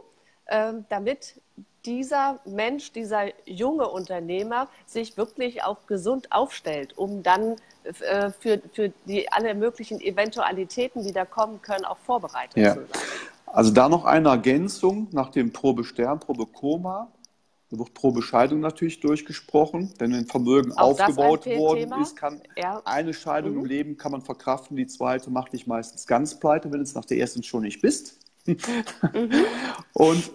ähm, 0.48 0.86
damit 0.88 1.38
dieser 1.84 2.40
Mensch, 2.44 2.92
dieser 2.92 3.26
junge 3.44 3.88
Unternehmer 3.88 4.68
sich 4.86 5.16
wirklich 5.16 5.62
auch 5.62 5.86
gesund 5.86 6.32
aufstellt, 6.32 6.98
um 6.98 7.22
dann 7.22 7.56
äh, 7.84 8.30
für, 8.30 8.60
für 8.72 8.92
die 9.06 9.30
alle 9.30 9.54
möglichen 9.54 10.00
Eventualitäten, 10.00 11.04
die 11.04 11.12
da 11.12 11.24
kommen 11.24 11.62
können, 11.62 11.84
auch 11.84 11.98
vorbereitet 11.98 12.56
ja. 12.56 12.74
zu 12.74 12.80
sein? 12.80 13.02
Also 13.46 13.70
da 13.70 13.88
noch 13.88 14.04
eine 14.04 14.28
Ergänzung 14.28 15.08
nach 15.12 15.30
dem 15.30 15.52
Probe 15.52 15.84
Stern, 15.84 16.20
Probe 16.20 16.46
Koma. 16.46 17.08
Da 17.70 17.78
wird 17.78 17.94
pro 17.94 18.12
Bescheidung 18.12 18.60
natürlich 18.60 19.00
durchgesprochen, 19.00 19.92
denn 19.98 20.12
wenn 20.12 20.26
Vermögen 20.26 20.72
Auch 20.72 20.90
aufgebaut 20.90 21.46
worden 21.46 22.00
ist, 22.00 22.14
kann 22.14 22.40
ja. 22.56 22.80
eine 22.84 23.12
Scheidung 23.12 23.54
mhm. 23.54 23.60
im 23.60 23.64
Leben 23.64 23.96
kann 23.96 24.12
man 24.12 24.22
verkraften, 24.22 24.76
die 24.76 24.86
zweite 24.86 25.30
macht 25.30 25.52
dich 25.52 25.66
meistens 25.66 26.06
ganz 26.06 26.38
pleite, 26.38 26.70
wenn 26.70 26.78
du 26.78 26.84
es 26.84 26.94
nach 26.94 27.04
der 27.04 27.18
ersten 27.18 27.42
schon 27.42 27.62
nicht 27.62 27.80
bist. 27.82 28.18
Mhm. 29.12 29.32
Und 29.94 30.30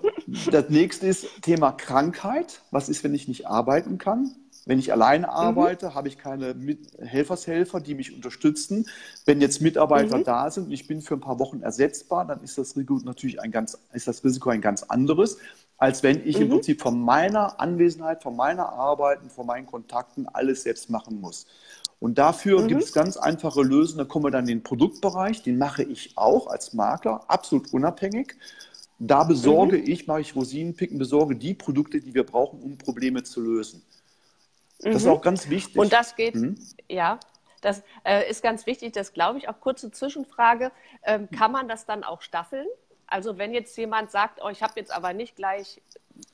das 0.51 0.69
nächste 0.69 1.07
ist 1.07 1.27
Thema 1.41 1.71
Krankheit. 1.71 2.61
Was 2.71 2.89
ist, 2.89 3.03
wenn 3.03 3.13
ich 3.13 3.27
nicht 3.27 3.47
arbeiten 3.47 3.97
kann? 3.97 4.35
Wenn 4.65 4.77
ich 4.77 4.91
alleine 4.91 5.27
mhm. 5.27 5.33
arbeite, 5.33 5.87
mhm. 5.87 5.95
habe 5.95 6.07
ich 6.07 6.17
keine 6.17 6.55
Helfershelfer, 6.99 7.79
die 7.79 7.95
mich 7.95 8.13
unterstützen. 8.13 8.87
Wenn 9.25 9.41
jetzt 9.41 9.61
Mitarbeiter 9.61 10.17
mhm. 10.17 10.23
da 10.23 10.51
sind 10.51 10.65
und 10.65 10.71
ich 10.71 10.87
bin 10.87 11.01
für 11.01 11.15
ein 11.15 11.21
paar 11.21 11.39
Wochen 11.39 11.61
ersetzbar, 11.61 12.25
dann 12.25 12.43
ist 12.43 12.57
das 12.57 12.75
Risiko 12.75 12.99
natürlich 13.03 13.41
ein 13.41 13.51
ganz, 13.51 13.77
ist 13.93 14.07
das 14.07 14.23
Risiko 14.23 14.49
ein 14.49 14.61
ganz 14.61 14.83
anderes 14.83 15.37
als 15.81 16.03
wenn 16.03 16.27
ich 16.27 16.35
mhm. 16.35 16.43
im 16.43 16.49
Prinzip 16.49 16.79
von 16.79 17.01
meiner 17.01 17.59
Anwesenheit, 17.59 18.21
von 18.21 18.35
meiner 18.35 18.69
Arbeit 18.69 19.23
und 19.23 19.31
von 19.31 19.47
meinen 19.47 19.65
Kontakten 19.65 20.27
alles 20.27 20.61
selbst 20.61 20.91
machen 20.91 21.19
muss. 21.19 21.47
Und 21.99 22.19
dafür 22.19 22.61
mhm. 22.61 22.67
gibt 22.67 22.83
es 22.83 22.93
ganz 22.93 23.17
einfache 23.17 23.63
Lösungen. 23.63 23.97
Da 23.97 24.05
kommen 24.05 24.25
wir 24.25 24.29
dann 24.29 24.43
in 24.43 24.59
den 24.59 24.63
Produktbereich, 24.63 25.41
den 25.41 25.57
mache 25.57 25.81
ich 25.81 26.13
auch 26.17 26.45
als 26.45 26.73
Makler, 26.73 27.23
absolut 27.27 27.73
unabhängig. 27.73 28.35
Da 29.03 29.23
besorge 29.23 29.79
mhm. 29.79 29.87
ich, 29.87 30.05
mache 30.05 30.21
ich 30.21 30.35
Rosinenpicken, 30.35 30.99
besorge 30.99 31.35
die 31.35 31.55
Produkte, 31.55 31.99
die 31.99 32.13
wir 32.13 32.23
brauchen, 32.23 32.61
um 32.61 32.77
Probleme 32.77 33.23
zu 33.23 33.41
lösen. 33.41 33.81
Das 34.77 34.97
ist 34.97 35.05
mhm. 35.05 35.11
auch 35.11 35.21
ganz 35.21 35.49
wichtig. 35.49 35.75
Und 35.75 35.91
das 35.91 36.15
geht, 36.15 36.35
mhm. 36.35 36.55
ja, 36.87 37.19
das 37.61 37.81
äh, 38.03 38.29
ist 38.29 38.43
ganz 38.43 38.67
wichtig. 38.67 38.93
Das 38.93 39.13
glaube 39.13 39.39
ich 39.39 39.49
auch. 39.49 39.59
Kurze 39.59 39.89
Zwischenfrage. 39.89 40.71
Ähm, 41.03 41.27
kann 41.31 41.51
man 41.51 41.67
das 41.67 41.87
dann 41.87 42.03
auch 42.03 42.21
staffeln? 42.21 42.67
Also 43.07 43.39
wenn 43.39 43.55
jetzt 43.55 43.75
jemand 43.75 44.11
sagt, 44.11 44.39
oh, 44.43 44.49
ich 44.49 44.61
habe 44.61 44.73
jetzt 44.75 44.91
aber 44.91 45.13
nicht 45.13 45.35
gleich 45.35 45.81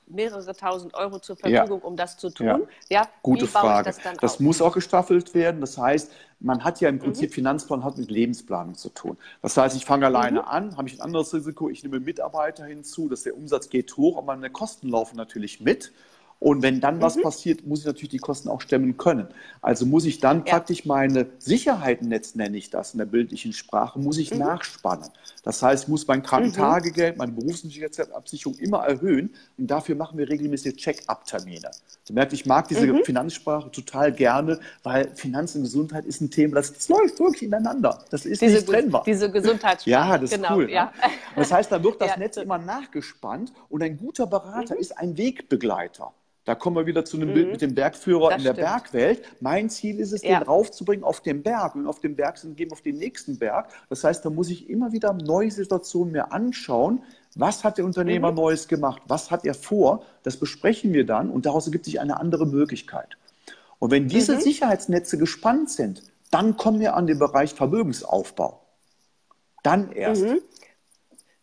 mehrere 0.08 0.56
tausend 0.56 0.94
Euro 0.94 1.20
zur 1.20 1.36
Verfügung, 1.36 1.80
ja. 1.80 1.86
um 1.86 1.98
das 1.98 2.18
zu 2.18 2.30
tun. 2.30 2.48
Ja, 2.48 2.60
ja 2.90 3.08
gute 3.22 3.48
Frage. 3.48 3.86
das, 3.86 4.00
das 4.20 4.40
muss 4.40 4.62
auch 4.62 4.74
gestaffelt 4.74 5.34
werden. 5.34 5.62
Das 5.62 5.78
heißt, 5.78 6.12
man 6.40 6.64
hat 6.64 6.80
ja 6.82 6.90
im 6.90 7.00
Prinzip 7.00 7.32
mhm. 7.32 7.36
Finanzplan 7.36 7.84
hat 7.84 7.98
mit 7.98 8.10
Lebensplanung 8.10 8.76
zu 8.76 8.90
tun. 8.90 9.18
Das 9.42 9.58
heißt, 9.58 9.76
ich 9.76 9.86
fange 9.86 10.06
alleine 10.06 10.42
mhm. 10.42 10.48
an, 10.48 10.78
habe 10.78 10.88
ich 10.88 10.96
ein 10.96 11.02
anderes 11.02 11.34
Risiko, 11.34 11.70
ich 11.70 11.84
nehme 11.84 12.00
Mitarbeiter 12.00 12.66
hinzu, 12.66 13.10
dass 13.10 13.24
der 13.24 13.36
Umsatz 13.36 13.70
geht 13.70 13.96
hoch, 13.98 14.18
aber 14.18 14.36
meine 14.36 14.50
Kosten 14.50 14.90
laufen 14.90 15.18
natürlich 15.18 15.60
mit. 15.62 15.92
Und 16.40 16.62
wenn 16.62 16.80
dann 16.80 17.02
was 17.02 17.16
mhm. 17.16 17.24
passiert, 17.24 17.66
muss 17.66 17.80
ich 17.80 17.86
natürlich 17.86 18.10
die 18.10 18.20
Kosten 18.20 18.50
auch 18.50 18.62
stemmen 18.62 18.98
können. 18.98 19.28
Also 19.62 19.86
muss 19.86 20.06
ich 20.06 20.20
dann 20.20 20.44
ja. 20.46 20.54
praktisch 20.54 20.86
meine 20.86 21.28
Sicherheitennetz, 21.40 22.36
nenne 22.36 22.58
ich 22.58 22.70
das 22.70 22.94
in 22.94 23.00
der 23.00 23.06
bildlichen 23.06 23.54
Sprache, 23.54 24.00
muss 24.00 24.18
ich 24.18 24.32
mhm. 24.32 24.40
nachspannen. 24.40 25.10
Das 25.44 25.64
heißt, 25.64 25.88
muss 25.88 26.06
mein 26.08 26.22
Krankentagegeld, 26.22 27.16
mhm. 27.16 27.18
meine 27.20 27.32
Berufsunsicherheitsabsicherung 27.32 28.58
immer 28.60 28.80
erhöhen. 28.80 29.34
Und 29.58 29.68
dafür 29.68 29.96
machen 29.96 30.18
wir 30.18 30.30
regelmäßig 30.30 30.76
Check-up-Termine. 30.76 31.72
Du 32.08 32.14
merkst, 32.14 32.34
ich 32.34 32.46
mag 32.46 32.68
diese 32.68 32.86
mhm. 32.86 33.04
Finanzsprache 33.04 33.72
total 33.72 34.12
gerne, 34.12 34.60
weil 34.84 35.10
Finanz 35.16 35.56
und 35.56 35.64
Gesundheit 35.64 36.06
ist 36.06 36.22
ein 36.22 36.30
Thema, 36.30 36.56
das, 36.56 36.72
das 36.72 36.88
läuft 36.88 37.20
wirklich 37.20 37.44
ineinander. 37.44 38.04
Das 38.12 38.26
ist 38.26 38.42
diese, 38.42 38.58
nicht 38.58 38.68
trennbar. 38.68 39.04
Diese 39.06 39.32
Gesundheitssprache. 39.32 39.90
Ja, 39.90 40.18
das 40.18 40.30
genau, 40.30 40.60
ist 40.60 40.66
cool. 40.66 40.72
Ja. 40.72 40.86
Ne? 40.86 40.92
Das 41.36 41.52
heißt, 41.52 41.72
da 41.72 41.84
wird 41.84 42.00
das 42.02 42.12
ja. 42.12 42.18
Netz 42.18 42.38
immer 42.38 42.60
nachgespannt 42.60 43.52
und 43.70 43.82
ein 43.82 43.98
guter 43.98 44.28
Berater 44.28 44.76
mhm. 44.76 44.82
ist 44.82 44.98
ein 44.98 45.18
Wegbegleiter. 45.18 46.14
Da 46.48 46.56
kommen 46.56 46.78
wir 46.78 46.86
wieder 46.86 47.04
zu 47.04 47.18
einem 47.18 47.32
mhm. 47.32 47.34
Bild 47.34 47.52
mit 47.52 47.62
dem 47.62 47.76
Bergführer 47.76 48.30
das 48.30 48.38
in 48.38 48.44
der 48.46 48.54
stimmt. 48.54 48.68
Bergwelt. 48.68 49.22
Mein 49.42 49.70
Ziel 49.70 50.00
ist 50.00 50.14
es, 50.14 50.24
ja. 50.24 50.40
den 50.40 50.48
raufzubringen 50.48 51.04
auf 51.04 51.20
den 51.20 51.44
Berg. 51.44 51.76
Und 51.76 51.88
auf 51.88 52.00
dem 52.00 52.16
Berg 52.16 52.38
sind 52.38 52.56
gehen 52.56 52.72
auf 52.72 52.80
den 52.80 52.98
nächsten 52.98 53.38
Berg. 53.38 53.68
Das 53.90 54.06
heißt, 54.06 54.24
da 54.24 54.30
muss 54.30 54.50
ich 54.50 54.70
immer 54.70 54.94
wieder 54.94 55.12
neue 55.12 55.52
Situationen 55.52 56.14
mir 56.14 56.32
anschauen. 56.32 57.04
Was 57.36 57.66
hat 57.66 57.78
der 57.78 57.84
Unternehmer 57.84 58.32
mhm. 58.32 58.38
Neues 58.38 58.70
gemacht? 58.70 59.02
Was 59.10 59.30
hat 59.30 59.44
er 59.44 59.56
vor? 59.56 60.06
Das 60.24 60.38
besprechen 60.38 60.94
wir 60.94 61.06
dann 61.06 61.30
und 61.30 61.46
daraus 61.46 61.68
ergibt 61.68 61.84
sich 61.84 62.00
eine 62.00 62.18
andere 62.18 62.48
Möglichkeit. 62.48 63.18
Und 63.78 63.92
wenn 63.92 64.08
diese 64.08 64.36
mhm. 64.36 64.40
Sicherheitsnetze 64.40 65.18
gespannt 65.18 65.70
sind, 65.70 66.02
dann 66.32 66.56
kommen 66.56 66.80
wir 66.80 66.96
an 66.96 67.08
den 67.08 67.20
Bereich 67.20 67.56
Vermögensaufbau. 67.56 68.62
Dann 69.64 69.92
erst. 69.92 70.24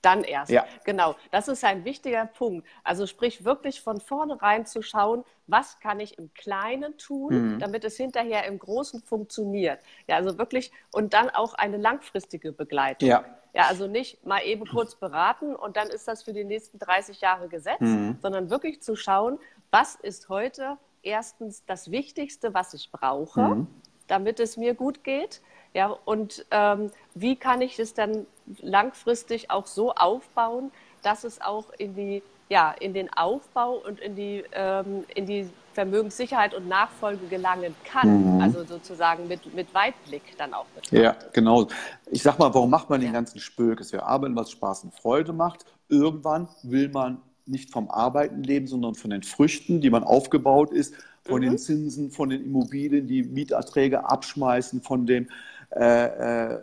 Dann 0.05 0.25
erst. 0.25 0.51
Ja. 0.51 0.67
Genau. 0.85 1.17
Das 1.31 1.49
ist 1.49 1.65
ein 1.65 1.85
wichtiger 1.85 2.27
Punkt. 2.27 2.67
Also 2.83 3.07
sprich 3.07 3.45
wirklich 3.45 3.81
von 3.81 4.01
vornherein 4.01 4.67
zu 4.67 4.83
schauen, 4.83 5.25
was 5.47 5.79
kann 5.81 6.01
ich 6.01 6.19
im 6.19 6.33
Kleinen 6.35 6.97
tun, 6.99 7.55
mhm. 7.55 7.59
damit 7.59 7.85
es 7.85 7.97
hinterher 7.97 8.47
im 8.47 8.59
Großen 8.59 9.03
funktioniert. 9.03 9.81
Ja, 10.07 10.17
also 10.17 10.39
wirklich 10.39 10.73
und 10.93 11.15
dann 11.15 11.31
auch 11.31 11.55
eine 11.55 11.77
langfristige 11.77 12.53
Begleitung. 12.53 13.09
Ja. 13.09 13.25
Ja, 13.57 13.69
also 13.69 13.87
nicht 13.87 14.27
mal 14.27 14.41
eben 14.41 14.67
kurz 14.67 14.97
beraten 14.97 15.55
und 15.55 15.77
dann 15.77 15.89
ist 15.89 16.09
das 16.09 16.25
für 16.25 16.33
die 16.33 16.43
nächsten 16.43 16.81
30 16.81 17.21
Jahre 17.21 17.47
gesetzt, 17.49 17.83
mhm. 17.83 18.19
sondern 18.21 18.51
wirklich 18.51 18.83
zu 18.83 18.97
schauen, 18.97 19.39
was 19.71 19.95
ist 19.95 20.29
heute 20.29 20.77
erstens 21.05 21.65
das 21.65 21.93
Wichtigste, 21.93 22.53
was 22.53 22.75
ich 22.75 22.91
brauche, 22.91 23.41
mhm. 23.41 23.67
damit 24.09 24.41
es 24.41 24.57
mir 24.57 24.75
gut 24.75 25.05
geht. 25.05 25.41
Ja, 25.75 25.97
und 26.05 26.47
ähm, 26.51 26.91
wie 27.15 27.37
kann 27.37 27.61
ich 27.61 27.79
es 27.79 27.95
dann 27.95 28.27
langfristig 28.61 29.51
auch 29.51 29.67
so 29.67 29.93
aufbauen, 29.93 30.71
dass 31.03 31.25
es 31.25 31.41
auch 31.41 31.71
in 31.79 31.95
die 31.95 32.23
ja, 32.49 32.75
in 32.79 32.93
den 32.95 33.13
Aufbau 33.13 33.83
und 33.87 34.01
in 34.01 34.15
die, 34.15 34.45
ähm, 34.53 35.05
in 35.15 35.27
die 35.27 35.49
Vermögenssicherheit 35.73 36.55
und 36.55 36.69
Nachfolge 36.69 37.27
gelangen 37.27 37.75
kann. 37.85 38.37
Mhm. 38.37 38.41
Also 38.41 38.65
sozusagen 38.65 39.27
mit, 39.27 39.55
mit 39.55 39.73
Weitblick 39.75 40.23
dann 40.39 40.55
auch. 40.55 40.67
Betrachtet. 40.67 41.03
Ja, 41.03 41.17
genau. 41.33 41.67
Ich 42.11 42.23
sag 42.23 42.39
mal, 42.39 42.53
warum 42.55 42.71
macht 42.71 42.91
man 42.91 43.01
den 43.01 43.09
ja. 43.09 43.13
ganzen 43.15 43.41
Spökes? 43.41 43.93
Wir 43.93 44.05
arbeiten, 44.05 44.37
was 44.37 44.51
Spaß 44.51 44.85
und 44.85 44.95
Freude 44.95 45.33
macht. 45.33 45.65
Irgendwann 45.89 46.49
will 46.63 46.91
man 46.91 47.21
nicht 47.47 47.71
vom 47.71 47.91
Arbeiten 47.91 48.43
leben, 48.43 48.67
sondern 48.67 48.95
von 48.95 49.11
den 49.11 49.23
Früchten, 49.23 49.81
die 49.81 49.91
man 49.91 50.05
aufgebaut 50.05 50.71
ist, 50.71 50.95
von 51.25 51.41
mhm. 51.41 51.47
den 51.47 51.59
Zinsen, 51.59 52.11
von 52.11 52.31
den 52.31 52.45
Immobilien, 52.45 53.07
die 53.07 53.23
Mieterträge 53.23 54.09
abschmeißen, 54.09 54.83
von 54.83 55.07
dem 55.07 55.29
äh, 55.77 56.53
äh, 56.53 56.59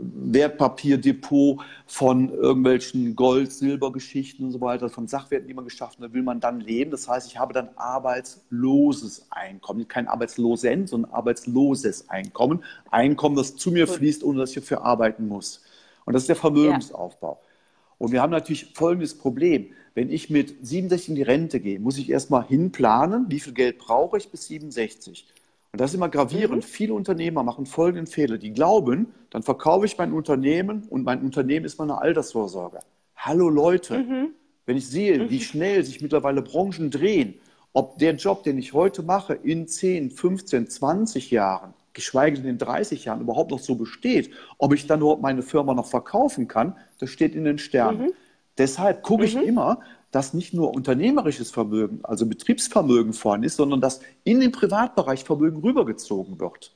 Wertpapierdepot 0.00 1.60
von 1.86 2.30
irgendwelchen 2.30 3.16
Gold-, 3.16 3.52
Silbergeschichten 3.52 4.46
und 4.46 4.52
so 4.52 4.60
weiter, 4.60 4.88
von 4.88 5.06
Sachwerten, 5.06 5.48
die 5.48 5.54
man 5.54 5.64
geschaffen 5.64 6.04
hat, 6.04 6.12
will 6.12 6.22
man 6.22 6.40
dann 6.40 6.60
leben. 6.60 6.90
Das 6.90 7.08
heißt, 7.08 7.26
ich 7.26 7.38
habe 7.38 7.52
dann 7.52 7.70
arbeitsloses 7.76 9.26
Einkommen. 9.30 9.86
Kein 9.88 10.08
arbeitslosen, 10.08 10.86
sondern 10.86 11.12
arbeitsloses 11.12 12.08
Einkommen. 12.08 12.64
Einkommen, 12.90 13.36
das 13.36 13.56
zu 13.56 13.70
mir 13.70 13.86
fließt, 13.86 14.24
ohne 14.24 14.40
dass 14.40 14.50
ich 14.50 14.56
dafür 14.56 14.82
arbeiten 14.84 15.28
muss. 15.28 15.62
Und 16.04 16.14
das 16.14 16.24
ist 16.24 16.28
der 16.28 16.36
Vermögensaufbau. 16.36 17.38
Ja. 17.40 17.50
Und 17.98 18.12
wir 18.12 18.22
haben 18.22 18.30
natürlich 18.30 18.72
folgendes 18.74 19.16
Problem. 19.16 19.72
Wenn 19.94 20.10
ich 20.10 20.30
mit 20.30 20.54
67 20.66 21.10
in 21.10 21.14
die 21.16 21.22
Rente 21.22 21.60
gehe, 21.60 21.78
muss 21.78 21.98
ich 21.98 22.08
erstmal 22.08 22.46
hinplanen, 22.46 23.26
wie 23.28 23.40
viel 23.40 23.52
Geld 23.52 23.78
brauche 23.78 24.16
ich 24.16 24.30
bis 24.30 24.46
67. 24.46 25.26
Und 25.72 25.80
das 25.80 25.90
ist 25.90 25.96
immer 25.96 26.08
gravierend. 26.08 26.64
Mhm. 26.64 26.68
Viele 26.68 26.94
Unternehmer 26.94 27.42
machen 27.42 27.66
folgenden 27.66 28.06
Fehler. 28.06 28.38
Die 28.38 28.52
glauben, 28.52 29.12
dann 29.30 29.42
verkaufe 29.42 29.86
ich 29.86 29.96
mein 29.98 30.12
Unternehmen 30.12 30.86
und 30.90 31.04
mein 31.04 31.22
Unternehmen 31.22 31.64
ist 31.64 31.78
meine 31.78 32.00
Altersvorsorge. 32.00 32.80
Hallo 33.16 33.48
Leute, 33.48 33.98
mhm. 33.98 34.30
wenn 34.66 34.76
ich 34.76 34.88
sehe, 34.88 35.18
mhm. 35.18 35.30
wie 35.30 35.40
schnell 35.40 35.84
sich 35.84 36.00
mittlerweile 36.00 36.42
Branchen 36.42 36.90
drehen, 36.90 37.34
ob 37.72 37.98
der 37.98 38.14
Job, 38.16 38.42
den 38.42 38.58
ich 38.58 38.72
heute 38.72 39.02
mache, 39.02 39.34
in 39.34 39.68
10, 39.68 40.10
15, 40.10 40.68
20 40.68 41.30
Jahren, 41.30 41.74
geschweige 41.92 42.40
denn 42.40 42.50
in 42.50 42.58
30 42.58 43.04
Jahren 43.04 43.20
überhaupt 43.20 43.52
noch 43.52 43.60
so 43.60 43.76
besteht, 43.76 44.30
ob 44.58 44.74
ich 44.74 44.88
dann 44.88 45.00
überhaupt 45.00 45.22
meine 45.22 45.42
Firma 45.42 45.74
noch 45.74 45.86
verkaufen 45.86 46.48
kann, 46.48 46.76
das 46.98 47.10
steht 47.10 47.36
in 47.36 47.44
den 47.44 47.58
Sternen. 47.58 48.06
Mhm. 48.06 48.12
Deshalb 48.58 49.02
gucke 49.02 49.24
ich 49.24 49.36
mhm. 49.36 49.42
immer, 49.42 49.80
dass 50.10 50.34
nicht 50.34 50.54
nur 50.54 50.74
unternehmerisches 50.74 51.50
Vermögen, 51.50 52.00
also 52.02 52.26
Betriebsvermögen 52.26 53.12
vorhanden 53.12 53.46
ist, 53.46 53.56
sondern 53.56 53.80
dass 53.80 54.00
in 54.24 54.40
den 54.40 54.52
Privatbereich 54.52 55.24
Vermögen 55.24 55.60
rübergezogen 55.60 56.40
wird. 56.40 56.74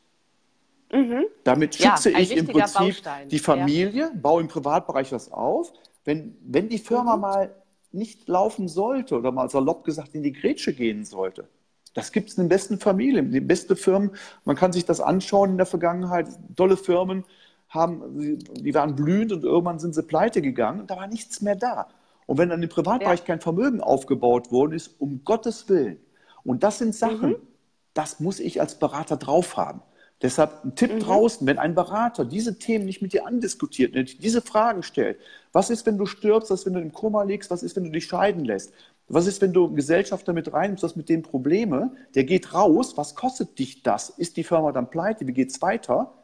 Mhm. 0.92 1.24
Damit 1.42 1.74
schütze 1.74 2.12
ja, 2.12 2.18
ich 2.18 2.36
im 2.36 2.46
Prinzip 2.46 2.78
Baustein. 2.78 3.28
die 3.28 3.38
Familie, 3.38 3.90
ja. 3.92 4.10
baue 4.14 4.40
im 4.40 4.48
Privatbereich 4.48 5.10
was 5.12 5.32
auf. 5.32 5.72
Wenn, 6.04 6.36
wenn 6.44 6.68
die 6.68 6.78
Firma 6.78 7.16
mhm. 7.16 7.22
mal 7.22 7.54
nicht 7.90 8.28
laufen 8.28 8.68
sollte 8.68 9.16
oder 9.16 9.32
mal 9.32 9.50
salopp 9.50 9.84
gesagt 9.84 10.14
in 10.14 10.22
die 10.22 10.32
Grätsche 10.32 10.72
gehen 10.72 11.04
sollte, 11.04 11.48
das 11.94 12.12
gibt 12.12 12.30
es 12.30 12.36
in 12.36 12.44
den 12.44 12.48
besten 12.48 12.78
Familien, 12.78 13.30
die 13.30 13.40
besten 13.40 13.76
Firmen. 13.76 14.10
Man 14.44 14.56
kann 14.56 14.72
sich 14.72 14.84
das 14.84 15.00
anschauen 15.00 15.50
in 15.50 15.56
der 15.56 15.66
Vergangenheit. 15.66 16.28
Tolle 16.56 16.76
Firmen 16.76 17.24
haben, 17.68 18.38
die 18.38 18.74
waren 18.74 18.94
blühend 18.94 19.32
und 19.32 19.44
irgendwann 19.44 19.78
sind 19.78 19.94
sie 19.94 20.02
pleite 20.02 20.42
gegangen 20.42 20.80
und 20.80 20.90
da 20.90 20.96
war 20.96 21.06
nichts 21.06 21.40
mehr 21.40 21.56
da. 21.56 21.88
Und 22.26 22.38
wenn 22.38 22.48
dann 22.48 22.62
im 22.62 22.68
Privatbereich 22.68 23.20
ja. 23.20 23.26
kein 23.26 23.40
Vermögen 23.40 23.80
aufgebaut 23.80 24.50
worden 24.50 24.72
ist, 24.72 24.96
um 24.98 25.24
Gottes 25.24 25.68
Willen. 25.68 25.98
Und 26.42 26.62
das 26.62 26.78
sind 26.78 26.94
Sachen, 26.94 27.30
mhm. 27.30 27.48
das 27.92 28.20
muss 28.20 28.40
ich 28.40 28.60
als 28.60 28.78
Berater 28.78 29.16
drauf 29.16 29.56
haben. 29.56 29.82
Deshalb 30.22 30.64
ein 30.64 30.74
Tipp 30.74 30.92
mhm. 30.92 31.00
draußen, 31.00 31.46
wenn 31.46 31.58
ein 31.58 31.74
Berater 31.74 32.24
diese 32.24 32.58
Themen 32.58 32.86
nicht 32.86 33.02
mit 33.02 33.12
dir 33.12 33.26
andiskutiert, 33.26 33.94
diese 34.22 34.40
Fragen 34.40 34.82
stellt. 34.82 35.18
Was 35.52 35.70
ist, 35.70 35.84
wenn 35.86 35.98
du 35.98 36.06
stirbst? 36.06 36.50
Was 36.50 36.60
ist, 36.60 36.66
wenn 36.66 36.74
du 36.74 36.80
im 36.80 36.92
Koma 36.92 37.24
liegst? 37.24 37.50
Was 37.50 37.62
ist, 37.62 37.76
wenn 37.76 37.84
du 37.84 37.90
dich 37.90 38.06
scheiden 38.06 38.44
lässt? 38.44 38.72
Was 39.08 39.26
ist, 39.26 39.42
wenn 39.42 39.52
du 39.52 39.66
einen 39.66 39.76
Gesellschafter 39.76 40.32
mit 40.32 40.50
reinnimmst, 40.52 40.82
was 40.82 40.96
mit 40.96 41.08
dem 41.10 41.22
Probleme? 41.22 41.94
Der 42.14 42.24
geht 42.24 42.54
raus. 42.54 42.96
Was 42.96 43.14
kostet 43.14 43.58
dich 43.58 43.82
das? 43.82 44.08
Ist 44.08 44.36
die 44.38 44.44
Firma 44.44 44.72
dann 44.72 44.88
pleite? 44.88 45.26
Wie 45.26 45.32
geht 45.32 45.50
es 45.50 45.60
weiter? 45.60 46.14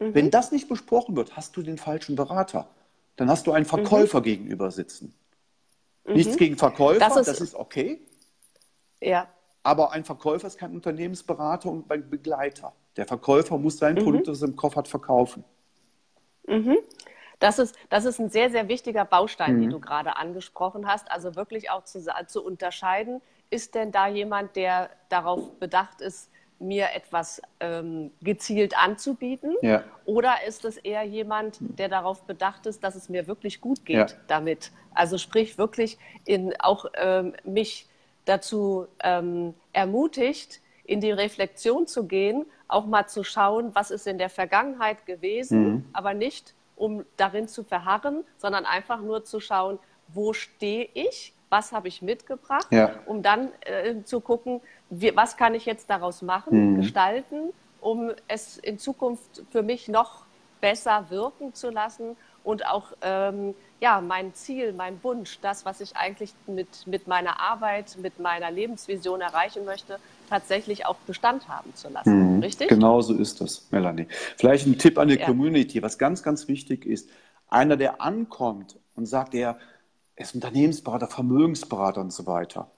Mhm. 0.00 0.14
Wenn 0.14 0.30
das 0.30 0.50
nicht 0.50 0.68
besprochen 0.68 1.14
wird, 1.14 1.36
hast 1.36 1.56
du 1.56 1.62
den 1.62 1.78
falschen 1.78 2.16
Berater 2.16 2.68
dann 3.16 3.30
hast 3.30 3.46
du 3.46 3.52
einen 3.52 3.64
Verkäufer 3.64 4.20
mhm. 4.20 4.24
gegenüber 4.24 4.70
sitzen. 4.70 5.14
Mhm. 6.04 6.14
Nichts 6.14 6.36
gegen 6.36 6.56
Verkäufer, 6.56 7.00
das 7.00 7.16
ist, 7.16 7.28
das 7.28 7.40
ist 7.40 7.54
okay. 7.54 8.00
Ja. 9.00 9.28
Aber 9.62 9.92
ein 9.92 10.04
Verkäufer 10.04 10.46
ist 10.46 10.58
kein 10.58 10.72
Unternehmensberater 10.72 11.70
und 11.70 11.90
ein 11.90 12.08
Begleiter. 12.08 12.74
Der 12.96 13.06
Verkäufer 13.06 13.58
muss 13.58 13.78
sein 13.78 13.94
mhm. 13.94 14.04
Produkt, 14.04 14.28
das 14.28 14.42
er 14.42 14.48
im 14.48 14.56
Kopf 14.56 14.76
hat, 14.76 14.88
verkaufen. 14.88 15.44
Mhm. 16.46 16.76
Das 17.38 17.58
ist, 17.58 17.76
das 17.88 18.04
ist 18.04 18.20
ein 18.20 18.30
sehr, 18.30 18.50
sehr 18.50 18.68
wichtiger 18.68 19.04
Baustein, 19.04 19.56
mhm. 19.56 19.60
den 19.62 19.70
du 19.70 19.80
gerade 19.80 20.16
angesprochen 20.16 20.86
hast. 20.86 21.10
Also 21.10 21.34
wirklich 21.34 21.70
auch 21.70 21.84
zu, 21.84 22.04
zu 22.26 22.44
unterscheiden, 22.44 23.20
ist 23.50 23.74
denn 23.74 23.92
da 23.92 24.06
jemand, 24.06 24.56
der 24.56 24.90
darauf 25.08 25.58
bedacht 25.58 26.00
ist, 26.00 26.30
mir 26.58 26.88
etwas 26.94 27.42
ähm, 27.60 28.10
gezielt 28.22 28.76
anzubieten? 28.76 29.56
Ja. 29.62 29.84
Oder 30.04 30.36
ist 30.46 30.64
es 30.64 30.76
eher 30.76 31.02
jemand, 31.02 31.58
der 31.60 31.88
darauf 31.88 32.22
bedacht 32.22 32.66
ist, 32.66 32.82
dass 32.84 32.94
es 32.94 33.08
mir 33.08 33.26
wirklich 33.26 33.60
gut 33.60 33.84
geht 33.84 33.96
ja. 33.96 34.16
damit? 34.28 34.70
Also 34.94 35.18
sprich 35.18 35.58
wirklich 35.58 35.98
in, 36.24 36.54
auch 36.60 36.86
ähm, 36.94 37.34
mich 37.44 37.86
dazu 38.24 38.86
ähm, 39.02 39.54
ermutigt, 39.72 40.60
in 40.84 41.00
die 41.00 41.10
Reflexion 41.10 41.86
zu 41.86 42.06
gehen, 42.06 42.46
auch 42.68 42.86
mal 42.86 43.06
zu 43.06 43.24
schauen, 43.24 43.74
was 43.74 43.90
ist 43.90 44.06
in 44.06 44.18
der 44.18 44.30
Vergangenheit 44.30 45.06
gewesen, 45.06 45.62
mhm. 45.62 45.84
aber 45.92 46.14
nicht 46.14 46.54
um 46.76 47.04
darin 47.16 47.48
zu 47.48 47.62
verharren, 47.62 48.24
sondern 48.36 48.66
einfach 48.66 49.00
nur 49.00 49.24
zu 49.24 49.40
schauen, 49.40 49.78
wo 50.08 50.32
stehe 50.32 50.88
ich, 50.94 51.32
was 51.50 51.72
habe 51.72 51.88
ich 51.88 52.02
mitgebracht, 52.02 52.66
ja. 52.70 52.90
um 53.06 53.22
dann 53.22 53.52
äh, 53.60 54.02
zu 54.02 54.20
gucken, 54.20 54.60
wie, 55.00 55.14
was 55.16 55.36
kann 55.36 55.54
ich 55.54 55.66
jetzt 55.66 55.90
daraus 55.90 56.22
machen, 56.22 56.72
mhm. 56.72 56.76
gestalten, 56.76 57.52
um 57.80 58.10
es 58.28 58.58
in 58.58 58.78
Zukunft 58.78 59.42
für 59.50 59.62
mich 59.62 59.88
noch 59.88 60.24
besser 60.60 61.06
wirken 61.10 61.54
zu 61.54 61.70
lassen 61.70 62.16
und 62.42 62.66
auch 62.66 62.92
ähm, 63.02 63.54
ja, 63.80 64.00
mein 64.00 64.32
Ziel, 64.34 64.72
mein 64.72 65.02
Wunsch, 65.02 65.38
das, 65.42 65.66
was 65.66 65.80
ich 65.82 65.96
eigentlich 65.96 66.32
mit, 66.46 66.86
mit 66.86 67.06
meiner 67.06 67.40
Arbeit, 67.40 67.98
mit 68.00 68.18
meiner 68.18 68.50
Lebensvision 68.50 69.20
erreichen 69.20 69.66
möchte, 69.66 69.98
tatsächlich 70.30 70.86
auch 70.86 70.96
Bestand 71.06 71.48
haben 71.48 71.74
zu 71.74 71.90
lassen. 71.90 72.36
Mhm. 72.36 72.42
Richtig? 72.42 72.68
Genau 72.68 73.02
so 73.02 73.14
ist 73.14 73.40
das, 73.42 73.66
Melanie. 73.70 74.06
Vielleicht 74.36 74.66
ein 74.66 74.78
Tipp 74.78 74.98
an 74.98 75.08
die 75.08 75.18
ja. 75.18 75.26
Community, 75.26 75.82
was 75.82 75.98
ganz, 75.98 76.22
ganz 76.22 76.48
wichtig 76.48 76.86
ist. 76.86 77.10
Einer, 77.48 77.76
der 77.76 78.00
ankommt 78.00 78.76
und 78.94 79.04
sagt, 79.04 79.34
er 79.34 79.58
ist 80.16 80.34
Unternehmensberater, 80.34 81.08
Vermögensberater 81.08 82.00
und 82.00 82.12
so 82.12 82.26
weiter. 82.26 82.70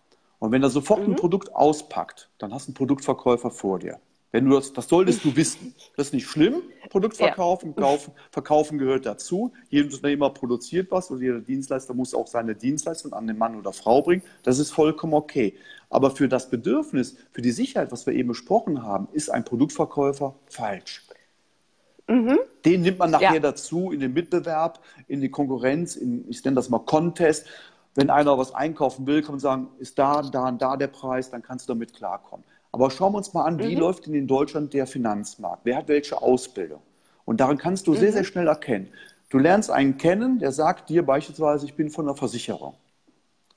Und 0.47 0.53
wenn 0.53 0.63
er 0.63 0.71
sofort 0.71 1.01
mhm. 1.01 1.15
ein 1.15 1.17
Produkt 1.17 1.53
auspackt, 1.57 2.31
dann 2.39 2.55
hast 2.55 2.69
du 2.69 2.71
einen 2.71 2.77
Produktverkäufer 2.77 3.51
vor 3.51 3.81
dir. 3.81 3.99
Wenn 4.31 4.45
du 4.45 4.55
das, 4.55 4.73
das 4.73 4.89
solltest 4.89 5.25
du 5.25 5.35
wissen. 5.35 5.75
Das 5.97 6.07
ist 6.07 6.13
nicht 6.13 6.29
schlimm. 6.29 6.63
Produktverkaufen, 6.89 7.75
ja. 7.77 7.83
kaufen, 7.83 8.13
verkaufen 8.31 8.79
gehört 8.79 9.07
dazu. 9.07 9.53
Jeder 9.71 9.93
Unternehmer 9.93 10.31
produziert 10.31 10.93
was 10.93 11.11
und 11.11 11.21
jeder 11.21 11.41
Dienstleister 11.41 11.95
muss 11.95 12.15
auch 12.15 12.29
seine 12.29 12.55
Dienstleistung 12.55 13.13
an 13.13 13.27
den 13.27 13.39
Mann 13.39 13.57
oder 13.57 13.73
Frau 13.73 14.03
bringen. 14.03 14.23
Das 14.45 14.61
ist 14.61 14.71
vollkommen 14.71 15.15
okay. 15.15 15.57
Aber 15.91 16.13
für 16.13 16.29
das 16.29 16.49
Bedürfnis, 16.49 17.17
für 17.33 17.43
die 17.43 17.51
Sicherheit, 17.51 17.91
was 17.91 18.07
wir 18.07 18.15
eben 18.15 18.29
besprochen 18.29 18.85
haben, 18.85 19.09
ist 19.11 19.31
ein 19.31 19.45
Produktverkäufer 19.45 20.37
falsch. 20.47 21.09
Mhm. 22.07 22.39
Den 22.65 22.83
nimmt 22.83 23.01
man 23.01 23.11
nachher 23.11 23.35
ja. 23.35 23.41
dazu 23.41 23.91
in 23.91 23.99
den 23.99 24.13
Mitbewerb, 24.13 24.79
in 25.09 25.21
die 25.21 25.29
Konkurrenz, 25.29 25.97
in, 25.97 26.25
ich 26.29 26.45
nenne 26.45 26.55
das 26.55 26.69
mal 26.69 26.79
Contest. 26.79 27.47
Wenn 27.97 28.11
einer 28.11 28.37
was 28.37 28.55
einkaufen 28.55 29.07
will, 29.07 29.23
kann 29.23 29.33
man 29.33 29.41
sagen, 29.41 29.69
ist 29.79 29.99
da, 29.99 30.23
da 30.23 30.49
und 30.49 30.61
da 30.61 30.77
der 30.77 30.89
Preis, 30.89 31.31
dann 31.31 31.43
kannst 31.43 31.69
du 31.69 31.73
damit 31.73 31.95
klarkommen. 31.95 32.45
Aber 32.71 32.91
schauen 32.91 33.15
wir 33.15 33.19
uns 33.19 33.33
mal 33.33 33.45
an, 33.45 33.59
wie 33.59 33.75
mhm. 33.75 33.81
läuft 33.81 34.07
in 34.07 34.27
Deutschland 34.27 34.75
der 34.75 34.87
Finanzmarkt? 34.87 35.63
Wer 35.65 35.77
hat 35.79 35.89
welche 35.89 36.21
Ausbildung? 36.21 36.83
Und 37.25 37.41
daran 37.41 37.57
kannst 37.57 37.87
du 37.87 37.93
mhm. 37.93 37.97
sehr, 37.97 38.13
sehr 38.13 38.25
schnell 38.25 38.49
erkennen. 38.49 38.89
Du 39.31 39.39
lernst 39.39 39.71
einen 39.71 39.97
kennen, 39.97 40.39
der 40.39 40.53
sagt 40.53 40.91
dir 40.91 41.05
beispielsweise, 41.05 41.65
ich 41.65 41.75
bin 41.75 41.91
von 41.91 42.05
der 42.05 42.15
Versicherung. 42.15 42.75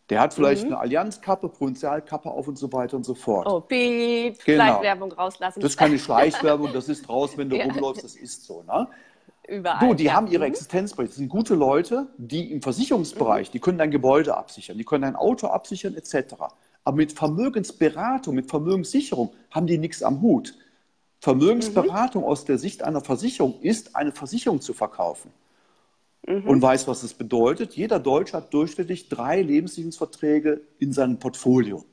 Der 0.10 0.22
hat 0.22 0.34
vielleicht 0.34 0.66
mhm. 0.66 0.74
eine 0.74 0.82
Allianzkappe, 0.82 1.50
Provinzialkappe 1.50 2.30
auf 2.30 2.48
und 2.48 2.58
so 2.58 2.72
weiter 2.74 2.96
und 2.98 3.06
so 3.06 3.14
fort. 3.14 3.46
Oh, 3.46 3.60
piep, 3.60 4.44
genau. 4.44 4.64
Schleichwerbung 4.64 5.12
rauslassen. 5.12 5.60
Das 5.60 5.72
ist 5.72 5.78
keine 5.78 6.00
Schleichwerbung, 6.00 6.72
das 6.74 6.88
ist 6.88 7.08
raus, 7.10 7.38
wenn 7.38 7.50
du 7.50 7.58
ja. 7.58 7.66
rumläufst, 7.66 8.04
das 8.04 8.16
ist 8.16 8.46
so. 8.46 8.64
Ne? 8.64 8.88
Überall. 9.50 9.88
Du, 9.88 9.94
die 9.94 10.06
ja. 10.06 10.14
haben 10.14 10.28
ihre 10.28 10.46
mhm. 10.46 10.52
Existenzberechtigung. 10.52 11.10
Das 11.10 11.18
sind 11.18 11.30
gute 11.30 11.56
Leute, 11.56 12.08
die 12.18 12.52
im 12.52 12.62
Versicherungsbereich, 12.62 13.50
mhm. 13.50 13.52
die 13.54 13.60
können 13.60 13.78
dein 13.78 13.92
Gebäude 13.92 14.38
absichern, 14.38 14.78
die 14.78 14.84
können 14.84 15.04
dein 15.04 15.16
Auto 15.16 15.48
absichern, 15.48 15.96
etc. 15.96 16.36
Aber 16.84 16.98
mit 16.98 17.14
Vermögensberatung, 17.14 18.36
mit 18.36 18.50
Vermögenssicherung 18.50 19.34
haben 19.52 19.68
die 19.68 19.78
nichts 19.78 20.04
am 20.04 20.22
Hut. 20.22 20.56
Vermögensberatung 21.20 22.24
mhm. 22.24 22.30
aus 22.30 22.46
der 22.46 22.58
Sicht 22.58 22.84
einer 22.84 23.02
Versicherung 23.02 23.60
ist, 23.62 23.96
eine 23.96 24.12
Versicherung 24.12 24.62
zu 24.62 24.74
verkaufen. 24.74 25.32
Mhm. 26.26 26.48
Und 26.48 26.62
weiß, 26.62 26.88
was 26.88 27.04
es 27.04 27.14
bedeutet. 27.14 27.74
Jeder 27.74 28.00
Deutsche 28.00 28.38
hat 28.38 28.54
durchschnittlich 28.54 29.10
drei 29.10 29.42
Lebenssicherungsverträge 29.42 30.62
in 30.78 30.94
seinem 30.94 31.20
Portfolio. 31.20 31.84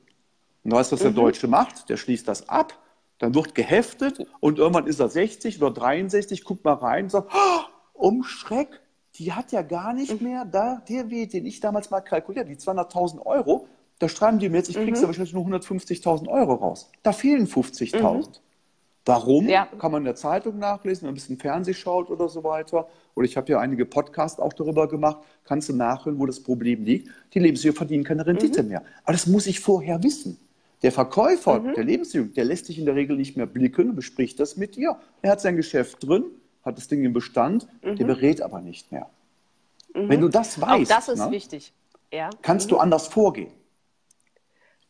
Und 0.63 0.71
weißt, 0.71 0.91
was 0.91 0.99
mhm. 0.99 1.05
der 1.05 1.13
Deutsche 1.13 1.47
macht? 1.47 1.89
Der 1.89 1.97
schließt 1.97 2.27
das 2.27 2.47
ab, 2.47 2.73
dann 3.19 3.35
wird 3.35 3.55
geheftet 3.55 4.25
und 4.39 4.59
irgendwann 4.59 4.87
ist 4.87 4.99
er 4.99 5.09
60 5.09 5.61
oder 5.61 5.71
63, 5.71 6.43
guckt 6.43 6.63
mal 6.63 6.73
rein 6.73 7.05
und 7.05 7.09
sagt, 7.11 7.31
oh, 7.33 7.61
um 7.93 8.23
Schreck, 8.23 8.81
die 9.15 9.33
hat 9.33 9.51
ja 9.51 9.63
gar 9.63 9.93
nicht 9.93 10.21
mhm. 10.21 10.27
mehr 10.27 10.45
da, 10.45 10.81
der 10.87 11.09
Wert, 11.09 11.33
den 11.33 11.45
ich 11.45 11.59
damals 11.59 11.89
mal 11.89 12.01
kalkuliert, 12.01 12.47
die 12.47 12.55
200.000 12.55 13.25
Euro, 13.25 13.67
da 13.99 14.07
schreiben 14.07 14.37
die 14.37 14.49
mir 14.49 14.57
jetzt, 14.57 14.69
ich 14.69 14.75
krieg's 14.75 14.99
mhm. 14.99 15.03
ja 15.03 15.07
wahrscheinlich 15.07 15.33
nur 15.33 15.45
150.000 15.45 16.27
Euro 16.27 16.53
raus. 16.53 16.91
Da 17.01 17.11
fehlen 17.11 17.47
50.000. 17.47 18.01
Mhm. 18.01 18.23
Warum? 19.05 19.47
Ja. 19.47 19.67
Kann 19.79 19.93
man 19.93 20.01
in 20.01 20.05
der 20.05 20.15
Zeitung 20.15 20.59
nachlesen, 20.59 21.03
wenn 21.03 21.07
man 21.07 21.13
ein 21.13 21.15
bisschen 21.15 21.39
Fernseh 21.39 21.73
schaut 21.73 22.09
oder 22.09 22.27
so 22.27 22.43
weiter. 22.43 22.87
Oder 23.15 23.25
ich 23.25 23.37
habe 23.37 23.49
ja 23.49 23.59
einige 23.59 23.85
Podcasts 23.85 24.39
auch 24.39 24.51
darüber 24.51 24.87
gemacht. 24.89 25.19
Kannst 25.45 25.69
du 25.69 25.73
nachhören, 25.73 26.19
wo 26.19 26.25
das 26.25 26.43
Problem 26.43 26.83
liegt. 26.83 27.09
Die 27.33 27.39
Lebensmittel 27.39 27.77
verdienen 27.77 28.03
keine 28.03 28.27
Rendite 28.27 28.61
mhm. 28.63 28.69
mehr. 28.69 28.83
Aber 29.03 29.13
das 29.13 29.25
muss 29.25 29.47
ich 29.47 29.61
vorher 29.61 30.03
wissen. 30.03 30.37
Der 30.83 30.91
Verkäufer 30.91 31.59
mhm. 31.59 31.73
der 31.73 31.83
Lebensmittel, 31.83 32.33
der 32.33 32.45
lässt 32.45 32.65
sich 32.67 32.77
in 32.77 32.85
der 32.85 32.95
Regel 32.95 33.17
nicht 33.17 33.35
mehr 33.35 33.47
blicken 33.47 33.89
und 33.89 33.95
bespricht 33.95 34.39
das 34.39 34.57
mit 34.57 34.75
dir. 34.75 34.99
Er 35.21 35.31
hat 35.31 35.41
sein 35.41 35.55
Geschäft 35.55 36.07
drin, 36.07 36.25
hat 36.63 36.77
das 36.77 36.87
Ding 36.87 37.03
im 37.03 37.13
Bestand, 37.13 37.67
mhm. 37.81 37.95
der 37.95 38.05
berät 38.05 38.41
aber 38.41 38.61
nicht 38.61 38.91
mehr. 38.91 39.09
Mhm. 39.93 40.09
Wenn 40.09 40.21
du 40.21 40.29
das 40.29 40.61
weißt, 40.61 40.91
auch 40.91 40.95
das 40.95 41.09
ist 41.09 41.19
ne, 41.19 41.31
wichtig. 41.31 41.73
Ja. 42.11 42.29
kannst 42.41 42.71
du 42.71 42.75
mhm. 42.75 42.81
anders 42.81 43.07
vorgehen. 43.07 43.51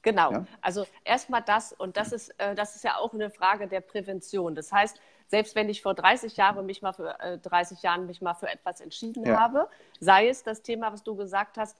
Genau. 0.01 0.31
Ja? 0.31 0.45
Also 0.61 0.85
erstmal 1.03 1.41
das 1.41 1.73
und 1.73 1.97
das 1.97 2.11
ist, 2.11 2.29
äh, 2.37 2.55
das 2.55 2.75
ist 2.75 2.83
ja 2.83 2.97
auch 2.97 3.13
eine 3.13 3.29
Frage 3.29 3.67
der 3.67 3.81
Prävention. 3.81 4.55
Das 4.55 4.71
heißt, 4.71 4.99
selbst 5.27 5.55
wenn 5.55 5.67
ich 5.69 5.81
vor 5.81 5.93
30 5.93 6.37
Jahren 6.37 6.65
mich 6.65 6.81
mal 6.81 6.93
für 6.93 7.19
äh, 7.19 7.37
30 7.37 7.81
Jahren 7.81 8.05
mich 8.05 8.21
mal 8.21 8.33
für 8.33 8.47
etwas 8.47 8.79
entschieden 8.79 9.25
ja. 9.25 9.39
habe, 9.39 9.67
sei 9.99 10.29
es 10.29 10.43
das 10.43 10.61
Thema, 10.61 10.93
was 10.93 11.03
du 11.03 11.15
gesagt 11.15 11.57
hast, 11.57 11.77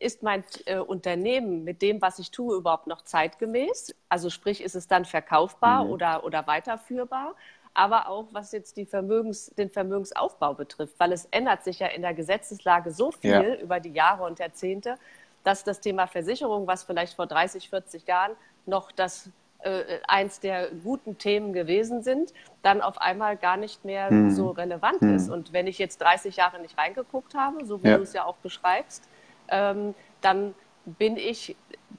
ist 0.00 0.22
mein 0.22 0.44
äh, 0.66 0.78
Unternehmen 0.78 1.64
mit 1.64 1.82
dem, 1.82 2.02
was 2.02 2.18
ich 2.18 2.30
tue, 2.30 2.56
überhaupt 2.56 2.86
noch 2.86 3.02
zeitgemäß? 3.02 3.94
Also 4.08 4.30
sprich, 4.30 4.62
ist 4.62 4.74
es 4.74 4.88
dann 4.88 5.04
verkaufbar 5.04 5.84
mhm. 5.84 5.90
oder, 5.90 6.24
oder 6.24 6.46
weiterführbar? 6.46 7.34
aber 7.74 8.08
auch 8.08 8.26
was 8.32 8.52
jetzt 8.52 8.78
Vermögens, 8.88 9.46
den 9.56 9.70
Vermögensaufbau 9.70 10.54
betrifft, 10.54 10.94
weil 10.98 11.12
es 11.12 11.26
ändert 11.30 11.64
sich 11.64 11.78
ja 11.78 11.86
in 11.88 12.02
der 12.02 12.14
Gesetzeslage 12.14 12.90
so 12.90 13.12
viel 13.12 13.30
ja. 13.30 13.54
über 13.54 13.80
die 13.80 13.92
Jahre 13.92 14.24
und 14.24 14.38
Jahrzehnte, 14.38 14.96
dass 15.44 15.64
das 15.64 15.80
Thema 15.80 16.06
Versicherung, 16.06 16.66
was 16.66 16.84
vielleicht 16.84 17.14
vor 17.14 17.26
30, 17.26 17.68
40 17.70 18.06
Jahren 18.06 18.32
noch 18.66 18.92
das 18.92 19.30
äh, 19.60 19.98
eins 20.06 20.40
der 20.40 20.70
guten 20.70 21.18
Themen 21.18 21.52
gewesen 21.52 22.02
sind, 22.02 22.32
dann 22.62 22.80
auf 22.80 23.00
einmal 23.00 23.36
gar 23.36 23.56
nicht 23.56 23.84
mehr 23.84 24.10
hm. 24.10 24.30
so 24.30 24.50
relevant 24.50 25.00
hm. 25.00 25.16
ist. 25.16 25.30
Und 25.30 25.52
wenn 25.52 25.66
ich 25.66 25.78
jetzt 25.78 26.00
30 26.00 26.36
Jahre 26.36 26.60
nicht 26.60 26.76
reingeguckt 26.78 27.34
habe, 27.34 27.64
so 27.64 27.82
wie 27.82 27.88
ja. 27.88 27.96
du 27.96 28.02
es 28.02 28.12
ja 28.12 28.24
auch 28.24 28.36
beschreibst, 28.36 29.08
ähm, 29.52 29.94
dann 30.20 30.54
bin 30.84 31.16
ich 31.16 31.54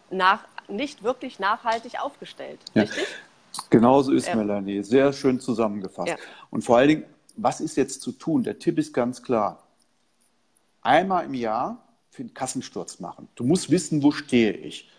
nach, 0.10 0.46
nicht 0.68 1.04
wirklich 1.04 1.40
nachhaltig 1.40 2.02
aufgestellt. 2.02 2.60
Ja. 2.74 2.82
Richtig? 2.82 3.08
Genauso 3.70 4.12
ist 4.12 4.28
ja. 4.28 4.36
Melanie. 4.36 4.84
Sehr 4.84 5.14
schön 5.14 5.40
zusammengefasst. 5.40 6.10
Ja. 6.10 6.16
Und 6.50 6.64
vor 6.64 6.78
allen 6.78 6.90
Dingen, 6.90 7.04
was 7.38 7.62
ist 7.62 7.78
jetzt 7.78 8.02
zu 8.02 8.12
tun? 8.12 8.44
Der 8.44 8.60
Tipp 8.60 8.78
ist 8.78 8.94
ganz 8.94 9.22
klar. 9.22 9.64
Einmal 10.82 11.26
im 11.26 11.34
Jahr 11.34 11.78
für 12.10 12.24
einen 12.24 12.34
Kassensturz 12.34 13.00
machen. 13.00 13.30
Du 13.36 13.44
musst 13.44 13.70
wissen, 13.72 14.04
wo 14.04 14.12
stehe 14.12 14.54
ich. 14.54 14.90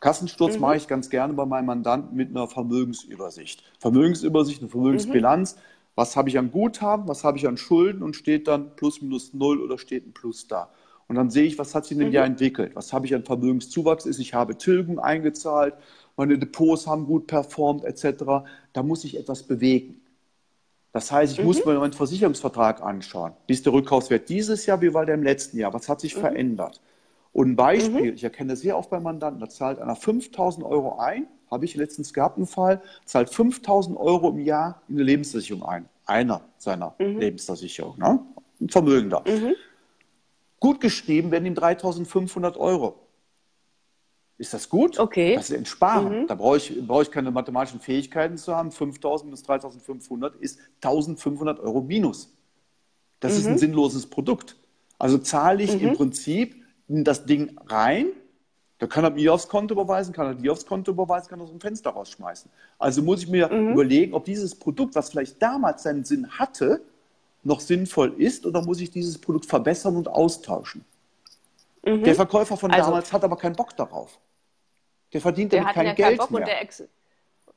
Kassensturz 0.00 0.56
mhm. 0.56 0.60
mache 0.60 0.76
ich 0.76 0.88
ganz 0.88 1.08
gerne 1.08 1.32
bei 1.32 1.46
meinem 1.46 1.66
Mandanten 1.66 2.16
mit 2.16 2.30
einer 2.30 2.46
Vermögensübersicht. 2.46 3.62
Vermögensübersicht, 3.78 4.60
eine 4.60 4.68
Vermögensbilanz. 4.68 5.56
Mhm. 5.56 5.60
Was 5.94 6.16
habe 6.16 6.28
ich 6.28 6.38
an 6.38 6.50
Guthaben, 6.50 7.08
was 7.08 7.24
habe 7.24 7.38
ich 7.38 7.46
an 7.46 7.56
Schulden 7.56 8.02
und 8.02 8.14
steht 8.16 8.48
dann 8.48 8.74
plus 8.76 9.00
minus 9.00 9.32
null 9.32 9.62
oder 9.62 9.78
steht 9.78 10.06
ein 10.06 10.12
Plus 10.12 10.48
da. 10.48 10.68
Und 11.08 11.16
dann 11.16 11.30
sehe 11.30 11.44
ich, 11.44 11.58
was 11.58 11.74
hat 11.74 11.84
sich 11.84 11.92
in 11.92 11.98
dem 11.98 12.08
mhm. 12.08 12.14
Jahr 12.14 12.26
entwickelt. 12.26 12.74
Was 12.74 12.92
habe 12.92 13.06
ich 13.06 13.14
an 13.14 13.24
Vermögenszuwachs? 13.24 14.06
Ist, 14.06 14.18
ich 14.18 14.34
habe 14.34 14.56
Tilgung 14.56 14.98
eingezahlt, 14.98 15.74
meine 16.16 16.38
Depots 16.38 16.86
haben 16.86 17.06
gut 17.06 17.26
performt, 17.26 17.84
etc. 17.84 18.24
Da 18.72 18.82
muss 18.82 19.04
ich 19.04 19.18
etwas 19.18 19.42
bewegen. 19.42 20.00
Das 20.92 21.10
heißt, 21.10 21.32
ich 21.32 21.40
mhm. 21.40 21.46
muss 21.46 21.64
mir 21.64 21.74
meinen 21.74 21.92
Versicherungsvertrag 21.92 22.80
anschauen. 22.80 23.32
Wie 23.48 23.52
ist 23.52 23.66
der 23.66 23.72
Rückkaufswert 23.72 24.28
dieses 24.28 24.64
Jahr, 24.64 24.80
wie 24.80 24.94
war 24.94 25.04
der 25.04 25.16
im 25.16 25.24
letzten 25.24 25.58
Jahr? 25.58 25.74
Was 25.74 25.88
hat 25.88 26.00
sich 26.00 26.16
mhm. 26.16 26.20
verändert? 26.20 26.80
Und 27.32 27.50
ein 27.50 27.56
Beispiel, 27.56 28.12
mhm. 28.12 28.14
ich 28.14 28.22
erkenne 28.22 28.52
das 28.52 28.60
sehr 28.60 28.78
oft 28.78 28.90
bei 28.90 29.00
Mandanten, 29.00 29.40
da 29.40 29.48
zahlt 29.48 29.80
einer 29.80 29.96
5000 29.96 30.64
Euro 30.64 30.98
ein, 31.00 31.26
habe 31.50 31.64
ich 31.64 31.74
letztens 31.74 32.14
gehabt 32.14 32.36
einen 32.36 32.46
Fall, 32.46 32.80
zahlt 33.04 33.28
5000 33.28 33.98
Euro 33.98 34.30
im 34.30 34.38
Jahr 34.38 34.82
in 34.88 34.94
eine 34.94 35.04
Lebensversicherung 35.04 35.64
ein. 35.64 35.88
Einer 36.06 36.42
seiner 36.58 36.94
mhm. 37.00 37.18
Lebensversicherungen, 37.18 37.98
ne? 37.98 38.20
ein 38.60 38.68
Vermögender. 38.68 39.24
Gut 40.64 40.80
geschrieben 40.80 41.30
werden 41.30 41.44
ihm 41.44 41.54
3500 41.54 42.56
Euro. 42.56 42.94
Ist 44.38 44.54
das 44.54 44.70
gut? 44.70 44.98
Okay. 44.98 45.34
Das 45.34 45.50
ist 45.50 45.56
Entsparen. 45.58 46.22
Mhm. 46.22 46.26
Da 46.26 46.36
brauche 46.36 46.56
ich, 46.56 46.86
brauche 46.86 47.02
ich 47.02 47.10
keine 47.10 47.30
mathematischen 47.30 47.80
Fähigkeiten 47.80 48.38
zu 48.38 48.56
haben. 48.56 48.72
5000 48.72 49.30
bis 49.30 49.42
3500 49.42 50.36
ist 50.36 50.58
1500 50.76 51.60
Euro 51.60 51.82
minus. 51.82 52.34
Das 53.20 53.34
mhm. 53.34 53.38
ist 53.38 53.46
ein 53.46 53.52
mhm. 53.52 53.58
sinnloses 53.58 54.06
Produkt. 54.06 54.56
Also 54.98 55.18
zahle 55.18 55.62
ich 55.62 55.74
mhm. 55.74 55.88
im 55.88 55.96
Prinzip 55.96 56.56
in 56.88 57.04
das 57.04 57.26
Ding 57.26 57.58
rein. 57.66 58.06
Da 58.78 58.86
kann 58.86 59.04
er 59.04 59.10
mir 59.10 59.34
aufs 59.34 59.48
Konto 59.48 59.74
überweisen, 59.74 60.14
kann 60.14 60.28
er 60.28 60.34
dir 60.34 60.50
aufs 60.50 60.64
Konto 60.64 60.92
überweisen, 60.92 61.28
kann 61.28 61.40
er 61.40 61.44
aus 61.44 61.50
dem 61.50 61.60
Fenster 61.60 61.90
rausschmeißen. 61.90 62.50
Also 62.78 63.02
muss 63.02 63.22
ich 63.22 63.28
mir 63.28 63.52
mhm. 63.52 63.72
überlegen, 63.72 64.14
ob 64.14 64.24
dieses 64.24 64.54
Produkt, 64.54 64.94
was 64.94 65.10
vielleicht 65.10 65.42
damals 65.42 65.82
seinen 65.82 66.04
Sinn 66.04 66.26
hatte, 66.38 66.80
noch 67.44 67.60
sinnvoll 67.60 68.14
ist 68.20 68.46
oder 68.46 68.62
muss 68.62 68.80
ich 68.80 68.90
dieses 68.90 69.18
Produkt 69.18 69.46
verbessern 69.46 69.96
und 69.96 70.08
austauschen. 70.08 70.84
Mhm. 71.84 72.02
Der 72.02 72.14
Verkäufer 72.14 72.56
von 72.56 72.72
also, 72.72 72.86
damals 72.86 73.12
hat 73.12 73.24
aber 73.24 73.36
keinen 73.36 73.56
Bock 73.56 73.76
darauf. 73.76 74.18
Der 75.12 75.20
verdient 75.20 75.52
der 75.52 75.60
damit 75.60 75.74
kein 75.74 75.86
ja 75.86 75.92
Geld 75.92 76.30
mehr. 76.30 76.60
Und, 76.60 76.88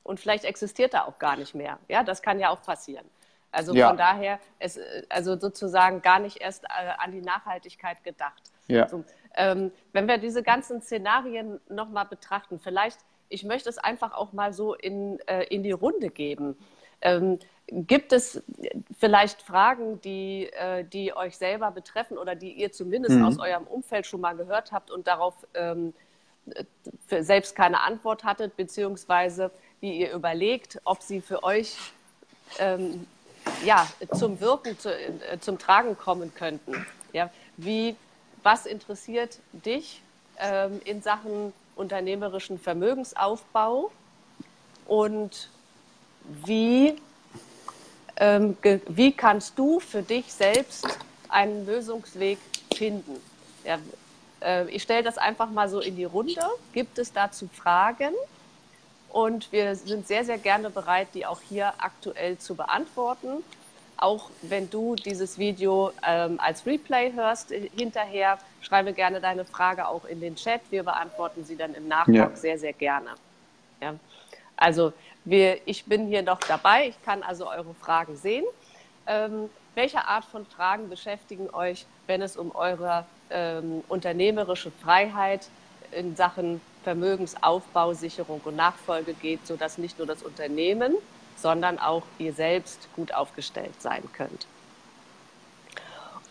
und, 0.03 0.19
vielleicht 0.19 0.43
existiert 0.43 0.93
er 0.93 1.07
auch 1.07 1.17
gar 1.17 1.37
nicht 1.37 1.55
mehr. 1.55 1.79
Ja, 1.87 2.03
das 2.03 2.21
kann 2.21 2.39
ja 2.39 2.49
auch 2.49 2.61
passieren. 2.61 3.05
Also 3.51 3.73
ja. 3.73 3.87
von 3.87 3.97
daher, 3.97 4.39
ist 4.59 4.79
also 5.09 5.39
sozusagen 5.39 6.01
gar 6.01 6.19
nicht 6.19 6.37
erst 6.41 6.65
äh, 6.65 6.67
an 6.97 7.11
die 7.11 7.21
Nachhaltigkeit 7.21 8.03
gedacht. 8.03 8.43
Ja. 8.67 8.87
So, 8.89 9.03
ähm, 9.35 9.71
wenn 9.93 10.07
wir 10.07 10.17
diese 10.17 10.43
ganzen 10.43 10.81
Szenarien 10.81 11.59
nochmal 11.69 12.05
betrachten, 12.05 12.59
vielleicht, 12.59 12.99
ich 13.29 13.43
möchte 13.43 13.69
es 13.69 13.77
einfach 13.77 14.13
auch 14.13 14.33
mal 14.33 14.53
so 14.53 14.73
in, 14.73 15.19
äh, 15.27 15.43
in 15.45 15.63
die 15.63 15.71
Runde 15.71 16.09
geben. 16.09 16.57
Ähm, 17.01 17.39
gibt 17.69 18.13
es 18.13 18.41
vielleicht 18.97 19.41
Fragen, 19.41 19.99
die, 20.01 20.49
äh, 20.53 20.83
die 20.85 21.15
euch 21.15 21.37
selber 21.37 21.71
betreffen 21.71 22.17
oder 22.17 22.35
die 22.35 22.51
ihr 22.53 22.71
zumindest 22.71 23.17
mhm. 23.17 23.25
aus 23.25 23.39
eurem 23.39 23.65
Umfeld 23.65 24.05
schon 24.05 24.21
mal 24.21 24.35
gehört 24.35 24.71
habt 24.71 24.89
und 24.89 25.07
darauf 25.07 25.35
ähm, 25.53 25.93
selbst 27.09 27.55
keine 27.55 27.81
Antwort 27.81 28.23
hattet, 28.23 28.55
beziehungsweise 28.55 29.51
wie 29.81 29.97
ihr 29.97 30.13
überlegt, 30.13 30.79
ob 30.85 31.01
sie 31.01 31.21
für 31.21 31.43
euch 31.43 31.75
ähm, 32.59 33.05
ja, 33.65 33.87
zum 34.13 34.39
Wirken, 34.39 34.77
zu, 34.79 34.93
äh, 34.93 35.39
zum 35.39 35.59
Tragen 35.59 35.97
kommen 35.97 36.33
könnten. 36.33 36.85
Ja, 37.13 37.29
wie, 37.57 37.95
was 38.43 38.65
interessiert 38.65 39.39
dich 39.51 40.01
ähm, 40.39 40.81
in 40.85 41.01
Sachen 41.01 41.53
unternehmerischen 41.75 42.59
Vermögensaufbau 42.59 43.91
und 44.85 45.49
wie, 46.45 46.95
wie 48.19 49.11
kannst 49.11 49.57
du 49.59 49.79
für 49.79 50.01
dich 50.01 50.33
selbst 50.33 50.87
einen 51.29 51.65
Lösungsweg 51.65 52.39
finden? 52.73 53.21
Ja, 53.63 53.77
äh, 54.41 54.69
ich 54.69 54.83
stelle 54.83 55.03
das 55.03 55.17
einfach 55.17 55.49
mal 55.49 55.69
so 55.69 55.79
in 55.79 55.95
die 55.95 56.05
Runde. 56.05 56.41
Gibt 56.73 56.97
es 56.97 57.13
dazu 57.13 57.47
Fragen? 57.53 58.13
Und 59.09 59.51
wir 59.51 59.75
sind 59.75 60.07
sehr, 60.07 60.25
sehr 60.25 60.37
gerne 60.37 60.69
bereit, 60.69 61.09
die 61.13 61.25
auch 61.25 61.41
hier 61.41 61.73
aktuell 61.77 62.37
zu 62.37 62.55
beantworten. 62.55 63.43
Auch 63.97 64.29
wenn 64.43 64.69
du 64.69 64.95
dieses 64.95 65.39
Video 65.39 65.91
ähm, 66.05 66.39
als 66.39 66.65
Replay 66.65 67.13
hörst 67.13 67.51
äh, 67.51 67.69
hinterher, 67.75 68.37
schreibe 68.61 68.93
gerne 68.93 69.21
deine 69.21 69.45
Frage 69.45 69.87
auch 69.87 70.05
in 70.05 70.21
den 70.21 70.35
Chat. 70.35 70.61
Wir 70.69 70.83
beantworten 70.83 71.45
sie 71.45 71.55
dann 71.55 71.73
im 71.73 71.87
Nachgang 71.87 72.15
ja. 72.15 72.35
sehr, 72.35 72.59
sehr 72.59 72.73
gerne. 72.73 73.11
Ja. 73.81 73.95
Also 74.55 74.93
wir, 75.29 75.59
ich 75.67 75.85
bin 75.85 76.07
hier 76.07 76.21
noch 76.21 76.39
dabei. 76.39 76.87
Ich 76.87 77.03
kann 77.03 77.23
also 77.23 77.49
eure 77.49 77.73
Fragen 77.73 78.15
sehen. 78.15 78.45
Ähm, 79.05 79.49
welche 79.75 80.05
Art 80.05 80.25
von 80.25 80.45
Fragen 80.45 80.89
beschäftigen 80.89 81.49
euch, 81.51 81.85
wenn 82.07 82.21
es 82.21 82.37
um 82.37 82.55
eure 82.55 83.05
ähm, 83.29 83.83
unternehmerische 83.87 84.71
Freiheit 84.71 85.47
in 85.91 86.15
Sachen 86.15 86.61
Vermögensaufbau, 86.83 87.93
Sicherung 87.93 88.41
und 88.45 88.55
Nachfolge 88.55 89.13
geht, 89.13 89.45
sodass 89.45 89.77
nicht 89.77 89.97
nur 89.97 90.07
das 90.07 90.23
Unternehmen, 90.23 90.95
sondern 91.35 91.79
auch 91.79 92.03
ihr 92.17 92.33
selbst 92.33 92.87
gut 92.95 93.13
aufgestellt 93.13 93.81
sein 93.81 94.03
könnt. 94.13 94.47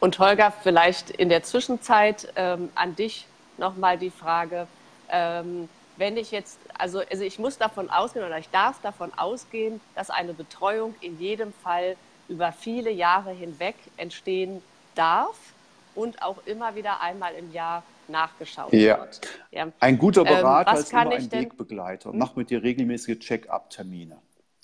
Und 0.00 0.18
Holger, 0.18 0.52
vielleicht 0.62 1.10
in 1.10 1.28
der 1.28 1.42
Zwischenzeit 1.42 2.32
ähm, 2.36 2.70
an 2.74 2.96
dich 2.96 3.26
nochmal 3.58 3.98
die 3.98 4.10
Frage, 4.10 4.66
ähm, 5.10 5.68
wenn 5.96 6.16
ich 6.16 6.30
jetzt, 6.30 6.58
also, 6.78 7.00
also 7.10 7.24
ich 7.24 7.38
muss 7.38 7.58
davon 7.58 7.90
ausgehen 7.90 8.24
oder 8.24 8.38
ich 8.38 8.48
darf 8.50 8.80
davon 8.80 9.12
ausgehen, 9.16 9.80
dass 9.94 10.10
eine 10.10 10.34
Betreuung 10.34 10.94
in 11.00 11.18
jedem 11.18 11.52
Fall 11.52 11.96
über 12.28 12.52
viele 12.52 12.90
Jahre 12.90 13.32
hinweg 13.32 13.76
entstehen 13.96 14.62
darf 14.94 15.36
und 15.94 16.22
auch 16.22 16.38
immer 16.46 16.74
wieder 16.74 17.00
einmal 17.00 17.34
im 17.34 17.52
Jahr 17.52 17.82
nachgeschaut 18.08 18.72
ja. 18.72 19.00
wird. 19.00 19.20
Ja. 19.50 19.68
Ein 19.80 19.98
guter 19.98 20.22
ähm, 20.22 20.26
Berater 20.28 20.72
ähm, 20.72 20.78
ist 20.78 20.92
immer 20.92 21.10
ein 21.10 21.32
Wegbegleiter. 21.32 22.10
Hm? 22.10 22.18
Mach 22.18 22.36
mit 22.36 22.50
dir 22.50 22.62
regelmäßige 22.62 23.18
Check-up-Termine. 23.18 24.18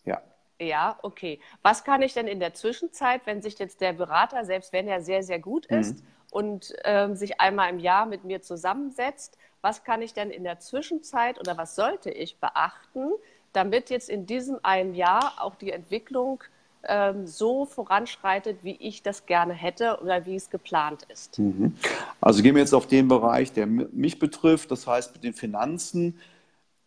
Ja. 0.05 0.23
Ja, 0.61 0.99
okay. 1.03 1.41
Was 1.63 1.85
kann 1.85 2.03
ich 2.03 2.15
denn 2.15 2.29
in 2.29 2.41
der 2.41 2.55
Zwischenzeit, 2.55 3.23
wenn 3.25 3.43
sich 3.43 3.59
jetzt 3.59 3.81
der 3.81 3.93
Berater, 3.93 4.45
selbst 4.45 4.73
wenn 4.73 4.87
er 4.87 5.01
sehr, 5.01 5.23
sehr 5.23 5.39
gut 5.39 5.71
mhm. 5.71 5.79
ist 5.79 6.05
und 6.31 6.73
ähm, 6.85 7.17
sich 7.17 7.41
einmal 7.41 7.71
im 7.71 7.79
Jahr 7.79 8.07
mit 8.07 8.25
mir 8.25 8.43
zusammensetzt, 8.43 9.37
was 9.63 9.85
kann 9.85 10.03
ich 10.03 10.13
denn 10.13 10.31
in 10.31 10.45
der 10.45 10.59
Zwischenzeit 10.59 11.41
oder 11.41 11.57
was 11.57 11.75
sollte 11.75 12.11
ich 12.11 12.37
beachten, 12.39 13.13
damit 13.53 13.91
jetzt 13.91 14.11
in 14.11 14.27
diesem 14.27 14.59
einen 14.63 14.95
Jahr 14.95 15.35
auch 15.39 15.55
die 15.55 15.71
Entwicklung 15.71 16.43
ähm, 16.85 17.27
so 17.27 17.65
voranschreitet, 17.65 18.59
wie 18.63 18.77
ich 18.77 19.03
das 19.03 19.27
gerne 19.27 19.55
hätte 19.55 20.01
oder 20.03 20.27
wie 20.27 20.35
es 20.35 20.51
geplant 20.51 21.05
ist. 21.05 21.39
Mhm. 21.39 21.77
Also 22.21 22.43
gehen 22.43 22.57
wir 22.57 22.63
jetzt 22.63 22.75
auf 22.75 22.89
den 22.89 23.07
Bereich, 23.07 23.53
der 23.53 23.67
mich 23.67 24.19
betrifft, 24.19 24.71
das 24.71 24.87
heißt 24.87 25.15
mit 25.15 25.23
den 25.23 25.35
Finanzen. 25.35 26.19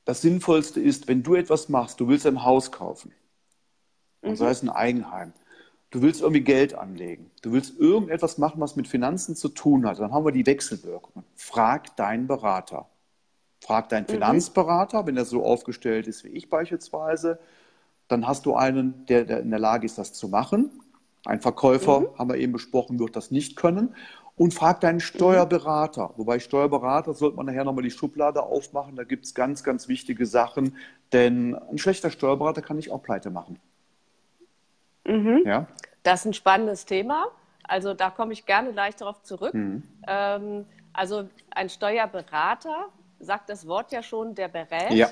Das 0.04 0.22
Sinnvollste 0.22 0.82
ist, 0.82 1.08
wenn 1.08 1.24
du 1.24 1.36
etwas 1.36 1.70
machst, 1.70 2.00
du 2.00 2.10
willst 2.10 2.28
ein 2.28 2.44
Haus 2.44 2.72
kaufen, 2.72 3.14
mhm. 4.22 4.36
sei 4.36 4.50
es 4.50 4.62
ein 4.64 4.70
Eigenheim, 4.70 5.32
du 5.96 6.02
willst 6.02 6.22
irgendwie 6.22 6.42
Geld 6.42 6.74
anlegen, 6.74 7.32
du 7.42 7.52
willst 7.52 7.80
irgendetwas 7.80 8.38
machen, 8.38 8.62
was 8.62 8.76
mit 8.76 8.88
Finanzen 8.88 9.36
zu 9.36 9.50
tun 9.50 9.86
hat, 9.86 10.00
dann 10.00 10.12
haben 10.12 10.26
wir 10.26 10.32
die 10.32 10.46
Wechselwirkungen. 10.46 11.26
Frag 11.36 11.96
deinen 11.96 12.28
Berater. 12.28 12.88
Frag 13.62 13.90
deinen 13.90 14.04
mhm. 14.04 14.14
Finanzberater, 14.14 15.08
wenn 15.08 15.18
er 15.18 15.26
so 15.26 15.44
aufgestellt 15.44 16.08
ist 16.08 16.24
wie 16.24 16.30
ich 16.30 16.50
beispielsweise 16.50 17.40
dann 18.08 18.28
hast 18.28 18.46
du 18.46 18.56
einen, 18.56 19.06
der, 19.08 19.26
der 19.26 19.40
in 19.40 19.50
der 19.50 19.60
Lage 19.60 19.86
ist, 19.86 19.98
das 19.98 20.14
zu 20.14 20.28
machen. 20.28 20.70
Ein 21.26 21.42
Verkäufer, 21.42 22.02
mhm. 22.02 22.08
haben 22.18 22.30
wir 22.30 22.38
eben 22.38 22.54
besprochen, 22.54 23.00
wird 23.00 23.16
das 23.16 23.32
nicht 23.32 23.56
können. 23.56 23.96
Und 24.38 24.54
frag 24.54 24.82
deinen 24.82 25.00
Steuerberater. 25.00 26.10
Mhm. 26.10 26.18
Wobei 26.18 26.40
Steuerberater 26.40 27.14
sollte 27.14 27.38
man 27.38 27.46
nachher 27.46 27.64
nochmal 27.64 27.84
die 27.84 27.92
Schublade 27.92 28.44
aufmachen. 28.44 28.96
Da 28.96 29.04
gibt 29.04 29.26
es 29.26 29.34
ganz, 29.34 29.64
ganz 29.64 29.88
wichtige 29.88 30.26
Sachen. 30.26 30.76
Denn 31.14 31.56
ein 31.56 31.78
schlechter 31.78 32.12
Steuerberater 32.12 32.62
kann 32.62 32.76
nicht 32.76 32.92
auch 32.92 33.02
pleite 33.02 33.32
machen. 33.32 33.60
Mhm. 35.06 35.44
Ja? 35.46 35.68
Das 36.04 36.22
ist 36.22 36.26
ein 36.26 36.34
spannendes 36.34 36.86
Thema. 36.86 37.28
Also 37.64 37.94
da 37.94 38.10
komme 38.10 38.34
ich 38.34 38.46
gerne 38.46 38.72
gleich 38.72 38.96
darauf 38.96 39.24
zurück. 39.24 39.54
Mhm. 39.54 39.84
Ähm, 40.08 40.66
also 40.94 41.30
ein 41.52 41.70
Steuerberater, 41.70 42.88
sagt 43.20 43.50
das 43.50 43.68
Wort 43.68 43.92
ja 43.92 44.04
schon, 44.04 44.36
der 44.36 44.48
berät. 44.48 44.92
Ja. 44.92 45.10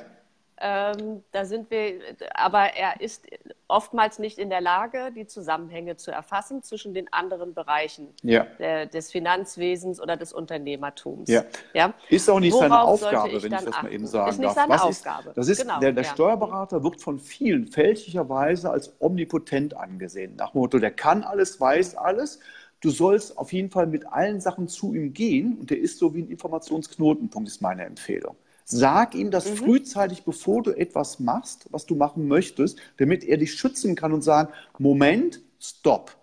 Ähm, 0.65 1.25
da 1.33 1.43
sind 1.43 1.69
wir, 1.71 1.99
aber 2.33 2.73
er 2.73 3.01
ist 3.01 3.27
oftmals 3.67 4.17
nicht 4.17 4.37
in 4.37 4.49
der 4.49 4.61
Lage, 4.61 5.11
die 5.13 5.27
Zusammenhänge 5.27 5.97
zu 5.97 6.09
erfassen 6.09 6.63
zwischen 6.63 6.93
den 6.93 7.11
anderen 7.11 7.53
Bereichen 7.53 8.07
ja. 8.21 8.45
der, 8.59 8.85
des 8.85 9.11
Finanzwesens 9.11 9.99
oder 9.99 10.15
des 10.15 10.31
Unternehmertums. 10.31 11.29
Ja. 11.29 11.43
ja? 11.73 11.93
Ist 12.07 12.29
auch 12.29 12.39
nicht 12.39 12.53
Worauf 12.53 12.61
seine 12.61 12.81
Aufgabe, 12.81 13.29
ich 13.31 13.43
wenn 13.43 13.51
ich 13.51 13.59
das 13.59 13.73
achten? 13.73 13.85
mal 13.87 13.91
eben 13.93 14.07
sagen 14.07 14.29
ist 14.29 14.37
nicht 14.37 14.47
darf. 14.47 14.55
Seine 14.55 14.69
Was 14.69 14.81
Aufgabe. 14.83 15.29
Ist, 15.29 15.37
das 15.37 15.47
ist, 15.49 15.61
genau, 15.63 15.79
der, 15.81 15.91
der 15.91 16.03
ja. 16.05 16.09
Steuerberater 16.09 16.81
wird 16.81 17.01
von 17.01 17.19
vielen 17.19 17.67
fälschlicherweise 17.67 18.69
als 18.69 18.93
omnipotent 18.99 19.75
angesehen. 19.75 20.37
Nach 20.37 20.51
dem 20.51 20.61
Motto, 20.61 20.79
der 20.79 20.91
kann 20.91 21.23
alles, 21.23 21.59
weiß 21.59 21.97
alles. 21.97 22.39
Du 22.79 22.89
sollst 22.89 23.37
auf 23.37 23.51
jeden 23.51 23.69
Fall 23.69 23.87
mit 23.87 24.05
allen 24.07 24.39
Sachen 24.39 24.69
zu 24.69 24.93
ihm 24.93 25.13
gehen 25.13 25.57
und 25.59 25.71
der 25.71 25.79
ist 25.79 25.99
so 25.99 26.13
wie 26.13 26.21
ein 26.21 26.29
Informationsknotenpunkt, 26.29 27.49
ist 27.49 27.61
meine 27.61 27.83
Empfehlung. 27.83 28.37
Sag 28.65 29.15
ihm 29.15 29.31
das 29.31 29.49
mhm. 29.49 29.55
frühzeitig, 29.57 30.23
bevor 30.23 30.63
du 30.63 30.71
etwas 30.71 31.19
machst, 31.19 31.67
was 31.71 31.85
du 31.85 31.95
machen 31.95 32.27
möchtest, 32.27 32.79
damit 32.97 33.23
er 33.23 33.37
dich 33.37 33.53
schützen 33.53 33.95
kann 33.95 34.13
und 34.13 34.21
sagen, 34.21 34.51
Moment, 34.77 35.41
stopp. 35.59 36.15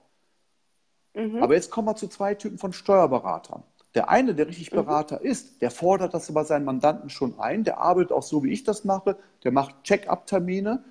Mhm. 1.15 1.43
Aber 1.43 1.55
jetzt 1.55 1.71
kommen 1.71 1.89
wir 1.89 1.97
zu 1.97 2.09
zwei 2.09 2.35
Typen 2.35 2.59
von 2.59 2.73
Steuerberatern. 2.73 3.63
Der 3.95 4.09
eine, 4.09 4.35
der 4.35 4.47
richtig 4.47 4.71
mhm. 4.73 4.77
Berater 4.77 5.21
ist, 5.21 5.61
der 5.61 5.71
fordert 5.71 6.15
das 6.15 6.33
bei 6.33 6.45
seinen 6.45 6.65
Mandanten 6.65 7.11
schon 7.11 7.39
ein, 7.39 7.65
der 7.65 7.79
arbeitet 7.79 8.13
auch 8.13 8.23
so, 8.23 8.43
wie 8.45 8.53
ich 8.53 8.65
das 8.65 8.85
mache, 8.85 9.17
der 9.45 9.53
macht 9.53 9.83
Check-up-Termine. 9.85 10.85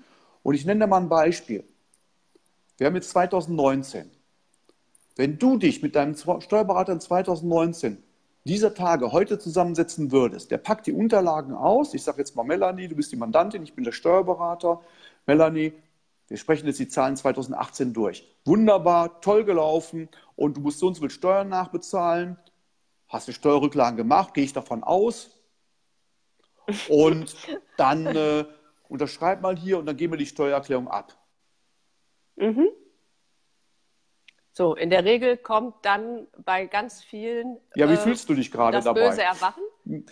Und 0.43 0.55
ich 0.55 0.65
nenne 0.65 0.85
dir 0.85 0.87
mal 0.87 1.01
ein 1.01 1.09
Beispiel. 1.09 1.63
Wir 2.77 2.87
haben 2.87 2.95
jetzt 2.95 3.09
2019. 3.09 4.09
Wenn 5.15 5.37
du 5.37 5.57
dich 5.57 5.81
mit 5.81 5.95
deinem 5.95 6.15
Steuerberater 6.15 6.93
in 6.93 7.01
2019 7.01 8.01
dieser 8.45 8.73
Tage 8.73 9.11
heute 9.11 9.37
zusammensetzen 9.37 10.11
würdest, 10.11 10.51
der 10.51 10.57
packt 10.57 10.87
die 10.87 10.93
Unterlagen 10.93 11.53
aus. 11.53 11.93
Ich 11.93 12.03
sage 12.03 12.19
jetzt 12.19 12.35
mal 12.35 12.43
Melanie, 12.43 12.87
du 12.87 12.95
bist 12.95 13.11
die 13.11 13.17
Mandantin, 13.17 13.63
ich 13.63 13.75
bin 13.75 13.83
der 13.83 13.91
Steuerberater. 13.91 14.81
Melanie, 15.25 15.73
wir 16.27 16.37
sprechen 16.37 16.67
jetzt 16.67 16.79
die 16.79 16.87
Zahlen 16.87 17.15
2018 17.15 17.93
durch. 17.93 18.27
Wunderbar, 18.45 19.21
toll 19.21 19.43
gelaufen 19.43 20.09
und 20.35 20.57
du 20.57 20.61
musst 20.61 20.79
so 20.79 20.87
und 20.87 20.95
so 20.95 21.01
viel 21.01 21.09
Steuern 21.09 21.49
nachbezahlen. 21.49 22.37
Hast 23.07 23.27
du 23.27 23.33
Steuerrücklagen 23.33 23.97
gemacht, 23.97 24.33
gehe 24.33 24.43
ich 24.43 24.53
davon 24.53 24.83
aus. 24.83 25.31
Und 26.87 27.35
dann 27.77 28.05
äh, 28.05 28.45
unterschreib 28.89 29.41
mal 29.41 29.57
hier 29.57 29.79
und 29.79 29.85
dann 29.85 29.97
geben 29.97 30.13
wir 30.13 30.17
die 30.17 30.27
Steuererklärung 30.27 30.87
ab. 30.87 31.17
Mhm. 32.35 32.69
So, 34.59 34.75
in 34.75 34.89
der 34.89 35.05
Regel 35.05 35.37
kommt 35.37 35.75
dann 35.83 36.27
bei 36.43 36.65
ganz 36.65 37.01
vielen. 37.01 37.59
Ja, 37.75 37.87
wie 37.87 37.93
äh, 37.93 37.97
fühlst 37.97 38.27
du 38.27 38.33
dich 38.33 38.51
gerade 38.51 38.81
dabei? 38.81 38.99
Das 39.05 39.11
böse 39.11 39.23
Erwachen. 39.23 39.63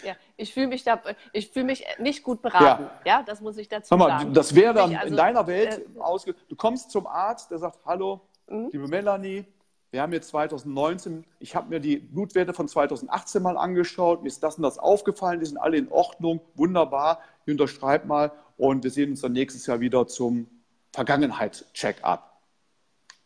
Ja, 0.06 0.16
ich 0.38 0.54
fühle 0.54 0.68
mich, 0.68 0.86
da, 0.86 1.02
ich 1.34 1.50
fühl 1.50 1.66
mich 1.66 1.84
nicht 2.00 2.24
gut 2.24 2.42
beraten. 2.42 2.84
Ja, 3.04 3.18
ja 3.18 3.24
das 3.24 3.42
muss 3.42 3.58
ich 3.58 3.68
dazu 3.68 3.98
mal, 3.98 4.08
sagen. 4.08 4.34
Das 4.34 4.56
wäre 4.56 4.74
dann 4.74 4.96
also, 4.96 5.08
in 5.10 5.18
deiner 5.18 5.48
Welt 5.48 5.82
äh, 5.94 6.00
ausge. 6.00 6.34
Du 6.48 6.56
kommst 6.56 6.92
zum 6.92 7.08
Arzt, 7.08 7.52
der 7.52 7.58
sagt: 7.58 7.80
Hallo, 7.86 8.22
mhm. 8.48 8.70
liebe 8.72 8.88
Melanie, 8.88 9.44
wir 9.92 10.02
haben 10.02 10.14
jetzt 10.14 10.30
2019, 10.30 11.26
ich 11.40 11.54
habe 11.54 11.68
mir 11.68 11.82
die 11.82 11.98
Blutwerte 11.98 12.54
von 12.54 12.70
2018 12.70 13.44
mal 13.44 13.58
angeschaut, 13.58 14.22
mir 14.22 14.30
ist 14.30 14.42
das 14.44 14.56
und 14.56 14.64
das 14.64 14.80
aufgefallen, 14.80 15.42
die 15.42 15.46
sind 15.46 15.58
alle 15.58 15.76
in 15.76 15.92
Ordnung, 15.92 16.40
wunderbar, 16.56 17.20
ich 17.46 17.52
unterschreibe 17.52 18.08
mal 18.08 18.32
und 18.56 18.86
wir 18.86 18.92
sehen 18.92 19.10
uns 19.10 19.20
dann 19.20 19.34
nächstes 19.34 19.68
Jahr 19.68 19.82
wieder 19.82 20.08
zum 20.08 20.48
Vergangenheitscheck-up. 20.94 22.37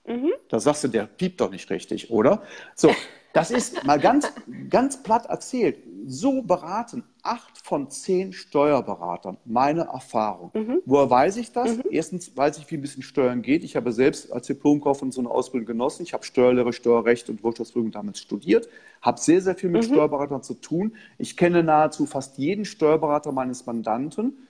Mhm. 0.05 0.31
Da 0.49 0.59
sagst 0.59 0.83
du, 0.83 0.87
der 0.87 1.05
piept 1.05 1.41
doch 1.41 1.51
nicht 1.51 1.69
richtig, 1.69 2.09
oder? 2.11 2.43
So, 2.75 2.91
das 3.33 3.51
ist 3.51 3.85
mal 3.85 3.99
ganz, 3.99 4.31
ganz 4.69 5.01
platt 5.01 5.27
erzählt. 5.27 5.77
So 6.05 6.41
beraten 6.41 7.03
acht 7.23 7.59
von 7.63 7.89
zehn 7.89 8.33
Steuerberatern, 8.33 9.37
meine 9.45 9.81
Erfahrung. 9.81 10.51
Mhm. 10.53 10.81
Woher 10.85 11.09
weiß 11.09 11.37
ich 11.37 11.51
das? 11.51 11.77
Mhm. 11.77 11.83
Erstens 11.91 12.35
weiß 12.35 12.57
ich, 12.57 12.69
wie 12.71 12.75
ein 12.75 12.81
bisschen 12.81 13.03
Steuern 13.03 13.41
geht. 13.41 13.63
Ich 13.63 13.75
habe 13.75 13.91
selbst 13.91 14.31
als 14.33 14.47
Diplomkaufmann 14.47 15.11
so 15.11 15.21
eine 15.21 15.29
Ausbildung 15.29 15.67
genossen. 15.67 16.03
Ich 16.03 16.13
habe 16.13 16.25
Steuerlehre, 16.25 16.73
Steuerrecht 16.73 17.29
und 17.29 17.43
Wirtschaftsprüfung 17.43 17.91
damals 17.91 18.19
studiert, 18.19 18.67
habe 19.01 19.19
sehr, 19.19 19.41
sehr 19.41 19.55
viel 19.55 19.69
mit 19.69 19.83
mhm. 19.83 19.93
Steuerberatern 19.93 20.41
zu 20.41 20.55
tun. 20.55 20.95
Ich 21.17 21.37
kenne 21.37 21.63
nahezu 21.63 22.07
fast 22.07 22.37
jeden 22.37 22.65
Steuerberater 22.65 23.31
meines 23.31 23.65
Mandanten 23.65 24.47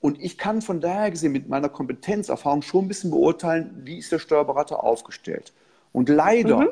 und 0.00 0.20
ich 0.20 0.38
kann 0.38 0.62
von 0.62 0.80
daher 0.80 1.10
gesehen 1.10 1.32
mit 1.32 1.48
meiner 1.48 1.68
Kompetenzerfahrung 1.68 2.62
schon 2.62 2.84
ein 2.84 2.88
bisschen 2.88 3.10
beurteilen, 3.10 3.82
wie 3.84 3.98
ist 3.98 4.12
der 4.12 4.18
Steuerberater 4.18 4.84
aufgestellt. 4.84 5.52
Und 5.92 6.08
leider, 6.08 6.60
mhm. 6.60 6.68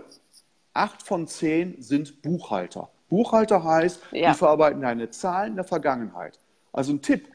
acht 0.73 1.03
von 1.03 1.27
zehn 1.27 1.81
sind 1.83 2.23
Buchhalter. 2.23 2.91
Buchhalter 3.09 3.65
heißt, 3.65 4.01
ja. 4.13 4.33
die 4.33 4.39
verarbeiten 4.39 4.83
deine 4.83 5.11
Zahlen 5.11 5.51
in 5.51 5.57
der 5.57 5.65
Vergangenheit. 5.65 6.39
Also 6.73 6.93
ein 6.93 7.03
Tipp, 7.03 7.29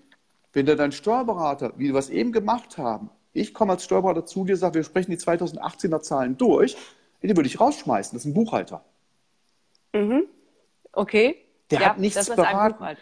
wenn 0.53 0.65
der 0.65 0.75
dein 0.75 0.91
Steuerberater, 0.91 1.73
wie 1.77 1.91
wir 1.91 1.99
es 1.99 2.09
eben 2.09 2.31
gemacht 2.31 2.77
haben, 2.77 3.09
ich 3.33 3.53
komme 3.53 3.73
als 3.73 3.83
Steuerberater 3.83 4.25
zu 4.25 4.45
dir, 4.45 4.57
sage, 4.57 4.75
wir 4.75 4.83
sprechen 4.83 5.11
die 5.11 5.17
2018er 5.17 6.01
Zahlen 6.01 6.37
durch, 6.37 6.77
den 7.23 7.35
würde 7.35 7.47
ich 7.47 7.59
rausschmeißen. 7.59 8.15
Das 8.15 8.25
ist 8.25 8.31
ein 8.31 8.33
Buchhalter. 8.33 8.83
Mhm. 9.93 10.23
Okay. 10.91 11.45
Der 11.69 11.79
ja, 11.79 11.89
hat 11.89 11.99
nichts 11.99 12.27
beraten. 12.27 12.83
Ein 12.83 12.97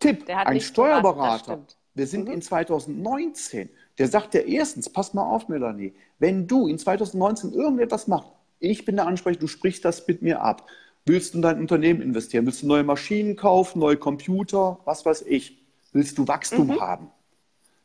Tipp, 0.00 0.28
ein, 0.28 0.46
ein 0.46 0.60
Steuerberater. 0.60 1.60
Wir 1.94 2.06
sind 2.06 2.28
mhm. 2.28 2.34
in 2.34 2.42
2019. 2.42 3.68
Der 3.98 4.08
sagt 4.08 4.34
dir 4.34 4.46
erstens, 4.46 4.88
pass 4.88 5.14
mal 5.14 5.24
auf, 5.24 5.48
Melanie, 5.48 5.94
wenn 6.18 6.46
du 6.46 6.66
in 6.66 6.78
2019 6.78 7.52
irgendetwas 7.52 8.06
machst, 8.06 8.30
ich 8.58 8.84
bin 8.84 8.96
der 8.96 9.06
Ansprechpartner, 9.06 9.40
du 9.40 9.46
sprichst 9.46 9.84
das 9.84 10.06
mit 10.06 10.22
mir 10.22 10.42
ab. 10.42 10.68
Willst 11.06 11.32
du 11.32 11.38
in 11.38 11.42
dein 11.42 11.58
Unternehmen 11.58 12.02
investieren? 12.02 12.44
Willst 12.46 12.62
du 12.62 12.66
neue 12.66 12.84
Maschinen 12.84 13.36
kaufen, 13.36 13.78
neue 13.78 13.96
Computer, 13.96 14.78
was 14.84 15.04
weiß 15.04 15.22
ich? 15.22 15.58
Willst 15.92 16.18
du 16.18 16.28
Wachstum 16.28 16.68
mhm. 16.68 16.80
haben? 16.80 17.10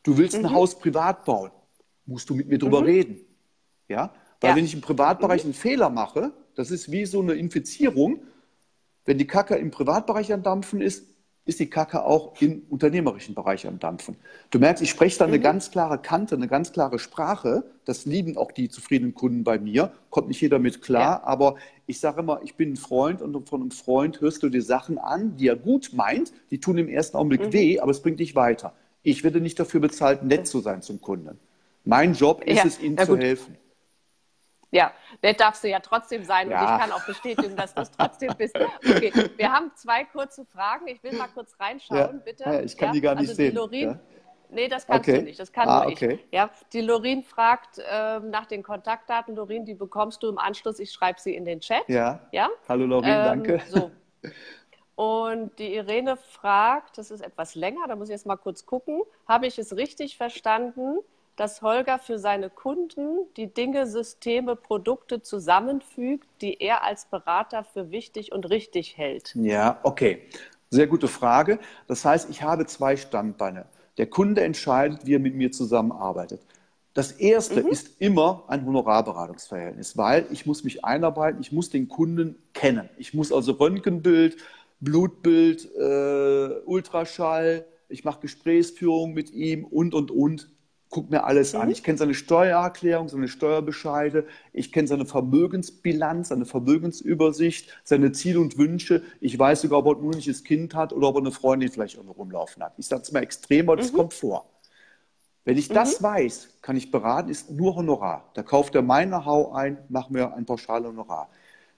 Du 0.04 0.18
willst 0.18 0.38
mhm. 0.38 0.46
ein 0.46 0.52
Haus 0.54 0.78
privat 0.78 1.26
bauen? 1.26 1.52
Musst 2.06 2.30
du 2.30 2.36
mit 2.36 2.48
mir 2.48 2.60
drüber 2.60 2.82
mhm. 2.82 2.86
reden? 2.86 3.20
Ja? 3.88 4.14
Weil 4.42 4.52
ja. 4.52 4.56
wenn 4.58 4.66
ich 4.66 4.74
im 4.74 4.82
Privatbereich 4.82 5.44
mhm. 5.44 5.48
einen 5.48 5.54
Fehler 5.54 5.90
mache, 5.90 6.34
das 6.56 6.72
ist 6.72 6.92
wie 6.92 7.06
so 7.06 7.22
eine 7.22 7.34
Infizierung. 7.34 8.22
Wenn 9.06 9.18
die 9.18 9.28
Kacke 9.28 9.56
im 9.56 9.72
Privatbereich 9.72 10.32
am 10.34 10.44
Dampfen 10.44 10.82
ist, 10.82 11.08
ist 11.46 11.60
die 11.60 11.70
Kacke 11.70 12.04
auch 12.04 12.34
im 12.42 12.64
unternehmerischen 12.70 13.36
Bereich 13.36 13.68
am 13.68 13.78
Dampfen. 13.78 14.18
Du 14.50 14.58
merkst, 14.58 14.82
ich 14.82 14.90
spreche 14.90 15.20
da 15.20 15.26
eine 15.26 15.38
mhm. 15.38 15.44
ganz 15.44 15.70
klare 15.70 16.00
Kante, 16.00 16.36
eine 16.36 16.48
ganz 16.48 16.74
klare 16.74 16.98
Sprache. 16.98 17.64
Das 17.86 18.06
lieben 18.06 18.36
auch 18.36 18.52
die 18.52 18.68
zufriedenen 18.68 19.14
Kunden 19.14 19.44
bei 19.44 19.60
mir. 19.60 19.92
Kommt 20.10 20.28
nicht 20.28 20.42
jeder 20.42 20.58
mit 20.58 20.82
klar, 20.82 21.22
ja. 21.22 21.24
aber 21.24 21.56
ich 21.86 22.00
sage 22.00 22.22
immer, 22.22 22.42
ich 22.44 22.56
bin 22.56 22.74
ein 22.74 22.78
Freund 22.78 23.22
und 23.22 23.48
von 23.48 23.62
einem 23.62 23.72
Freund 23.72 24.22
hörst 24.22 24.42
du 24.42 24.50
dir 24.50 24.64
Sachen 24.64 24.98
an, 24.98 25.38
die 25.38 25.48
er 25.48 25.56
gut 25.56 25.92
meint. 25.94 26.34
Die 26.50 26.60
tun 26.60 26.80
im 26.80 26.90
ersten 26.90 27.18
Augenblick 27.18 27.42
mhm. 27.42 27.54
weh, 27.54 27.80
aber 27.80 27.92
es 27.92 28.02
bringt 28.02 28.20
dich 28.20 28.36
weiter. 28.36 28.74
Ich 29.04 29.24
werde 29.24 29.40
nicht 29.40 29.60
dafür 29.60 29.82
bezahlt, 29.82 30.24
nett 30.24 30.48
zu 30.48 30.62
sein 30.62 30.82
zum 30.82 31.00
Kunden. 31.00 31.38
Mein 31.84 32.14
Job 32.14 32.44
ist 32.44 32.58
ja. 32.58 32.66
es, 32.66 32.80
ihm 32.80 32.98
zu 32.98 33.16
helfen. 33.18 33.56
Ja, 34.76 34.92
nett 35.22 35.40
darfst 35.40 35.64
du 35.64 35.70
ja 35.70 35.80
trotzdem 35.80 36.24
sein 36.24 36.50
ja. 36.50 36.60
und 36.60 36.64
ich 36.64 36.80
kann 36.82 36.92
auch 36.92 37.06
bestätigen, 37.06 37.56
dass 37.56 37.74
du 37.74 37.82
es 37.82 37.92
trotzdem 37.92 38.34
bist. 38.38 38.58
Okay, 38.60 39.12
wir 39.38 39.52
haben 39.52 39.72
zwei 39.76 40.04
kurze 40.04 40.46
Fragen. 40.46 40.88
Ich 40.88 41.02
will 41.02 41.14
mal 41.14 41.30
kurz 41.34 41.56
reinschauen, 41.60 41.98
ja. 41.98 42.08
bitte. 42.08 42.44
Ja, 42.44 42.60
ich 42.60 42.76
kann 42.76 42.92
die 42.92 43.02
gar 43.02 43.16
nicht 43.16 43.30
also 43.30 43.36
sehen. 43.36 43.56
Lorin, 43.56 44.00
Nee, 44.50 44.68
das 44.68 44.86
kannst 44.86 45.10
okay. 45.10 45.20
du 45.20 45.24
nicht. 45.24 45.40
Das 45.40 45.52
kann 45.52 45.68
ah, 45.68 45.84
nur 45.84 45.92
ich. 45.92 46.02
Okay. 46.02 46.20
Ja, 46.32 46.50
die 46.72 46.82
Lorin 46.82 47.24
fragt 47.24 47.82
ähm, 47.90 48.30
nach 48.30 48.46
den 48.46 48.64
Kontaktdaten. 48.64 49.36
Lorin, 49.36 49.66
die 49.66 49.74
bekommst 49.74 50.24
du 50.24 50.30
im 50.30 50.38
Anschluss. 50.38 50.80
Ich 50.80 50.92
schreibe 50.92 51.20
sie 51.20 51.36
in 51.36 51.46
den 51.46 51.60
Chat. 51.62 51.88
Ja. 51.88 52.20
ja? 52.32 52.50
Hallo 52.70 52.86
Lorin, 52.86 53.10
ähm, 53.10 53.24
danke. 53.24 53.62
So. 53.68 53.92
Und 54.96 55.60
die 55.60 55.76
Irene 55.76 56.16
fragt, 56.16 56.98
das 56.98 57.12
ist 57.12 57.22
etwas 57.22 57.56
länger, 57.56 57.86
da 57.88 57.96
muss 57.96 58.08
ich 58.08 58.14
jetzt 58.14 58.26
mal 58.26 58.38
kurz 58.38 58.66
gucken. 58.66 59.02
Habe 59.28 59.46
ich 59.46 59.60
es 59.60 59.76
richtig 59.76 60.16
verstanden? 60.16 61.00
Dass 61.36 61.62
Holger 61.62 62.00
für 62.00 62.20
seine 62.20 62.50
Kunden 62.50 63.26
die 63.38 63.54
Dinge, 63.54 63.88
Systeme, 63.88 64.56
Produkte 64.56 65.22
zusammenfügt, 65.22 66.28
die 66.42 66.62
er 66.62 66.84
als 66.84 67.06
Berater 67.06 67.64
für 67.64 67.92
wichtig 67.92 68.32
und 68.32 68.50
richtig 68.50 68.98
hält? 68.98 69.36
Ja, 69.36 69.80
okay. 69.84 70.22
Sehr 70.70 70.88
gute 70.88 71.08
Frage. 71.08 71.60
Das 71.88 72.04
heißt, 72.04 72.30
ich 72.30 72.42
habe 72.42 72.66
zwei 72.66 72.98
Standbeine. 72.98 73.66
Der 73.98 74.08
Kunde 74.08 74.44
entscheidet, 74.44 75.06
wie 75.06 75.16
er 75.16 75.20
mit 75.20 75.36
mir 75.36 75.52
zusammenarbeitet. 75.52 76.42
Das 76.94 77.12
erste 77.12 77.62
mhm. 77.64 77.70
ist 77.70 78.02
immer 78.02 78.46
ein 78.48 78.66
Honorarberatungsverhältnis, 78.66 79.98
weil 79.98 80.26
ich 80.32 80.46
muss 80.46 80.64
mich 80.64 80.84
einarbeiten, 80.84 81.42
ich 81.42 81.52
muss 81.52 81.70
den 81.70 81.88
Kunden 81.88 82.36
kennen. 82.54 82.90
Ich 82.98 83.14
muss 83.14 83.32
also 83.32 83.54
Röntgenbild, 83.54 84.38
Blutbild, 84.80 85.70
äh, 85.76 86.62
Ultraschall, 86.66 87.66
ich 87.90 88.04
mache 88.04 88.22
Gesprächsführung 88.22 89.14
mit 89.14 89.32
ihm 89.32 89.66
und, 89.66 89.94
und, 89.94 90.10
und 90.10 90.50
gucke 90.96 91.12
mir 91.12 91.26
alles 91.26 91.54
mhm. 91.54 91.60
an. 91.60 91.72
Ich 91.72 91.84
kenne 91.84 91.98
seine 91.98 92.14
Steuererklärung, 92.14 93.10
seine 93.10 93.28
Steuerbescheide, 93.28 94.26
ich 94.54 94.72
kenne 94.72 94.88
seine 94.88 95.06
Vermögensbilanz, 95.06 96.30
seine 96.30 96.46
Vermögensübersicht, 96.46 97.70
seine 97.84 98.14
Ziele 98.14 98.40
und 98.40 98.58
Wünsche. 98.58 99.04
Ich 99.20 99.38
weiß 99.38 99.62
sogar, 99.62 99.80
ob 99.80 99.88
er 99.88 99.92
ein 99.92 100.06
unruhiges 100.06 100.46
Kind 100.46 100.74
hat 100.74 100.94
oder 100.94 101.10
ob 101.10 101.16
er 101.16 101.22
eine 101.22 101.32
Freundin 101.32 101.70
vielleicht 101.70 101.96
irgendwo 101.96 102.14
rumlaufen 102.14 102.64
hat. 102.64 102.76
Ich 102.78 102.88
sage 102.88 103.02
es 103.02 103.12
mal 103.12 103.24
extrem, 103.24 103.68
aber 103.68 103.76
das 103.76 103.92
mhm. 103.92 103.98
kommt 103.98 104.14
vor. 104.14 104.50
Wenn 105.44 105.58
ich 105.58 105.68
das 105.68 106.00
mhm. 106.00 106.06
weiß, 106.06 106.50
kann 106.62 106.78
ich 106.78 106.92
beraten, 106.92 107.30
ist 107.30 107.52
nur 107.52 107.76
Honorar. 107.76 108.32
Da 108.34 108.42
kauft 108.42 108.74
er 108.76 108.82
mein 108.82 109.10
Know-how 109.10 109.54
ein, 109.54 109.78
machen 109.90 110.16
wir 110.16 110.34
ein 110.34 110.46
Pauschalhonorar. 110.46 111.28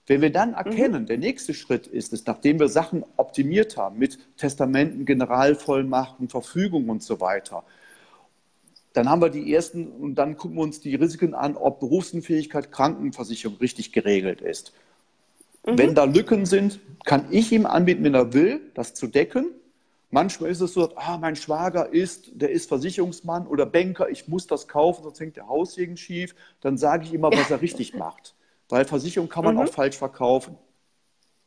Wenn 0.06 0.20
wir 0.20 0.30
dann 0.30 0.54
erkennen, 0.54 1.02
mhm. 1.02 1.06
der 1.06 1.18
nächste 1.18 1.54
Schritt 1.54 1.88
ist 1.88 2.12
es, 2.12 2.24
nachdem 2.24 2.60
wir 2.60 2.68
Sachen 2.68 3.04
optimiert 3.16 3.76
haben 3.76 3.98
mit 3.98 4.16
Testamenten, 4.36 5.04
Generalvollmachten, 5.04 6.28
Verfügungen 6.28 6.88
und 6.88 7.02
so 7.02 7.20
weiter, 7.20 7.64
dann 8.98 9.08
haben 9.08 9.22
wir 9.22 9.28
die 9.28 9.54
ersten 9.54 9.86
und 9.92 10.16
dann 10.16 10.36
gucken 10.36 10.56
wir 10.56 10.62
uns 10.64 10.80
die 10.80 10.96
Risiken 10.96 11.32
an, 11.32 11.56
ob 11.56 11.78
Berufsunfähigkeit, 11.78 12.72
Krankenversicherung 12.72 13.56
richtig 13.58 13.92
geregelt 13.92 14.40
ist. 14.40 14.72
Mhm. 15.64 15.78
Wenn 15.78 15.94
da 15.94 16.02
Lücken 16.02 16.46
sind, 16.46 16.80
kann 17.04 17.26
ich 17.30 17.52
ihm 17.52 17.64
anbieten, 17.64 18.02
wenn 18.02 18.14
er 18.14 18.32
will, 18.32 18.60
das 18.74 18.94
zu 18.94 19.06
decken. 19.06 19.52
Manchmal 20.10 20.50
ist 20.50 20.60
es 20.60 20.72
so, 20.72 20.96
ah, 20.96 21.16
mein 21.16 21.36
Schwager 21.36 21.92
ist, 21.92 22.30
der 22.34 22.50
ist 22.50 22.68
Versicherungsmann 22.68 23.46
oder 23.46 23.66
Banker, 23.66 24.08
ich 24.08 24.26
muss 24.26 24.48
das 24.48 24.66
kaufen, 24.66 25.04
sonst 25.04 25.20
hängt 25.20 25.36
der 25.36 25.46
Haussegen 25.46 25.96
schief. 25.96 26.34
Dann 26.60 26.76
sage 26.76 27.04
ich 27.04 27.14
immer, 27.14 27.30
was 27.30 27.52
er 27.52 27.60
richtig 27.62 27.94
macht. 27.94 28.34
Weil 28.68 28.84
Versicherung 28.84 29.28
kann 29.28 29.44
man 29.44 29.54
mhm. 29.54 29.60
auch 29.60 29.68
falsch 29.68 29.96
verkaufen. 29.96 30.56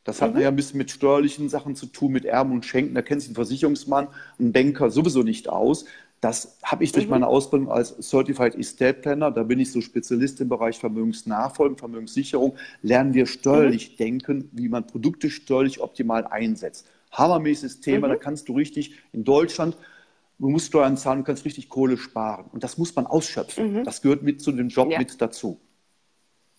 Das 0.04 0.22
hat 0.22 0.34
mhm. 0.34 0.40
ja 0.40 0.48
ein 0.48 0.56
bisschen 0.56 0.78
mit 0.78 0.90
steuerlichen 0.90 1.50
Sachen 1.50 1.76
zu 1.76 1.84
tun, 1.84 2.12
mit 2.12 2.24
Erben 2.24 2.52
und 2.52 2.64
Schenken. 2.64 2.94
Da 2.94 3.02
kennt 3.02 3.20
sich 3.20 3.30
ein 3.30 3.34
Versicherungsmann, 3.34 4.08
ein 4.40 4.52
Banker 4.52 4.90
sowieso 4.90 5.22
nicht 5.22 5.50
aus. 5.50 5.84
Das 6.22 6.56
habe 6.62 6.84
ich 6.84 6.92
durch 6.92 7.06
mhm. 7.06 7.10
meine 7.10 7.26
Ausbildung 7.26 7.68
als 7.68 7.96
Certified 8.00 8.54
Estate 8.54 8.94
Planner, 8.94 9.32
da 9.32 9.42
bin 9.42 9.58
ich 9.58 9.72
so 9.72 9.80
Spezialist 9.80 10.40
im 10.40 10.48
Bereich 10.48 10.78
Vermögensnachfolge, 10.78 11.76
Vermögenssicherung, 11.76 12.56
lernen 12.80 13.12
wir 13.12 13.26
steuerlich 13.26 13.90
mhm. 13.90 13.96
denken, 13.96 14.48
wie 14.52 14.68
man 14.68 14.86
Produkte 14.86 15.30
steuerlich 15.30 15.80
optimal 15.80 16.24
einsetzt. 16.28 16.88
Hammermäßiges 17.10 17.80
Thema, 17.80 18.06
mhm. 18.06 18.12
da 18.12 18.16
kannst 18.18 18.48
du 18.48 18.54
richtig 18.54 18.94
in 19.10 19.24
Deutschland, 19.24 19.76
du 20.38 20.48
musst 20.48 20.68
Steuern 20.68 20.96
zahlen, 20.96 21.18
du 21.18 21.24
kannst 21.24 21.44
richtig 21.44 21.68
Kohle 21.68 21.98
sparen. 21.98 22.44
Und 22.52 22.62
das 22.62 22.78
muss 22.78 22.94
man 22.94 23.08
ausschöpfen. 23.08 23.80
Mhm. 23.80 23.84
Das 23.84 24.00
gehört 24.00 24.22
mit 24.22 24.40
zu 24.40 24.52
dem 24.52 24.68
Job 24.68 24.92
ja. 24.92 25.00
mit 25.00 25.20
dazu. 25.20 25.60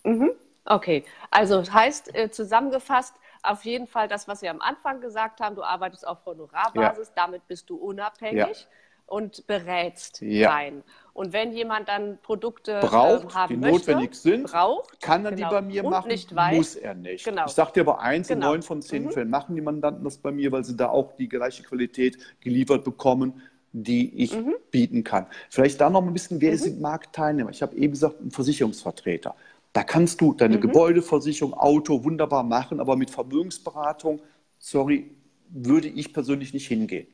Mhm. 0.04 0.32
Okay, 0.66 1.04
also 1.30 1.62
heißt 1.62 2.14
äh, 2.14 2.30
zusammengefasst, 2.30 3.14
auf 3.42 3.64
jeden 3.64 3.86
Fall 3.86 4.08
das, 4.08 4.28
was 4.28 4.42
wir 4.42 4.50
am 4.50 4.60
Anfang 4.60 5.00
gesagt 5.00 5.40
haben, 5.40 5.56
du 5.56 5.62
arbeitest 5.62 6.06
auf 6.06 6.26
Honorarbasis, 6.26 7.08
ja. 7.08 7.24
damit 7.24 7.48
bist 7.48 7.70
du 7.70 7.76
unabhängig. 7.76 8.36
Ja 8.36 8.68
und 9.06 9.46
berätst 9.46 10.20
ja. 10.20 10.50
rein. 10.50 10.82
Und 11.12 11.32
wenn 11.32 11.52
jemand 11.52 11.88
dann 11.88 12.18
Produkte 12.22 12.80
braucht, 12.80 13.30
äh, 13.30 13.34
haben 13.34 13.54
die 13.54 13.56
möchte, 13.56 13.92
notwendig 13.92 14.14
sind, 14.16 14.50
braucht, 14.50 15.00
kann 15.00 15.24
er 15.24 15.32
genau. 15.32 15.48
die 15.48 15.54
bei 15.54 15.62
mir 15.62 15.82
machen, 15.84 16.10
weiß, 16.10 16.56
muss 16.56 16.74
er 16.74 16.94
nicht. 16.94 17.24
Genau. 17.24 17.46
Ich 17.46 17.52
sage 17.52 17.72
dir 17.72 17.80
aber 17.82 18.00
eins, 18.00 18.28
genau. 18.28 18.46
in 18.46 18.52
neun 18.52 18.62
von 18.62 18.82
zehn 18.82 19.04
mhm. 19.04 19.12
Fällen 19.12 19.30
machen 19.30 19.54
die 19.54 19.60
Mandanten 19.60 20.02
das 20.02 20.18
bei 20.18 20.32
mir, 20.32 20.50
weil 20.50 20.64
sie 20.64 20.76
da 20.76 20.88
auch 20.88 21.12
die 21.12 21.28
gleiche 21.28 21.62
Qualität 21.62 22.18
geliefert 22.40 22.82
bekommen, 22.84 23.40
die 23.72 24.22
ich 24.22 24.34
mhm. 24.34 24.54
bieten 24.70 25.04
kann. 25.04 25.26
Vielleicht 25.50 25.80
da 25.80 25.90
noch 25.90 26.02
ein 26.02 26.12
bisschen, 26.12 26.40
wer 26.40 26.52
mhm. 26.52 26.58
sind 26.58 26.80
Marktteilnehmer? 26.80 27.50
Ich 27.50 27.62
habe 27.62 27.76
eben 27.76 27.92
gesagt, 27.92 28.20
ein 28.20 28.30
Versicherungsvertreter. 28.30 29.36
Da 29.72 29.82
kannst 29.82 30.20
du 30.20 30.34
deine 30.34 30.56
mhm. 30.56 30.62
Gebäudeversicherung, 30.62 31.54
Auto 31.54 32.04
wunderbar 32.04 32.42
machen, 32.42 32.80
aber 32.80 32.96
mit 32.96 33.10
Vermögensberatung, 33.10 34.20
sorry, 34.58 35.10
würde 35.48 35.88
ich 35.88 36.12
persönlich 36.12 36.54
nicht 36.54 36.66
hingehen. 36.66 37.06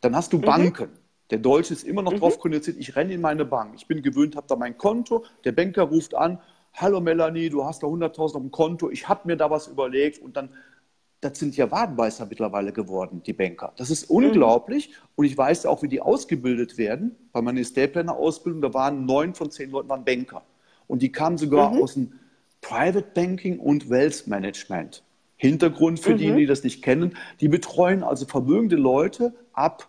Dann 0.00 0.16
hast 0.16 0.32
du 0.32 0.38
mhm. 0.38 0.42
Banken. 0.42 0.88
Der 1.30 1.38
Deutsche 1.38 1.74
ist 1.74 1.84
immer 1.84 2.02
noch 2.02 2.12
mhm. 2.12 2.20
drauf 2.20 2.38
kondiziert, 2.38 2.76
ich 2.78 2.96
renne 2.96 3.12
in 3.12 3.20
meine 3.20 3.44
Bank. 3.44 3.74
Ich 3.76 3.86
bin 3.86 4.02
gewöhnt, 4.02 4.36
habe 4.36 4.46
da 4.46 4.56
mein 4.56 4.78
Konto. 4.78 5.24
Der 5.44 5.52
Banker 5.52 5.82
ruft 5.82 6.14
an, 6.14 6.38
hallo 6.74 7.00
Melanie, 7.00 7.50
du 7.50 7.64
hast 7.64 7.82
da 7.82 7.86
100.000 7.86 8.18
auf 8.18 8.32
dem 8.32 8.50
Konto, 8.50 8.90
ich 8.90 9.08
habe 9.08 9.22
mir 9.24 9.36
da 9.36 9.50
was 9.50 9.66
überlegt 9.66 10.22
und 10.22 10.36
dann, 10.36 10.50
das 11.20 11.38
sind 11.38 11.56
ja 11.56 11.70
Wadenbeißer 11.70 12.26
mittlerweile 12.26 12.72
geworden, 12.72 13.22
die 13.26 13.32
Banker. 13.32 13.72
Das 13.76 13.90
ist 13.90 14.08
unglaublich 14.08 14.88
mhm. 14.88 14.94
und 15.16 15.24
ich 15.26 15.36
weiß 15.36 15.66
auch, 15.66 15.82
wie 15.82 15.88
die 15.88 16.00
ausgebildet 16.00 16.78
werden. 16.78 17.16
Bei 17.32 17.42
meiner 17.42 17.60
Estate 17.60 17.88
Planner 17.88 18.16
Ausbildung, 18.16 18.62
da 18.62 18.72
waren 18.72 19.04
neun 19.04 19.34
von 19.34 19.50
zehn 19.50 19.70
Leuten 19.70 19.88
waren 19.88 20.04
Banker 20.04 20.42
und 20.86 21.02
die 21.02 21.12
kamen 21.12 21.36
sogar 21.36 21.72
mhm. 21.72 21.82
aus 21.82 21.94
dem 21.94 22.12
Private 22.60 23.06
Banking 23.14 23.58
und 23.58 23.90
Wealth 23.90 24.26
Management. 24.26 25.02
Hintergrund 25.36 26.00
für 26.00 26.14
mhm. 26.14 26.18
die, 26.18 26.32
die 26.32 26.46
das 26.46 26.64
nicht 26.64 26.82
kennen, 26.82 27.16
die 27.40 27.48
betreuen 27.48 28.02
also 28.02 28.26
vermögende 28.26 28.76
Leute 28.76 29.34
ab 29.52 29.88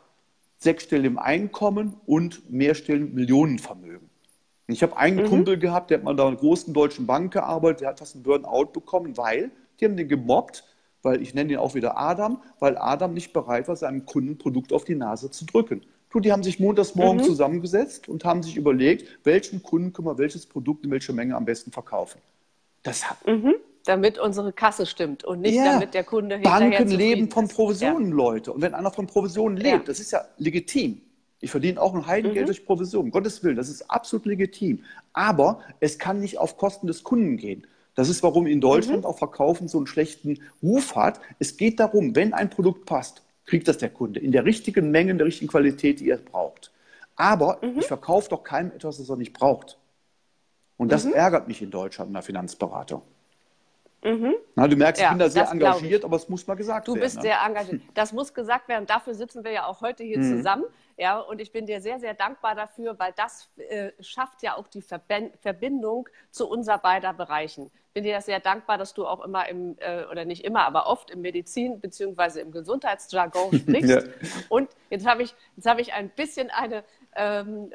sechsstelligem 0.59 1.17
Einkommen 1.17 1.95
und 2.05 2.51
mehrstelligem 2.51 3.15
Millionenvermögen. 3.15 4.09
Ich 4.67 4.83
habe 4.83 4.97
einen 4.97 5.23
mhm. 5.23 5.29
Kumpel 5.29 5.57
gehabt, 5.57 5.89
der 5.89 5.97
hat 5.97 6.03
mal 6.03 6.15
da 6.15 6.23
in 6.23 6.29
einer 6.29 6.37
großen 6.37 6.73
deutschen 6.73 7.07
Bank 7.07 7.33
gearbeitet, 7.33 7.81
der 7.81 7.89
hat 7.89 7.99
fast 7.99 8.15
einen 8.15 8.23
Burnout 8.23 8.71
bekommen, 8.71 9.17
weil 9.17 9.51
die 9.79 9.85
haben 9.85 9.97
den 9.97 10.07
gemobbt, 10.07 10.63
weil 11.01 11.21
ich 11.21 11.33
nenne 11.33 11.53
ihn 11.53 11.59
auch 11.59 11.73
wieder 11.73 11.97
Adam, 11.97 12.43
weil 12.59 12.77
Adam 12.77 13.13
nicht 13.13 13.33
bereit 13.33 13.67
war, 13.67 13.75
seinem 13.75 14.05
Kunden 14.05 14.37
Produkt 14.37 14.71
auf 14.71 14.83
die 14.83 14.95
Nase 14.95 15.31
zu 15.31 15.45
drücken. 15.45 15.81
Du, 16.11 16.19
die 16.19 16.31
haben 16.31 16.43
sich 16.43 16.59
montags 16.59 16.95
morgen 16.95 17.19
mhm. 17.19 17.23
zusammengesetzt 17.23 18.09
und 18.09 18.25
haben 18.25 18.43
sich 18.43 18.57
überlegt, 18.57 19.19
welchen 19.23 19.63
Kunden 19.63 19.93
können 19.93 20.07
wir 20.07 20.17
welches 20.17 20.45
Produkt 20.45 20.85
in 20.85 20.91
welcher 20.91 21.13
Menge 21.13 21.35
am 21.35 21.45
besten 21.45 21.71
verkaufen. 21.71 22.19
Das 22.83 23.09
hat, 23.09 23.25
mhm. 23.25 23.55
Damit 23.85 24.19
unsere 24.19 24.53
Kasse 24.53 24.85
stimmt 24.85 25.23
und 25.23 25.41
nicht 25.41 25.55
ja. 25.55 25.73
damit 25.73 25.93
der 25.93 26.03
Kunde 26.03 26.35
hinterher 26.35 26.69
Banken 26.69 26.91
leben 26.91 27.31
von 27.31 27.47
Provisionen, 27.47 28.09
ja. 28.09 28.15
Leute. 28.15 28.53
Und 28.53 28.61
wenn 28.61 28.73
einer 28.73 28.91
von 28.91 29.07
Provisionen 29.07 29.57
lebt, 29.57 29.67
ja. 29.67 29.83
das 29.85 29.99
ist 29.99 30.11
ja 30.11 30.25
legitim. 30.37 31.01
Ich 31.41 31.51
verdiene 31.51 31.81
auch 31.81 31.93
ein 31.93 32.05
Heidengeld 32.05 32.43
mhm. 32.43 32.47
durch 32.47 32.65
Provision. 32.65 33.05
Um 33.05 33.11
Gottes 33.11 33.43
Willen, 33.43 33.55
das 33.55 33.69
ist 33.69 33.89
absolut 33.89 34.25
legitim. 34.25 34.83
Aber 35.13 35.61
es 35.79 35.97
kann 35.97 36.19
nicht 36.19 36.37
auf 36.37 36.57
Kosten 36.57 36.87
des 36.87 37.03
Kunden 37.03 37.37
gehen. 37.37 37.65
Das 37.95 38.09
ist, 38.09 38.23
warum 38.23 38.47
in 38.47 38.61
Deutschland 38.61 39.01
mhm. 39.01 39.05
auch 39.05 39.17
Verkaufen 39.17 39.67
so 39.67 39.77
einen 39.77 39.87
schlechten 39.87 40.39
Ruf 40.61 40.95
hat. 40.95 41.19
Es 41.39 41.57
geht 41.57 41.79
darum, 41.79 42.15
wenn 42.15 42.33
ein 42.33 42.49
Produkt 42.49 42.85
passt, 42.85 43.23
kriegt 43.45 43.67
das 43.67 43.77
der 43.77 43.89
Kunde 43.89 44.19
in 44.19 44.31
der 44.31 44.45
richtigen 44.45 44.91
Menge, 44.91 45.11
in 45.11 45.17
der 45.17 45.27
richtigen 45.27 45.49
Qualität, 45.49 45.99
die 45.99 46.09
er 46.09 46.17
braucht. 46.17 46.71
Aber 47.15 47.59
mhm. 47.61 47.79
ich 47.79 47.87
verkaufe 47.87 48.29
doch 48.29 48.43
keinem 48.43 48.71
etwas, 48.71 48.97
das 48.97 49.09
er 49.09 49.17
nicht 49.17 49.33
braucht. 49.33 49.77
Und 50.77 50.91
das 50.91 51.05
mhm. 51.05 51.13
ärgert 51.13 51.47
mich 51.47 51.61
in 51.61 51.71
Deutschland 51.71 52.09
in 52.09 52.13
der 52.13 52.23
Finanzberatung. 52.23 53.01
Mhm. 54.01 54.35
Na, 54.55 54.67
du 54.67 54.77
merkst, 54.77 55.01
ja, 55.01 55.07
ich 55.07 55.11
bin 55.11 55.19
da 55.19 55.29
sehr 55.29 55.49
engagiert, 55.49 56.05
aber 56.05 56.15
es 56.15 56.29
muss 56.29 56.47
mal 56.47 56.55
gesagt 56.55 56.87
du 56.87 56.93
werden. 56.93 56.99
Du 56.99 57.05
bist 57.05 57.17
ne? 57.17 57.21
sehr 57.23 57.41
engagiert. 57.45 57.81
Das 57.93 58.13
muss 58.13 58.33
gesagt 58.33 58.67
werden. 58.69 58.85
Dafür 58.85 59.13
sitzen 59.13 59.43
wir 59.43 59.51
ja 59.51 59.65
auch 59.65 59.81
heute 59.81 60.03
hier 60.03 60.19
mhm. 60.19 60.37
zusammen. 60.37 60.65
Ja, 60.97 61.19
und 61.19 61.39
ich 61.39 61.51
bin 61.51 61.65
dir 61.65 61.81
sehr, 61.81 61.99
sehr 61.99 62.13
dankbar 62.13 62.55
dafür, 62.55 62.97
weil 62.99 63.13
das 63.15 63.49
äh, 63.57 63.91
schafft 64.01 64.43
ja 64.43 64.57
auch 64.57 64.67
die 64.67 64.81
Verben 64.81 65.31
Verbindung 65.39 66.07
zu 66.29 66.49
unser 66.49 66.77
beider 66.77 67.13
Bereichen. 67.13 67.71
Bin 67.93 68.03
dir 68.03 68.21
sehr 68.21 68.39
dankbar, 68.39 68.77
dass 68.77 68.93
du 68.93 69.07
auch 69.07 69.23
immer 69.23 69.47
im, 69.49 69.77
äh, 69.79 70.03
oder 70.11 70.23
nicht 70.25 70.45
immer, 70.45 70.65
aber 70.65 70.87
oft 70.87 71.09
im 71.09 71.21
Medizin- 71.21 71.79
bzw. 71.79 72.41
im 72.41 72.51
Gesundheitsjargon 72.51 73.53
sprichst. 73.59 73.89
ja. 73.89 74.01
Und 74.49 74.69
jetzt 74.89 75.05
habe 75.07 75.23
ich, 75.23 75.35
hab 75.65 75.79
ich 75.79 75.93
ein 75.93 76.09
bisschen 76.09 76.49
eine 76.49 76.83
ähm, 77.15 77.71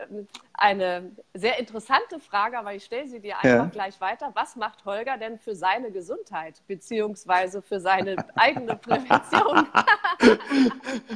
eine 0.52 1.10
sehr 1.34 1.58
interessante 1.58 2.20
Frage, 2.20 2.58
aber 2.58 2.74
ich 2.74 2.84
stelle 2.84 3.08
sie 3.08 3.20
dir 3.20 3.36
einfach 3.36 3.48
ja. 3.48 3.64
gleich 3.66 4.00
weiter. 4.00 4.30
Was 4.34 4.56
macht 4.56 4.84
Holger 4.84 5.18
denn 5.18 5.38
für 5.38 5.54
seine 5.54 5.90
Gesundheit 5.90 6.62
beziehungsweise 6.66 7.60
für 7.60 7.80
seine 7.80 8.16
eigene 8.36 8.76
Prävention? 8.76 9.66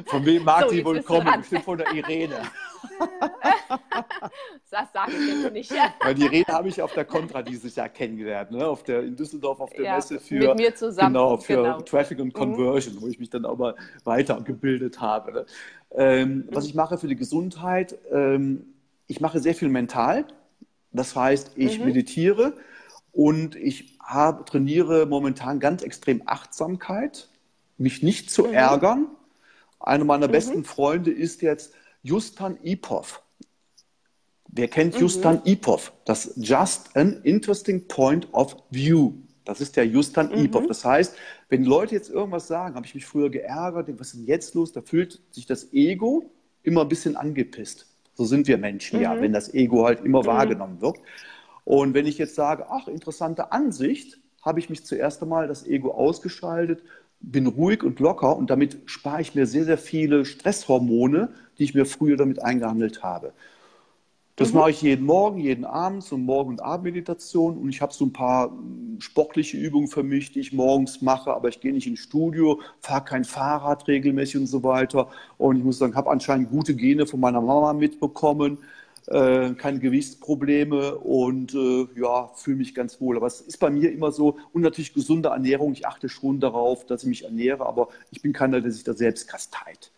von 0.07 0.27
wem 0.27 0.45
mag 0.45 0.65
so, 0.65 0.69
sie 0.71 0.85
wohl 0.85 1.03
kommen? 1.03 1.33
Bestimmt 1.39 1.65
von 1.65 1.79
der 1.79 1.93
Irene. 1.93 2.41
das 4.71 4.93
sage 4.93 5.13
ich 5.13 5.43
jetzt 5.43 5.53
nicht. 5.53 5.73
Weil 6.01 6.15
die 6.15 6.23
Irene 6.23 6.47
habe 6.49 6.69
ich 6.69 6.81
auf 6.81 6.93
der 6.93 7.05
Contra 7.05 7.43
dieses 7.43 7.77
Jahr 7.77 7.89
kennengelernt, 7.89 8.51
ne? 8.51 8.67
auf 8.67 8.83
der, 8.83 9.03
in 9.03 9.17
Düsseldorf 9.17 9.61
auf 9.61 9.71
der 9.71 9.85
ja, 9.85 9.97
Messe 9.97 10.21
für, 10.21 10.49
mit 10.49 10.57
mir 10.57 10.75
zusammen. 10.75 11.15
Genau, 11.15 11.37
für 11.37 11.57
genau. 11.57 11.81
Traffic 11.81 12.19
und 12.21 12.29
mhm. 12.29 12.33
Conversion, 12.33 12.95
mhm. 12.97 13.03
wo 13.03 13.09
ich 13.09 13.19
mich 13.19 13.31
dann 13.31 13.43
mal 13.43 13.75
weitergebildet 14.05 15.01
habe. 15.01 15.33
Ne? 15.33 15.47
Ähm, 15.93 16.49
was 16.51 16.67
ich 16.67 16.75
mache 16.75 16.99
für 16.99 17.09
die 17.09 17.17
Gesundheit, 17.17 17.99
ähm, 18.13 18.75
ich 19.07 19.21
mache 19.21 19.41
sehr 19.41 19.55
viel 19.55 19.69
mental. 19.69 20.27
Das 20.93 21.17
heißt, 21.17 21.53
ich 21.57 21.79
mhm. 21.79 21.87
meditiere 21.87 22.55
und 23.13 23.57
ich 23.57 23.99
habe, 24.01 24.45
trainiere 24.45 25.07
momentan 25.07 25.61
ganz 25.61 25.83
extrem 25.83 26.23
Achtsamkeit, 26.27 27.29
mich 27.77 28.03
nicht 28.03 28.31
zu 28.31 28.45
mhm. 28.45 28.55
ärgern. 28.55 29.07
Einer 29.81 30.05
meiner 30.05 30.29
mhm. 30.29 30.33
besten 30.33 30.65
Freunde 30.65 31.11
ist 31.11 31.43
jetzt 31.43 31.75
Justan 32.09 32.57
Ipov. 32.63 33.23
Wer 34.49 34.69
kennt 34.69 34.95
mhm. 34.95 35.01
Justan 35.01 35.43
Ipov? 35.45 35.93
Das 36.07 36.33
Just 36.37 36.97
an 36.97 37.21
Interesting 37.23 37.87
Point 37.87 38.33
of 38.33 38.57
View. 38.71 39.13
Das 39.45 39.61
ist 39.61 39.77
der 39.77 39.87
Justan 39.87 40.31
mhm. 40.31 40.47
Ipov. 40.47 40.67
Das 40.67 40.87
heißt, 40.87 41.15
wenn 41.51 41.65
Leute 41.65 41.95
jetzt 41.95 42.09
irgendwas 42.09 42.49
sagen, 42.49 42.77
habe 42.77 42.87
ich 42.87 42.95
mich 42.95 43.05
früher 43.05 43.29
geärgert, 43.29 43.89
was 44.01 44.09
ist 44.09 44.17
denn 44.17 44.27
jetzt 44.27 44.55
los? 44.55 44.73
Da 44.73 44.81
fühlt 44.81 45.21
sich 45.33 45.45
das 45.45 45.71
Ego 45.75 46.31
immer 46.63 46.81
ein 46.81 46.89
bisschen 46.89 47.15
angepisst. 47.15 47.87
So 48.15 48.25
sind 48.25 48.49
wir 48.49 48.57
Menschen 48.57 49.01
mhm. 49.01 49.03
ja, 49.05 49.21
wenn 49.21 49.35
das 49.35 49.53
Ego 49.53 49.85
halt 49.85 50.03
immer 50.03 50.23
mhm. 50.23 50.27
wahrgenommen 50.27 50.81
wird. 50.81 50.97
Und 51.65 51.93
wenn 51.93 52.07
ich 52.07 52.17
jetzt 52.17 52.35
sage, 52.35 52.71
ach, 52.71 52.89
interessante 52.89 53.53
Ansicht, 53.53 54.19
habe 54.41 54.61
ich 54.61 54.71
mich 54.71 54.87
zuerst 54.87 55.23
einmal 55.23 55.47
das 55.47 55.67
Ego 55.67 55.91
ausgeschaltet, 55.91 56.83
bin 57.21 57.47
ruhig 57.47 57.83
und 57.83 58.01
locker 58.01 58.35
und 58.37 58.49
damit 58.49 58.79
spare 58.87 59.21
ich 59.21 59.35
mir 59.35 59.47
sehr, 59.47 59.65
sehr 59.65 59.77
viele 59.77 60.25
Stresshormone, 60.25 61.35
die 61.59 61.65
ich 61.65 61.75
mir 61.75 61.87
früher 61.87 62.17
damit 62.17 62.43
eingehandelt 62.43 63.03
habe. 63.03 63.33
Das 64.39 64.53
mhm. 64.53 64.61
mache 64.61 64.71
ich 64.71 64.83
jeden 64.83 65.05
Morgen, 65.05 65.41
jeden 65.41 65.65
Abend, 65.65 66.05
so 66.05 66.17
Morgen- 66.17 66.51
und 66.51 66.63
Abendmeditation. 66.63 67.59
Und 67.59 67.71
ich 67.71 67.83
habe 67.83 67.93
so 67.93 68.05
ein 68.05 68.13
paar 68.13 68.53
sportliche 69.01 69.57
Übungen 69.57 69.89
für 69.89 70.05
mich, 70.05 70.31
die 70.31 70.41
ich 70.41 70.53
morgens 70.53 71.03
mache, 71.03 71.33
aber 71.35 71.49
ich 71.49 71.61
gehe 71.61 71.73
nicht 71.73 71.89
ins 71.89 71.99
Studio, 71.99 72.61
fahre 72.81 73.05
kein 73.05 73.25
Fahrrad 73.25 73.89
regelmäßig 73.89 74.37
und 74.37 74.47
so 74.47 74.63
weiter. 74.63 75.09
Und 75.39 75.57
ich 75.57 75.65
muss 75.65 75.79
sagen, 75.79 75.97
habe 75.97 76.11
anscheinend 76.11 76.51
gute 76.51 76.77
Gene 76.77 77.07
von 77.07 77.19
meiner 77.19 77.41
Mama 77.41 77.73
mitbekommen, 77.73 78.59
äh, 79.09 79.55
keine 79.55 79.81
Gewichtsprobleme 79.81 80.95
und 80.97 81.55
äh, 81.55 81.89
ja, 82.01 82.31
fühle 82.37 82.59
mich 82.59 82.77
ganz 82.77 83.01
wohl. 83.01 83.17
Aber 83.17 83.27
es 83.27 83.41
ist 83.41 83.59
bei 83.59 83.71
mir 83.71 83.91
immer 83.91 84.13
so, 84.13 84.37
und 84.53 84.63
natürlich 84.63 84.95
gesunde 84.95 85.31
Ernährung. 85.31 85.73
Ich 85.73 85.85
achte 85.85 86.09
schon 86.09 86.39
darauf, 86.39 86.87
dass 86.87 87.03
ich 87.03 87.09
mich 87.09 87.25
ernähre, 87.25 87.67
aber 87.67 87.89
ich 88.13 88.23
bin 88.23 88.33
keiner, 88.33 88.61
der 88.61 88.71
sich 88.71 88.85
da 88.85 88.95
selbst 88.95 89.27
kasteit. 89.27 89.91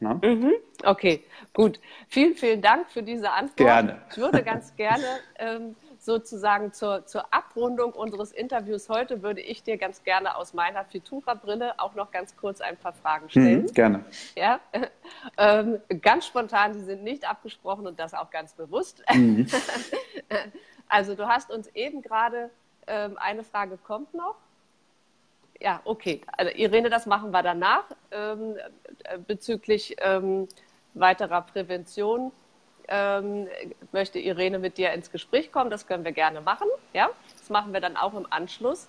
Ne? 0.00 0.20
Mhm. 0.22 0.52
Okay, 0.84 1.24
gut. 1.52 1.80
Vielen, 2.08 2.34
vielen 2.34 2.62
Dank 2.62 2.88
für 2.90 3.02
diese 3.02 3.30
Antwort. 3.32 3.56
Gerne. 3.56 4.02
Ich 4.10 4.16
würde 4.16 4.44
ganz 4.44 4.76
gerne 4.76 5.04
ähm, 5.38 5.74
sozusagen 5.98 6.72
zur, 6.72 7.04
zur 7.06 7.34
Abrundung 7.34 7.92
unseres 7.92 8.30
Interviews 8.30 8.88
heute, 8.88 9.22
würde 9.22 9.40
ich 9.40 9.64
dir 9.64 9.76
ganz 9.76 10.04
gerne 10.04 10.36
aus 10.36 10.54
meiner 10.54 10.84
Fitura-Brille 10.84 11.80
auch 11.80 11.96
noch 11.96 12.12
ganz 12.12 12.36
kurz 12.36 12.60
ein 12.60 12.76
paar 12.76 12.92
Fragen 12.92 13.28
stellen. 13.28 13.62
Mhm, 13.62 13.72
gerne. 13.72 14.04
Ja, 14.36 14.60
ähm, 15.36 15.80
ganz 16.00 16.26
spontan, 16.26 16.74
die 16.74 16.80
sind 16.80 17.02
nicht 17.02 17.28
abgesprochen 17.28 17.86
und 17.88 17.98
das 17.98 18.14
auch 18.14 18.30
ganz 18.30 18.52
bewusst. 18.52 19.02
Mhm. 19.12 19.46
also 20.88 21.16
du 21.16 21.26
hast 21.26 21.50
uns 21.50 21.66
eben 21.74 22.02
gerade, 22.02 22.50
ähm, 22.86 23.18
eine 23.18 23.42
Frage 23.42 23.76
kommt 23.78 24.14
noch 24.14 24.36
ja, 25.60 25.80
okay. 25.84 26.20
Also 26.36 26.52
Irene, 26.54 26.90
das 26.90 27.06
machen 27.06 27.30
wir 27.30 27.42
danach 27.42 27.84
ähm, 28.10 28.56
äh, 29.04 29.18
bezüglich 29.18 29.96
ähm, 30.00 30.48
weiterer 30.94 31.42
Prävention. 31.42 32.32
Ähm, 32.90 33.48
möchte 33.92 34.18
Irene 34.18 34.58
mit 34.58 34.78
dir 34.78 34.92
ins 34.92 35.10
Gespräch 35.10 35.52
kommen. 35.52 35.70
Das 35.70 35.86
können 35.86 36.04
wir 36.04 36.12
gerne 36.12 36.40
machen. 36.40 36.68
Ja, 36.94 37.10
das 37.38 37.50
machen 37.50 37.72
wir 37.72 37.80
dann 37.80 37.96
auch 37.96 38.14
im 38.14 38.26
Anschluss. 38.30 38.88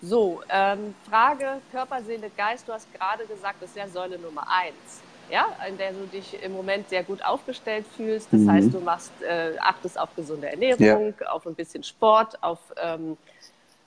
So, 0.00 0.42
ähm, 0.48 0.94
Frage 1.08 1.60
Körper, 1.72 2.02
Seele, 2.02 2.30
Geist. 2.36 2.68
Du 2.68 2.72
hast 2.72 2.92
gerade 2.94 3.26
gesagt, 3.26 3.56
das 3.60 3.70
ist 3.70 3.76
ja 3.76 3.88
Säule 3.88 4.18
Nummer 4.18 4.46
eins. 4.48 5.02
Ja, 5.30 5.46
in 5.66 5.78
der 5.78 5.92
du 5.92 6.06
dich 6.06 6.42
im 6.42 6.52
Moment 6.52 6.90
sehr 6.90 7.02
gut 7.02 7.24
aufgestellt 7.24 7.86
fühlst. 7.96 8.28
Das 8.30 8.40
mhm. 8.40 8.50
heißt, 8.50 8.74
du 8.74 8.80
machst, 8.80 9.12
äh, 9.22 9.56
achtest 9.58 9.98
auf 9.98 10.14
gesunde 10.14 10.48
Ernährung, 10.48 11.14
ja. 11.18 11.28
auf 11.28 11.46
ein 11.46 11.54
bisschen 11.54 11.82
Sport, 11.82 12.42
auf 12.42 12.58
ähm, 12.76 13.16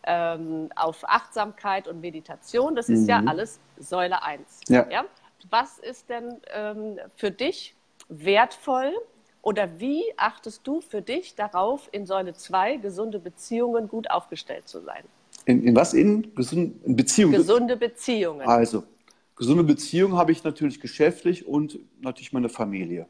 ähm, 0.08 0.70
auf 0.76 1.04
Achtsamkeit 1.04 1.88
und 1.88 2.02
Meditation. 2.02 2.76
Das 2.76 2.90
ist 2.90 3.02
mhm. 3.02 3.10
ja 3.10 3.24
alles 3.26 3.60
Säule 3.78 4.24
1. 4.24 4.62
Ja. 4.70 4.88
ja? 4.90 5.06
Was 5.50 5.78
ist 5.78 6.10
denn 6.10 6.38
ähm, 6.54 6.98
für 7.16 7.30
dich 7.30 7.76
wertvoll 8.10 8.94
oder 9.42 9.80
wie 9.80 10.04
achtest 10.18 10.66
du 10.66 10.82
für 10.82 11.02
dich 11.02 11.36
darauf, 11.36 11.90
in 11.92 12.06
Säule 12.06 12.34
2 12.34 12.78
gesunde 12.78 13.20
Beziehungen 13.20 13.88
gut 13.88 14.10
aufgestellt 14.10 14.68
zu 14.68 14.82
sein? 14.82 15.04
In, 15.46 15.64
in 15.64 15.76
was? 15.76 15.94
In, 15.94 16.34
gesund, 16.36 16.84
in 16.86 16.96
Beziehungen? 16.96 17.36
Gesunde 17.36 17.78
Beziehungen. 17.78 18.48
Also, 18.48 18.84
gesunde 19.36 19.64
Beziehungen 19.64 20.18
habe 20.18 20.32
ich 20.32 20.44
natürlich 20.44 20.80
geschäftlich 20.80 21.46
und 21.46 21.80
natürlich 22.02 22.34
meine 22.34 22.50
Familie. 22.50 23.08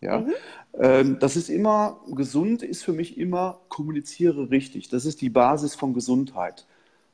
Ja? 0.00 0.20
Mhm. 0.20 0.32
Ähm, 0.78 1.18
das 1.18 1.36
ist 1.36 1.48
immer, 1.48 2.00
gesund 2.12 2.62
ist 2.62 2.84
für 2.84 2.92
mich 2.92 3.18
immer, 3.18 3.60
kommuniziere 3.68 4.50
richtig. 4.50 4.88
Das 4.88 5.04
ist 5.04 5.20
die 5.20 5.30
Basis 5.30 5.74
von 5.74 5.94
Gesundheit. 5.94 6.66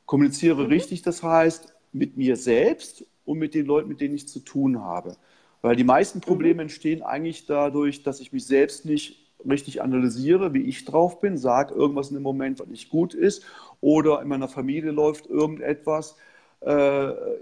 Kommuniziere 0.07 0.65
mhm. 0.65 0.69
richtig, 0.69 1.03
das 1.03 1.23
heißt 1.23 1.75
mit 1.93 2.17
mir 2.17 2.37
selbst 2.37 3.05
und 3.25 3.39
mit 3.39 3.55
den 3.55 3.67
Leuten, 3.67 3.89
mit 3.89 4.01
denen 4.01 4.15
ich 4.15 4.29
zu 4.29 4.41
tun 4.41 4.81
habe. 4.81 5.17
Weil 5.61 5.77
die 5.77 5.85
meisten 5.85 6.19
mhm. 6.19 6.23
Probleme 6.23 6.55
mhm. 6.55 6.61
entstehen 6.61 7.03
eigentlich 7.03 7.47
dadurch, 7.47 8.03
dass 8.03 8.21
ich 8.21 8.33
mich 8.33 8.47
selbst 8.47 8.85
nicht 8.85 9.23
richtig 9.49 9.83
analysiere, 9.83 10.55
wie 10.55 10.63
ich 10.63 10.85
drauf 10.85 11.21
bin, 11.21 11.37
sage 11.37 11.75
irgendwas 11.75 12.11
in 12.11 12.15
dem 12.15 12.23
Moment, 12.23 12.61
was 12.61 12.69
nicht 12.69 12.91
gut 12.91 13.15
ist, 13.15 13.45
oder 13.81 14.23
in 14.23 14.29
meiner 14.29 14.49
Familie 14.49 14.93
läuft 14.93 15.27
irgendetwas, 15.27 16.17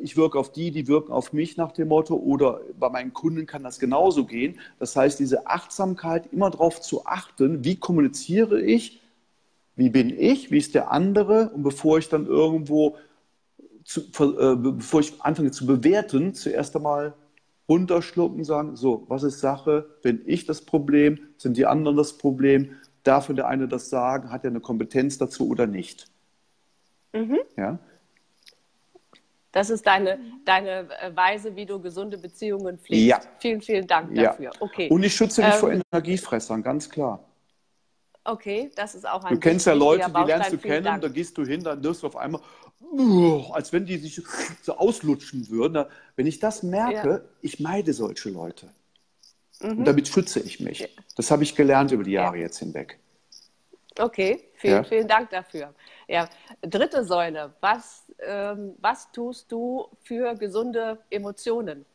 ich 0.01 0.17
wirke 0.17 0.39
auf 0.39 0.51
die, 0.53 0.71
die 0.71 0.89
wirken 0.89 1.13
auf 1.13 1.33
mich 1.33 1.57
nach 1.57 1.73
dem 1.73 1.89
Motto 1.89 2.15
oder 2.15 2.61
bei 2.79 2.89
meinen 2.89 3.13
Kunden 3.13 3.47
kann 3.47 3.63
das 3.63 3.79
genauso 3.79 4.25
gehen. 4.25 4.59
Das 4.79 4.97
heißt, 4.97 5.19
diese 5.21 5.47
Achtsamkeit, 5.47 6.33
immer 6.33 6.51
darauf 6.51 6.81
zu 6.81 7.05
achten, 7.05 7.65
wie 7.65 7.77
kommuniziere 7.77 8.61
ich, 8.63 9.03
wie 9.77 9.91
bin 9.91 10.11
ich, 10.11 10.51
wie 10.51 10.59
ist 10.59 10.75
der 10.75 10.91
andere 10.91 11.51
und 11.51 11.63
bevor 11.63 11.99
ich 11.99 12.09
dann 12.09 12.27
irgendwo, 12.27 12.97
zu, 13.85 14.01
äh, 14.01 14.57
bevor 14.57 15.01
ich 15.01 15.21
anfange 15.21 15.51
zu 15.51 15.67
bewerten, 15.67 16.35
zuerst 16.35 16.75
einmal 16.77 17.15
runterschlucken, 17.69 18.45
sagen, 18.45 18.77
so, 18.77 19.05
was 19.09 19.23
ist 19.23 19.41
Sache, 19.41 19.87
bin 20.03 20.23
ich 20.27 20.45
das 20.45 20.63
Problem, 20.63 21.19
sind 21.37 21.57
die 21.57 21.67
anderen 21.67 21.97
das 21.97 22.15
Problem, 22.19 22.73
darf 23.03 23.29
der 23.29 23.47
eine 23.47 23.69
das 23.69 23.91
sagen, 23.91 24.31
hat 24.31 24.45
er 24.45 24.51
eine 24.51 24.61
Kompetenz 24.61 25.19
dazu 25.19 25.49
oder 25.49 25.67
nicht. 25.67 26.11
Mhm. 27.13 27.39
Ja? 27.57 27.79
Das 29.53 29.69
ist 29.69 29.87
deine, 29.87 30.19
deine 30.45 30.89
äh, 31.01 31.15
Weise, 31.15 31.57
wie 31.57 31.67
du 31.67 31.81
gesunde 31.81 32.17
Beziehungen 32.19 32.79
pflegst. 32.79 33.07
Ja. 33.07 33.21
Vielen, 33.39 33.61
vielen 33.61 33.87
Dank 33.87 34.15
dafür. 34.15 34.45
Ja. 34.45 34.61
Okay. 34.61 34.89
Und 34.89 35.03
ich 35.03 35.15
schütze 35.15 35.43
dich 35.43 35.55
ähm, 35.55 35.59
vor 35.59 35.73
Energiefressern, 35.73 36.63
ganz 36.63 36.89
klar. 36.89 37.25
Okay, 38.23 38.71
das 38.77 38.95
ist 38.95 39.09
auch 39.09 39.25
ein 39.25 39.35
Du 39.35 39.41
kennst 39.41 39.67
ja 39.67 39.73
Leute, 39.73 40.09
die 40.09 40.25
lernst 40.25 40.53
du 40.53 40.59
kennen, 40.59 41.01
da 41.01 41.09
gehst 41.09 41.37
du 41.39 41.45
hin, 41.45 41.65
dann 41.65 41.83
wirst 41.83 42.03
du 42.03 42.07
auf 42.07 42.17
einmal, 42.17 42.41
als 43.53 43.73
wenn 43.73 43.87
die 43.87 43.97
sich 43.97 44.23
so 44.63 44.77
auslutschen 44.77 45.49
würden. 45.49 45.87
Wenn 46.17 46.27
ich 46.27 46.39
das 46.39 46.63
merke, 46.63 47.09
ja. 47.09 47.21
ich 47.41 47.61
meide 47.61 47.93
solche 47.93 48.29
Leute. 48.29 48.69
Mhm. 49.61 49.79
Und 49.79 49.85
damit 49.85 50.07
schütze 50.07 50.41
ich 50.41 50.61
mich. 50.61 50.95
Das 51.17 51.31
habe 51.31 51.43
ich 51.43 51.57
gelernt 51.57 51.93
über 51.93 52.05
die 52.05 52.13
Jahre 52.13 52.37
ja. 52.37 52.43
jetzt 52.43 52.59
hinweg. 52.59 52.99
Okay, 53.99 54.45
vielen, 54.55 54.85
vielen 54.85 55.09
Dank 55.09 55.31
dafür. 55.31 55.75
Ja, 56.11 56.29
dritte 56.61 57.05
Säule. 57.05 57.55
Was, 57.61 58.03
ähm, 58.19 58.75
was 58.81 59.13
tust 59.13 59.53
du 59.53 59.87
für 60.03 60.35
gesunde 60.35 60.99
Emotionen? 61.09 61.87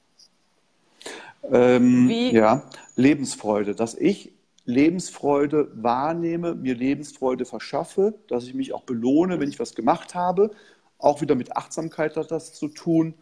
Ähm, 1.51 2.09
ja, 2.09 2.63
Lebensfreude. 2.95 3.76
Dass 3.76 3.93
ich 3.93 4.32
Lebensfreude 4.63 5.70
wahrnehme, 5.76 6.55
mir 6.55 6.76
Lebensfreude 6.76 7.43
verschaffe, 7.43 8.13
dass 8.30 8.45
ich 8.45 8.53
mich 8.53 8.72
auch 8.72 8.84
belohne, 8.84 9.41
wenn 9.41 9.49
ich 9.49 9.59
was 9.59 9.76
gemacht 9.76 10.16
habe. 10.16 10.51
Auch 10.97 11.20
wieder 11.20 11.36
mit 11.36 11.57
Achtsamkeit 11.57 12.16
hat 12.16 12.32
das 12.32 12.53
zu 12.53 12.70
tun. 12.70 13.16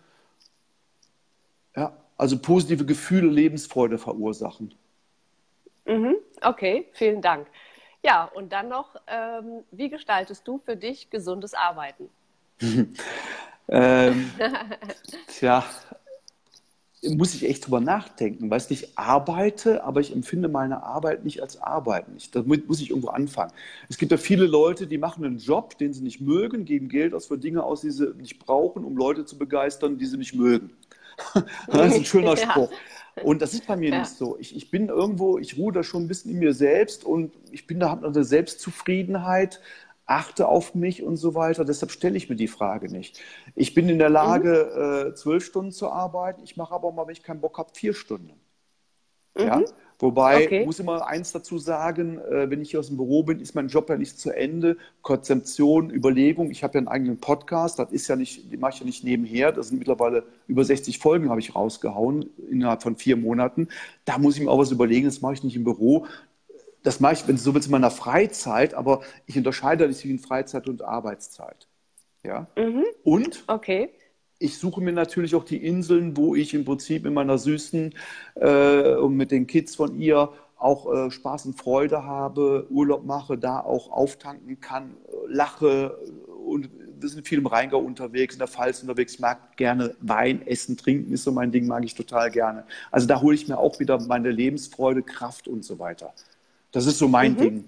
Ja, 1.76 1.98
also 2.18 2.38
positive 2.38 2.86
Gefühle, 2.86 3.32
Lebensfreude 3.32 3.98
verursachen. 3.98 4.76
Mhm, 5.86 6.18
okay, 6.44 6.88
vielen 6.94 7.24
Dank. 7.24 7.48
Ja, 8.04 8.26
und 8.26 8.52
dann 8.52 8.68
noch, 8.68 8.96
ähm, 9.08 9.64
wie 9.72 9.90
gestaltest 9.90 10.48
du 10.48 10.60
für 10.60 10.76
dich 10.76 11.10
gesundes 11.10 11.54
Arbeiten? 11.54 12.10
ähm, 13.70 14.32
tja, 15.28 15.64
muss 17.12 17.34
ich 17.34 17.48
echt 17.48 17.66
drüber 17.66 17.80
nachdenken. 17.80 18.50
Weißt 18.50 18.70
du, 18.70 18.74
ich 18.74 18.98
arbeite, 18.98 19.84
aber 19.84 20.02
ich 20.02 20.14
empfinde 20.14 20.50
meine 20.50 20.84
Arbeit 20.84 21.24
nicht 21.24 21.42
als 21.42 21.62
Arbeit. 21.62 22.10
Nicht. 22.10 22.36
Damit 22.36 22.68
muss 22.68 22.82
ich 22.82 22.90
irgendwo 22.90 23.10
anfangen. 23.10 23.52
Es 23.90 23.98
gibt 23.98 24.12
ja 24.12 24.18
viele 24.18 24.46
Leute, 24.46 24.88
die 24.88 24.98
machen 24.98 25.24
einen 25.24 25.38
Job, 25.38 25.78
den 25.78 25.94
sie 25.94 26.04
nicht 26.04 26.22
mögen, 26.22 26.66
geben 26.66 26.90
Geld 26.90 27.14
aus 27.14 27.28
für 27.28 27.38
Dinge 27.38 27.64
aus, 27.64 27.82
die 27.82 27.92
sie 27.92 28.14
nicht 28.16 28.40
brauchen, 28.40 28.84
um 28.84 28.98
Leute 28.98 29.26
zu 29.26 29.38
begeistern, 29.38 29.98
die 29.98 30.06
sie 30.06 30.18
nicht 30.18 30.36
mögen. 30.36 30.72
das 31.68 31.92
ist 31.92 31.98
ein 32.00 32.06
schöner 32.06 32.38
Spruch. 32.38 32.70
Und 33.22 33.42
das 33.42 33.54
ist 33.54 33.68
bei 33.68 33.76
mir 33.76 33.90
ja. 33.92 34.00
nicht 34.00 34.12
so. 34.12 34.38
Ich, 34.40 34.56
ich 34.56 34.72
bin 34.72 34.90
irgendwo, 34.90 35.38
ich 35.38 35.58
ruhe 35.58 35.72
da 35.72 35.84
schon 35.84 36.04
ein 36.04 36.08
bisschen 36.08 36.32
in 36.32 36.40
mir 36.40 36.54
selbst 36.54 37.04
und 37.04 37.34
ich 37.52 37.68
bin 37.68 37.80
da, 37.80 37.90
habe 37.90 38.08
eine 38.08 38.24
Selbstzufriedenheit, 38.24 39.62
achte 40.06 40.48
auf 40.48 40.76
mich 40.76 41.04
und 41.04 41.18
so 41.18 41.36
weiter. 41.36 41.66
Deshalb 41.66 41.92
stelle 41.92 42.18
ich 42.18 42.30
mir 42.30 42.36
die 42.36 42.48
Frage 42.48 42.92
nicht. 42.92 43.22
Ich 43.56 43.74
bin 43.74 43.88
in 43.90 44.00
der 44.00 44.10
Lage, 44.10 45.04
mhm. 45.06 45.10
äh, 45.10 45.16
zwölf 45.16 45.46
Stunden 45.46 45.72
zu 45.72 45.90
arbeiten. 45.90 46.42
Ich 46.44 46.58
mache 46.58 46.74
aber 46.74 46.92
mal, 46.92 47.08
wenn 47.08 47.14
ich 47.14 47.24
keinen 47.24 47.42
Bock 47.42 47.58
habe, 47.58 47.72
vier 47.74 47.94
Stunden. 47.94 48.34
Mhm. 49.36 49.46
Ja? 49.46 49.62
Wobei, 50.00 50.46
okay. 50.46 50.66
muss 50.66 50.80
immer 50.80 51.08
eins 51.08 51.32
dazu 51.32 51.58
sagen, 51.58 52.20
äh, 52.20 52.50
wenn 52.50 52.62
ich 52.62 52.72
hier 52.72 52.80
aus 52.80 52.88
dem 52.88 52.98
Büro 52.98 53.24
bin, 53.24 53.40
ist 53.40 53.56
mein 53.56 53.68
Job 53.68 53.90
ja 53.90 53.98
nicht 53.98 54.20
zu 54.20 54.32
Ende. 54.32 54.78
Konzeption, 55.02 55.90
Überlegung. 55.90 56.52
Ich 56.52 56.64
habe 56.64 56.76
ja 56.76 56.80
einen 56.80 56.88
eigenen 56.88 57.18
Podcast, 57.20 57.80
das 57.80 57.92
ist 57.92 58.08
ja 58.08 58.16
nicht, 58.16 58.52
den 58.52 58.60
mache 58.60 58.74
ich 58.74 58.80
ja 58.80 58.86
nicht 58.86 59.04
nebenher. 59.04 59.52
Das 59.52 59.70
sind 59.70 59.78
mittlerweile 59.78 60.24
über 60.48 60.64
60 60.64 61.00
Folgen, 61.00 61.30
habe 61.30 61.40
ich 61.40 61.56
rausgehauen 61.56 62.30
innerhalb 62.50 62.84
von 62.84 62.96
vier 62.96 63.18
Monaten. 63.18 63.70
Da 64.06 64.18
muss 64.18 64.36
ich 64.36 64.42
mir 64.42 64.50
auch 64.50 64.60
was 64.60 64.72
überlegen, 64.72 65.06
das 65.06 65.22
mache 65.22 65.34
ich 65.34 65.44
nicht 65.44 65.56
im 65.56 65.64
Büro 65.64 66.06
das 66.84 67.00
mache 67.00 67.14
ich, 67.14 67.28
wenn 67.28 67.38
du 67.38 67.42
so 67.42 67.54
willst, 67.56 67.68
in 67.68 67.72
meiner 67.72 67.92
Freizeit, 67.92 68.74
aber 68.74 69.02
ich 69.26 69.38
unterscheide 69.38 69.88
das 69.88 70.00
zwischen 70.00 70.20
Freizeit 70.20 70.68
und 70.68 70.82
Arbeitszeit. 70.82 71.68
Ja? 72.24 72.48
Mhm. 72.58 72.84
Und 73.04 73.44
okay. 73.48 73.90
Ich 74.44 74.58
suche 74.58 74.82
mir 74.82 74.92
natürlich 74.92 75.36
auch 75.36 75.46
die 75.46 75.66
Inseln, 75.66 76.18
wo 76.18 76.36
ich 76.36 76.54
im 76.54 76.66
Prinzip 76.66 77.06
mit 77.06 77.14
meiner 77.14 77.38
Süßen 77.38 77.94
äh, 78.36 78.96
und 78.96 79.16
mit 79.16 79.32
den 79.32 79.48
Kids 79.48 79.76
von 79.76 79.98
ihr 80.00 80.34
auch 80.58 80.92
äh, 80.94 81.12
Spaß 81.12 81.46
und 81.46 81.54
Freude 81.54 82.04
habe, 82.04 82.68
Urlaub 82.70 83.06
mache, 83.06 83.38
da 83.38 83.62
auch 83.62 83.90
auftanken 83.90 84.60
kann, 84.60 84.98
lache 85.28 85.98
und 86.46 86.70
wir 87.00 87.10
sind 87.10 87.28
viel 87.28 87.40
im 87.40 87.48
Rheingau 87.48 87.80
unterwegs, 87.80 88.36
in 88.36 88.40
der 88.40 88.48
Pfalz 88.48 88.82
unterwegs. 88.82 89.20
Mag 89.20 89.58
gerne 89.58 89.96
Wein, 90.02 90.46
Essen, 90.46 90.78
Trinken 90.78 91.14
ist 91.14 91.24
so 91.24 91.32
mein 91.32 91.52
Ding, 91.52 91.68
mag 91.68 91.84
ich 91.84 91.96
total 91.96 92.30
gerne. 92.30 92.66
Also 92.92 93.08
da 93.08 93.22
hole 93.22 93.36
ich 93.36 93.48
mir 93.48 93.58
auch 93.58 93.80
wieder 93.80 94.00
meine 94.02 94.32
Lebensfreude, 94.32 95.04
Kraft 95.04 95.48
und 95.48 95.64
so 95.66 95.80
weiter. 95.80 96.14
Das 96.72 96.86
ist 96.86 96.98
so 96.98 97.08
mein 97.08 97.34
mhm. 97.34 97.38
Ding. 97.38 97.66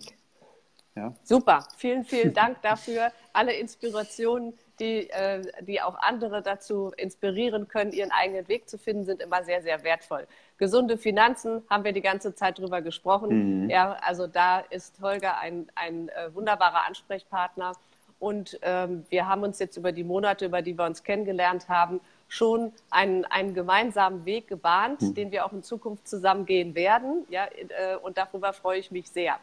Ja. 0.95 1.13
Super, 1.23 1.67
vielen, 1.77 2.05
vielen 2.05 2.33
Dank 2.33 2.61
dafür. 2.61 3.11
Alle 3.33 3.53
Inspirationen, 3.53 4.53
die, 4.79 5.09
äh, 5.09 5.41
die 5.61 5.81
auch 5.81 5.95
andere 5.99 6.41
dazu 6.41 6.91
inspirieren 6.97 7.67
können, 7.67 7.91
ihren 7.91 8.11
eigenen 8.11 8.47
Weg 8.47 8.69
zu 8.69 8.77
finden, 8.77 9.05
sind 9.05 9.21
immer 9.21 9.43
sehr, 9.43 9.61
sehr 9.61 9.83
wertvoll. 9.83 10.27
Gesunde 10.57 10.97
Finanzen 10.97 11.63
haben 11.69 11.83
wir 11.83 11.91
die 11.91 12.01
ganze 12.01 12.35
Zeit 12.35 12.59
drüber 12.59 12.81
gesprochen. 12.81 13.63
Mhm. 13.63 13.69
Ja, 13.69 13.97
also 14.01 14.27
da 14.27 14.59
ist 14.59 15.01
Holger 15.01 15.37
ein, 15.39 15.69
ein 15.75 16.09
äh, 16.09 16.33
wunderbarer 16.33 16.85
Ansprechpartner. 16.85 17.73
Und 18.19 18.57
ähm, 18.61 19.05
wir 19.09 19.27
haben 19.27 19.43
uns 19.43 19.59
jetzt 19.59 19.75
über 19.77 19.91
die 19.91 20.03
Monate, 20.03 20.45
über 20.45 20.61
die 20.61 20.77
wir 20.77 20.85
uns 20.85 21.03
kennengelernt 21.03 21.67
haben, 21.67 21.99
schon 22.27 22.71
einen, 22.89 23.25
einen 23.25 23.53
gemeinsamen 23.53 24.25
Weg 24.25 24.47
gebahnt, 24.47 25.01
mhm. 25.01 25.13
den 25.13 25.31
wir 25.31 25.45
auch 25.45 25.53
in 25.53 25.63
Zukunft 25.63 26.07
zusammen 26.07 26.45
gehen 26.45 26.75
werden. 26.75 27.25
Ja, 27.29 27.45
äh, 27.45 27.97
und 27.97 28.17
darüber 28.17 28.53
freue 28.53 28.79
ich 28.79 28.89
mich 28.91 29.09
sehr. 29.09 29.37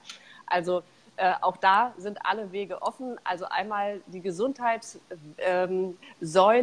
Also 0.47 0.83
äh, 1.17 1.33
auch 1.41 1.57
da 1.57 1.93
sind 1.99 2.19
alle 2.25 2.53
Wege 2.53 2.81
offen. 2.81 3.17
Also 3.25 3.45
einmal 3.45 4.01
die 4.07 4.21
Gesundheitssäulen 4.21 5.99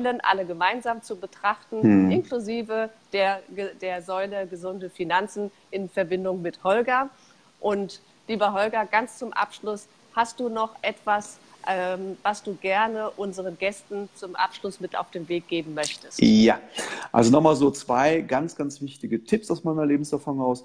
ähm, 0.06 0.22
alle 0.24 0.46
gemeinsam 0.46 1.02
zu 1.04 1.16
betrachten, 1.16 2.06
mhm. 2.06 2.12
inklusive 2.12 2.90
der, 3.14 3.42
der 3.82 4.02
Säule 4.02 4.48
gesunde 4.48 4.90
Finanzen 4.90 5.52
in 5.72 5.88
Verbindung 5.88 6.42
mit 6.42 6.64
Holger. 6.64 7.10
Und 7.60 8.02
lieber 8.28 8.54
Holger, 8.54 8.86
ganz 8.86 9.18
zum 9.18 9.34
Abschluss, 9.34 9.88
hast 10.16 10.40
du 10.40 10.50
noch 10.50 10.76
etwas, 10.82 11.38
ähm, 11.68 12.18
was 12.24 12.42
du 12.42 12.56
gerne 12.56 13.12
unseren 13.12 13.58
Gästen 13.58 14.10
zum 14.16 14.36
Abschluss 14.36 14.80
mit 14.80 14.98
auf 14.98 15.12
den 15.12 15.30
Weg 15.30 15.48
geben 15.48 15.74
möchtest. 15.74 16.20
Ja, 16.22 16.60
also 17.12 17.32
nochmal 17.32 17.56
so 17.56 17.70
zwei 17.72 18.22
ganz, 18.22 18.56
ganz 18.56 18.82
wichtige 18.82 19.24
Tipps 19.24 19.52
aus 19.52 19.64
meiner 19.64 19.86
Lebenserfahrung 19.86 20.42
aus. 20.42 20.64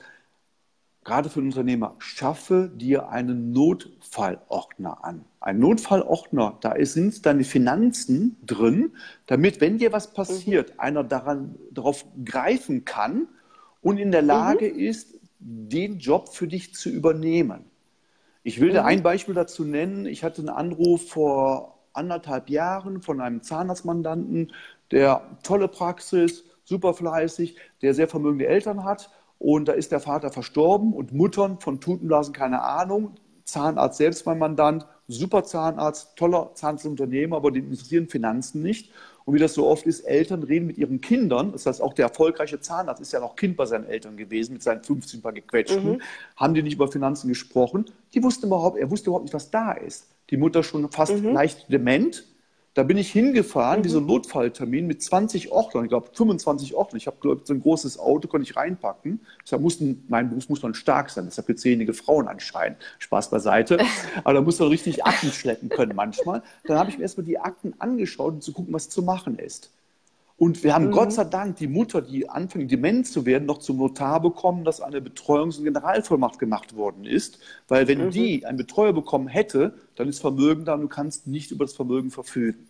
Gerade 1.04 1.28
für 1.28 1.40
den 1.40 1.48
Unternehmer, 1.48 1.94
schaffe 1.98 2.70
dir 2.74 3.10
einen 3.10 3.52
Notfallordner 3.52 5.04
an. 5.04 5.26
Ein 5.38 5.58
Notfallordner, 5.58 6.56
da 6.62 6.74
sind 6.80 7.26
deine 7.26 7.44
Finanzen 7.44 8.38
drin, 8.44 8.92
damit, 9.26 9.60
wenn 9.60 9.76
dir 9.76 9.92
was 9.92 10.14
passiert, 10.14 10.70
mhm. 10.70 10.80
einer 10.80 11.04
daran, 11.04 11.56
darauf 11.70 12.06
greifen 12.24 12.86
kann 12.86 13.28
und 13.82 13.98
in 13.98 14.12
der 14.12 14.22
Lage 14.22 14.72
mhm. 14.72 14.78
ist, 14.78 15.14
den 15.38 15.98
Job 15.98 16.30
für 16.30 16.48
dich 16.48 16.74
zu 16.74 16.88
übernehmen. 16.88 17.66
Ich 18.42 18.60
will 18.60 18.68
mhm. 18.68 18.72
dir 18.72 18.84
ein 18.86 19.02
Beispiel 19.02 19.34
dazu 19.34 19.64
nennen. 19.64 20.06
Ich 20.06 20.24
hatte 20.24 20.40
einen 20.40 20.48
Anruf 20.48 21.08
vor 21.08 21.80
anderthalb 21.92 22.48
Jahren 22.48 23.02
von 23.02 23.20
einem 23.20 23.42
Zahnarztmandanten, 23.42 24.52
der 24.90 25.38
tolle 25.42 25.68
Praxis, 25.68 26.44
super 26.64 26.94
fleißig, 26.94 27.56
der 27.82 27.92
sehr 27.92 28.08
vermögende 28.08 28.46
Eltern 28.46 28.84
hat. 28.84 29.10
Und 29.44 29.68
da 29.68 29.72
ist 29.72 29.92
der 29.92 30.00
Vater 30.00 30.30
verstorben 30.30 30.94
und 30.94 31.12
Muttern 31.12 31.60
von 31.60 31.78
Tutenblasen 31.78 32.32
keine 32.32 32.62
Ahnung. 32.62 33.10
Zahnarzt 33.44 33.98
selbst 33.98 34.24
mein 34.24 34.38
Mandant, 34.38 34.86
super 35.06 35.44
Zahnarzt, 35.44 36.16
toller 36.16 36.52
Zahnarztunternehmer, 36.54 37.36
aber 37.36 37.50
die 37.50 37.58
interessieren 37.58 38.08
Finanzen 38.08 38.62
nicht. 38.62 38.90
Und 39.26 39.34
wie 39.34 39.38
das 39.38 39.52
so 39.52 39.66
oft 39.66 39.84
ist, 39.84 40.00
Eltern 40.00 40.44
reden 40.44 40.66
mit 40.66 40.78
ihren 40.78 41.02
Kindern. 41.02 41.52
Das 41.52 41.66
heißt, 41.66 41.82
auch 41.82 41.92
der 41.92 42.06
erfolgreiche 42.06 42.58
Zahnarzt 42.58 43.02
ist 43.02 43.12
ja 43.12 43.20
noch 43.20 43.36
Kind 43.36 43.58
bei 43.58 43.66
seinen 43.66 43.84
Eltern 43.84 44.16
gewesen, 44.16 44.54
mit 44.54 44.62
seinen 44.62 44.82
15 44.82 45.20
paar 45.20 45.34
gequetschten. 45.34 45.92
Mhm. 45.92 46.02
Haben 46.38 46.54
die 46.54 46.62
nicht 46.62 46.76
über 46.76 46.90
Finanzen 46.90 47.28
gesprochen? 47.28 47.84
Die 48.14 48.22
wussten 48.22 48.46
überhaupt, 48.46 48.78
er 48.78 48.90
wusste 48.90 49.10
überhaupt 49.10 49.24
nicht, 49.24 49.34
was 49.34 49.50
da 49.50 49.72
ist. 49.72 50.06
Die 50.30 50.38
Mutter 50.38 50.62
schon 50.62 50.90
fast 50.90 51.22
mhm. 51.22 51.34
leicht 51.34 51.70
dement 51.70 52.24
da 52.74 52.82
bin 52.82 52.96
ich 52.96 53.10
hingefahren, 53.12 53.78
mhm. 53.78 53.82
dieser 53.84 54.00
Notfalltermin 54.00 54.86
mit 54.86 55.02
20 55.02 55.52
Ordnern, 55.52 55.84
ich 55.84 55.90
glaube 55.90 56.08
25 56.12 56.74
Ordnern. 56.74 56.98
Ich 56.98 57.06
habe, 57.06 57.16
glaube 57.20 57.42
so 57.44 57.54
ein 57.54 57.60
großes 57.60 57.98
Auto, 57.98 58.28
konnte 58.28 58.48
ich 58.48 58.56
reinpacken. 58.56 59.20
Deshalb 59.44 59.62
mussten, 59.62 60.04
mein 60.08 60.28
Beruf 60.28 60.48
muss 60.48 60.62
man 60.62 60.74
stark 60.74 61.10
sein, 61.10 61.24
deshalb 61.26 61.46
gibt 61.46 61.60
es 61.60 61.64
wenige 61.64 61.94
Frauen 61.94 62.28
anscheinend. 62.28 62.78
Spaß 62.98 63.30
beiseite. 63.30 63.78
Aber 64.24 64.34
da 64.34 64.40
muss 64.40 64.58
man 64.58 64.68
richtig 64.68 65.04
Akten 65.04 65.30
schleppen 65.30 65.68
können 65.68 65.94
manchmal. 65.94 66.42
Dann 66.64 66.78
habe 66.78 66.90
ich 66.90 66.98
mir 66.98 67.02
erstmal 67.02 67.24
die 67.24 67.38
Akten 67.38 67.74
angeschaut, 67.78 68.34
um 68.34 68.40
zu 68.40 68.52
gucken, 68.52 68.74
was 68.74 68.88
zu 68.88 69.02
machen 69.02 69.38
ist. 69.38 69.70
Und 70.44 70.62
wir 70.62 70.74
haben 70.74 70.88
mhm. 70.88 70.90
Gott 70.90 71.10
sei 71.10 71.24
Dank 71.24 71.56
die 71.56 71.66
Mutter, 71.66 72.02
die 72.02 72.28
anfängt 72.28 72.70
dement 72.70 73.06
zu 73.06 73.24
werden, 73.24 73.46
noch 73.46 73.60
zum 73.60 73.78
Notar 73.78 74.20
bekommen, 74.20 74.62
dass 74.62 74.82
eine 74.82 75.00
Betreuungs- 75.00 75.56
und 75.56 75.64
Generalvollmacht 75.64 76.38
gemacht 76.38 76.76
worden 76.76 77.06
ist. 77.06 77.38
Weil 77.66 77.88
wenn 77.88 78.04
mhm. 78.04 78.10
die 78.10 78.44
einen 78.44 78.58
Betreuer 78.58 78.92
bekommen 78.92 79.26
hätte, 79.26 79.72
dann 79.94 80.06
ist 80.06 80.20
Vermögen 80.20 80.66
da 80.66 80.74
und 80.74 80.82
du 80.82 80.88
kannst 80.88 81.26
nicht 81.26 81.50
über 81.50 81.64
das 81.64 81.72
Vermögen 81.72 82.10
verfügen. 82.10 82.68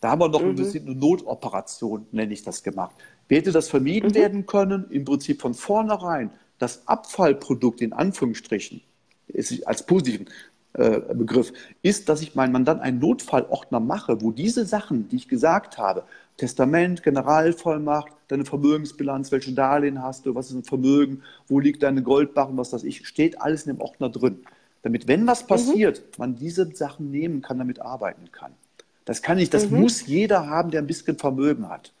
Da 0.00 0.12
haben 0.12 0.22
wir 0.22 0.28
noch 0.30 0.40
mhm. 0.40 0.48
ein 0.48 0.54
bisschen 0.54 0.86
eine 0.86 0.94
Notoperation, 0.94 2.06
nenne 2.10 2.32
ich 2.32 2.42
das, 2.42 2.62
gemacht. 2.62 2.96
Wie 3.28 3.36
hätte 3.36 3.52
das 3.52 3.68
vermieden 3.68 4.12
mhm. 4.12 4.14
werden 4.14 4.46
können? 4.46 4.86
Im 4.88 5.04
Prinzip 5.04 5.42
von 5.42 5.52
vornherein 5.52 6.30
das 6.56 6.88
Abfallprodukt 6.88 7.82
in 7.82 7.92
Anführungsstrichen, 7.92 8.80
ist 9.28 9.66
als 9.66 9.84
positiven 9.84 10.24
äh, 10.72 11.00
Begriff, 11.12 11.52
ist, 11.82 12.08
dass 12.08 12.22
ich 12.22 12.34
meinem 12.34 12.52
Mandant 12.52 12.80
einen 12.80 12.98
Notfallordner 12.98 13.80
mache, 13.80 14.22
wo 14.22 14.30
diese 14.30 14.64
Sachen, 14.64 15.08
die 15.10 15.16
ich 15.16 15.28
gesagt 15.28 15.76
habe, 15.76 16.04
Testament, 16.40 17.02
Generalvollmacht, 17.02 18.12
deine 18.28 18.46
Vermögensbilanz, 18.46 19.30
welche 19.30 19.52
Darlehen 19.52 20.02
hast 20.02 20.24
du, 20.24 20.34
was 20.34 20.48
ist 20.48 20.54
ein 20.54 20.64
Vermögen, 20.64 21.22
wo 21.48 21.60
liegt 21.60 21.82
deine 21.82 22.02
Goldbarren, 22.02 22.56
was 22.56 22.70
das 22.70 22.82
ich, 22.82 23.06
steht 23.06 23.38
alles 23.42 23.66
in 23.66 23.74
dem 23.74 23.82
Ordner 23.82 24.08
drin. 24.08 24.40
damit, 24.80 25.06
wenn 25.06 25.26
was 25.26 25.42
mhm. 25.42 25.48
passiert, 25.48 25.98
mhm. 25.98 26.14
man 26.16 26.36
diese 26.36 26.74
Sachen 26.74 27.10
nehmen 27.10 27.42
kann, 27.42 27.58
damit 27.58 27.82
arbeiten 27.82 28.32
kann. 28.32 28.52
Das 29.04 29.20
kann 29.20 29.38
ich, 29.38 29.50
das 29.50 29.68
mhm. 29.68 29.80
muss 29.80 30.06
jeder 30.06 30.48
haben, 30.48 30.70
der 30.70 30.80
ein 30.80 30.86
bisschen 30.86 31.18
Vermögen 31.18 31.68
hat. 31.68 31.92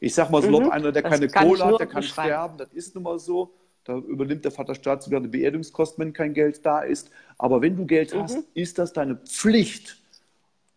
Ich 0.00 0.14
sag 0.14 0.30
mal 0.30 0.40
so, 0.40 0.60
mhm. 0.62 0.70
einer, 0.70 0.90
der 0.90 1.02
das 1.02 1.12
keine 1.12 1.28
Kohle 1.28 1.66
hat, 1.66 1.78
der 1.78 1.86
kann 1.86 2.02
sterben, 2.02 2.56
das 2.56 2.72
ist 2.72 2.94
nun 2.94 3.04
mal 3.04 3.18
so. 3.18 3.52
Da 3.84 3.98
übernimmt 3.98 4.46
der 4.46 4.50
Vaterstaat 4.50 5.02
sogar 5.02 5.20
eine 5.20 5.28
Beerdigungskosten, 5.28 6.02
wenn 6.02 6.14
kein 6.14 6.32
Geld 6.32 6.64
da 6.64 6.80
ist. 6.80 7.10
Aber 7.36 7.60
wenn 7.60 7.76
du 7.76 7.84
Geld 7.84 8.14
hast, 8.14 8.38
mhm. 8.38 8.44
ist 8.54 8.78
das 8.78 8.94
deine 8.94 9.16
Pflicht, 9.16 9.98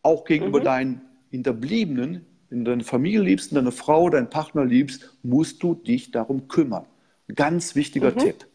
auch 0.01 0.25
gegenüber 0.25 0.59
mhm. 0.59 0.65
deinen 0.65 1.01
Hinterbliebenen, 1.31 2.25
wenn 2.49 2.63
du 2.63 2.71
deine 2.71 2.83
Familie 2.83 3.21
liebst, 3.21 3.55
deine 3.55 3.71
Frau, 3.71 4.09
deinen 4.09 4.29
Partner 4.29 4.65
liebst, 4.65 5.13
musst 5.23 5.61
du 5.63 5.75
dich 5.75 6.11
darum 6.11 6.47
kümmern. 6.47 6.85
Ganz 7.33 7.75
wichtiger 7.75 8.11
mhm. 8.11 8.17
Tipp. 8.17 8.45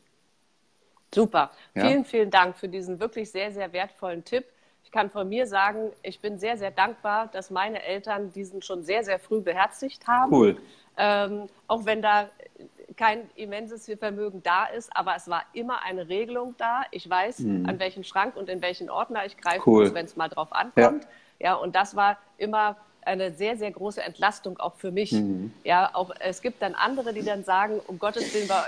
Super. 1.15 1.51
Ja? 1.75 1.89
Vielen, 1.89 2.05
vielen 2.05 2.31
Dank 2.31 2.57
für 2.57 2.69
diesen 2.69 2.99
wirklich 2.99 3.31
sehr, 3.31 3.53
sehr 3.53 3.73
wertvollen 3.73 4.25
Tipp. 4.25 4.45
Ich 4.85 4.91
kann 4.91 5.11
von 5.11 5.29
mir 5.29 5.47
sagen, 5.47 5.91
ich 6.03 6.21
bin 6.21 6.39
sehr, 6.39 6.57
sehr 6.57 6.71
dankbar, 6.71 7.29
dass 7.29 7.51
meine 7.51 7.83
Eltern 7.83 8.33
diesen 8.33 8.63
schon 8.63 8.83
sehr, 8.83 9.05
sehr 9.05 9.19
früh 9.19 9.41
beherzigt 9.41 10.07
haben. 10.07 10.33
Cool. 10.33 10.57
Ähm, 10.97 11.49
auch 11.67 11.85
wenn 11.85 12.03
da 12.03 12.29
kein 12.97 13.31
immenses 13.37 13.91
Vermögen 13.99 14.43
da 14.43 14.67
ist, 14.67 14.95
aber 14.95 15.17
es 15.17 15.29
war 15.29 15.45
immer 15.53 15.83
eine 15.83 16.09
Regelung 16.09 16.55
da. 16.59 16.83
Ich 16.91 17.09
weiß, 17.09 17.41
mhm. 17.41 17.67
an 17.67 17.79
welchen 17.79 18.05
Schrank 18.05 18.37
und 18.37 18.49
in 18.49 18.61
welchen 18.61 18.91
Ordner 18.91 19.25
ich 19.25 19.37
greifen 19.37 19.63
cool. 19.67 19.85
muss, 19.85 19.95
wenn 19.95 20.07
es 20.07 20.17
mal 20.17 20.29
drauf 20.29 20.53
ankommt. 20.53 21.05
Ja. 21.39 21.53
ja, 21.53 21.55
und 21.55 21.75
das 21.75 21.97
war 21.97 22.19
immer 22.37 22.77
eine 23.05 23.33
sehr, 23.33 23.57
sehr 23.57 23.71
große 23.71 24.03
Entlastung 24.03 24.59
auch 24.59 24.77
für 24.77 24.91
mich. 24.91 25.13
Mhm. 25.13 25.53
Ja, 25.65 25.91
auch 25.93 26.11
es 26.21 26.43
gibt 26.43 26.63
dann 26.63 26.75
andere, 26.75 27.13
die 27.13 27.23
dann 27.23 27.45
sagen, 27.45 27.81
um 27.87 27.99
Gottes 27.99 28.35
Willen, 28.35 28.49
bei, 28.49 28.63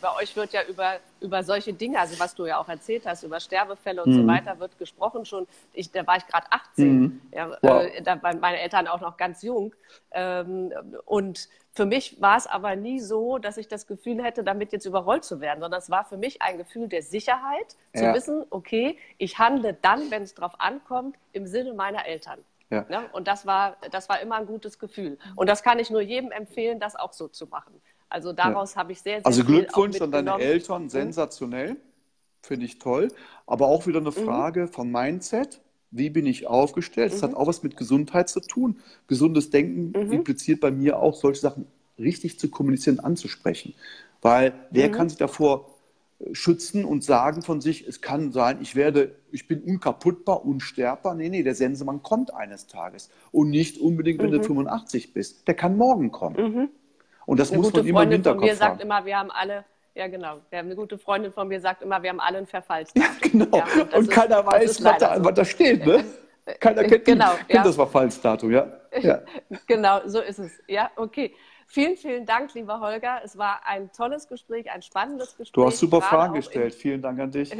bei, 0.00 0.14
euch 0.20 0.34
wird 0.36 0.52
ja 0.52 0.62
über, 0.68 0.96
über 1.20 1.42
solche 1.42 1.72
Dinge, 1.72 1.98
also 1.98 2.18
was 2.18 2.34
du 2.34 2.46
ja 2.46 2.58
auch 2.58 2.68
erzählt 2.68 3.06
hast, 3.06 3.22
über 3.22 3.40
Sterbefälle 3.40 4.02
und 4.02 4.12
mhm. 4.12 4.22
so 4.22 4.26
weiter, 4.26 4.58
wird 4.58 4.78
gesprochen 4.78 5.24
schon. 5.24 5.46
Ich, 5.72 5.90
da 5.90 6.06
war 6.06 6.16
ich 6.16 6.26
gerade 6.26 6.46
18, 6.50 7.00
mhm. 7.00 7.20
ja, 7.32 7.50
wow. 7.62 7.82
äh, 7.82 8.02
da 8.02 8.22
waren 8.22 8.40
meine 8.40 8.60
Eltern 8.60 8.86
auch 8.86 9.00
noch 9.00 9.16
ganz 9.16 9.42
jung. 9.42 9.74
Ähm, 10.12 10.72
und 11.04 11.48
für 11.72 11.86
mich 11.86 12.20
war 12.20 12.36
es 12.36 12.46
aber 12.46 12.74
nie 12.74 13.00
so, 13.00 13.38
dass 13.38 13.56
ich 13.56 13.68
das 13.68 13.86
Gefühl 13.86 14.22
hätte, 14.22 14.42
damit 14.42 14.72
jetzt 14.72 14.86
überrollt 14.86 15.24
zu 15.24 15.40
werden, 15.40 15.60
sondern 15.60 15.78
es 15.78 15.88
war 15.88 16.04
für 16.04 16.16
mich 16.16 16.42
ein 16.42 16.58
Gefühl 16.58 16.88
der 16.88 17.02
Sicherheit, 17.02 17.76
zu 17.94 18.04
ja. 18.04 18.14
wissen, 18.14 18.44
okay, 18.50 18.98
ich 19.18 19.38
handle 19.38 19.76
dann, 19.80 20.10
wenn 20.10 20.22
es 20.22 20.34
darauf 20.34 20.60
ankommt, 20.60 21.16
im 21.32 21.46
Sinne 21.46 21.72
meiner 21.72 22.06
Eltern. 22.06 22.40
Ja. 22.70 22.86
Ne? 22.88 23.08
Und 23.12 23.26
das 23.26 23.46
war, 23.46 23.76
das 23.90 24.08
war 24.08 24.20
immer 24.20 24.36
ein 24.36 24.46
gutes 24.46 24.78
Gefühl. 24.78 25.18
Und 25.34 25.48
das 25.48 25.62
kann 25.62 25.78
ich 25.78 25.90
nur 25.90 26.00
jedem 26.00 26.30
empfehlen, 26.30 26.78
das 26.78 26.96
auch 26.96 27.12
so 27.12 27.28
zu 27.28 27.46
machen. 27.46 27.80
Also 28.08 28.32
daraus 28.32 28.74
ja. 28.74 28.80
habe 28.80 28.92
ich 28.92 29.02
sehr, 29.02 29.18
sehr 29.18 29.26
Also 29.26 29.44
Glückwunsch 29.44 30.00
an 30.00 30.12
deine 30.12 30.38
Eltern, 30.38 30.84
mhm. 30.84 30.88
sensationell. 30.88 31.76
Finde 32.42 32.66
ich 32.66 32.78
toll. 32.78 33.08
Aber 33.46 33.66
auch 33.66 33.86
wieder 33.86 33.98
eine 33.98 34.10
mhm. 34.10 34.24
Frage 34.24 34.62
mhm. 34.62 34.68
von 34.68 34.90
Mindset. 34.90 35.60
Wie 35.90 36.10
bin 36.10 36.26
ich 36.26 36.46
aufgestellt? 36.46 37.12
Das 37.12 37.20
mhm. 37.22 37.28
hat 37.28 37.34
auch 37.34 37.46
was 37.48 37.62
mit 37.62 37.76
Gesundheit 37.76 38.28
zu 38.28 38.40
tun. 38.40 38.80
Gesundes 39.08 39.50
Denken 39.50 39.92
mhm. 39.98 40.12
impliziert 40.12 40.60
bei 40.60 40.70
mir 40.70 40.98
auch, 40.98 41.14
solche 41.16 41.40
Sachen 41.40 41.66
richtig 41.98 42.38
zu 42.38 42.50
kommunizieren, 42.50 43.00
anzusprechen. 43.00 43.74
Weil 44.22 44.54
wer 44.70 44.88
mhm. 44.88 44.92
kann 44.92 45.08
sich 45.08 45.18
davor 45.18 45.68
schützen 46.32 46.84
und 46.84 47.02
sagen 47.02 47.42
von 47.42 47.60
sich, 47.60 47.86
es 47.86 48.00
kann 48.00 48.30
sein, 48.32 48.58
ich 48.60 48.76
werde, 48.76 49.16
ich 49.30 49.48
bin 49.48 49.62
unkaputtbar, 49.62 50.44
unsterbbar. 50.44 51.14
Nee, 51.14 51.30
nee, 51.30 51.42
der 51.42 51.54
Sensemann 51.54 52.02
kommt 52.02 52.34
eines 52.34 52.66
Tages. 52.66 53.10
Und 53.32 53.50
nicht 53.50 53.78
unbedingt, 53.78 54.20
wenn 54.20 54.30
mhm. 54.30 54.38
du 54.38 54.42
85 54.42 55.14
bist. 55.14 55.48
Der 55.48 55.54
kann 55.54 55.76
morgen 55.76 56.10
kommen. 56.10 56.36
Mhm. 56.36 56.68
Und 57.26 57.40
das 57.40 57.50
eine 57.50 57.60
muss 57.60 57.72
man 57.72 57.86
immer 57.86 58.02
im 58.02 58.10
Hinterkopf 58.10 58.40
von 58.40 58.48
mir 58.48 58.56
sagt 58.56 58.82
immer, 58.82 59.04
wir 59.04 59.18
haben 59.18 59.30
alle, 59.30 59.64
ja 59.94 60.08
genau, 60.08 60.40
wir 60.50 60.58
haben 60.58 60.66
eine 60.66 60.76
gute 60.76 60.98
Freundin 60.98 61.32
von 61.32 61.48
mir 61.48 61.60
sagt 61.60 61.82
immer, 61.82 62.02
wir 62.02 62.10
haben 62.10 62.20
alle 62.20 62.38
einen 62.38 62.46
Verfallsdatum. 62.46 63.02
Ja, 63.02 63.28
genau. 63.30 63.56
Ja, 63.56 63.64
und, 63.82 63.94
und 63.94 64.00
ist, 64.02 64.10
keiner 64.10 64.46
weiß, 64.46 64.84
was 64.84 64.98
da, 64.98 65.16
so. 65.16 65.24
was 65.24 65.34
da, 65.34 65.44
steht, 65.44 65.86
ne? 65.86 66.04
Keiner 66.58 66.84
kennt, 66.84 67.04
genau, 67.04 67.30
kennt 67.32 67.50
ja. 67.50 67.62
das 67.62 67.76
Verfallsdatum, 67.76 68.50
ja. 68.50 68.66
ja. 69.00 69.20
genau, 69.66 70.00
so 70.06 70.20
ist 70.20 70.38
es. 70.38 70.60
Ja, 70.66 70.90
okay. 70.96 71.34
Vielen, 71.72 71.96
vielen 71.96 72.26
Dank, 72.26 72.52
lieber 72.54 72.80
Holger. 72.80 73.20
Es 73.22 73.38
war 73.38 73.64
ein 73.64 73.92
tolles 73.92 74.26
Gespräch, 74.26 74.68
ein 74.72 74.82
spannendes 74.82 75.36
Gespräch. 75.36 75.52
Du 75.52 75.64
hast 75.64 75.78
super 75.78 76.02
Fragen 76.02 76.34
gestellt. 76.34 76.74
vielen 76.74 77.00
Dank 77.00 77.20
an 77.20 77.30
dich. 77.30 77.54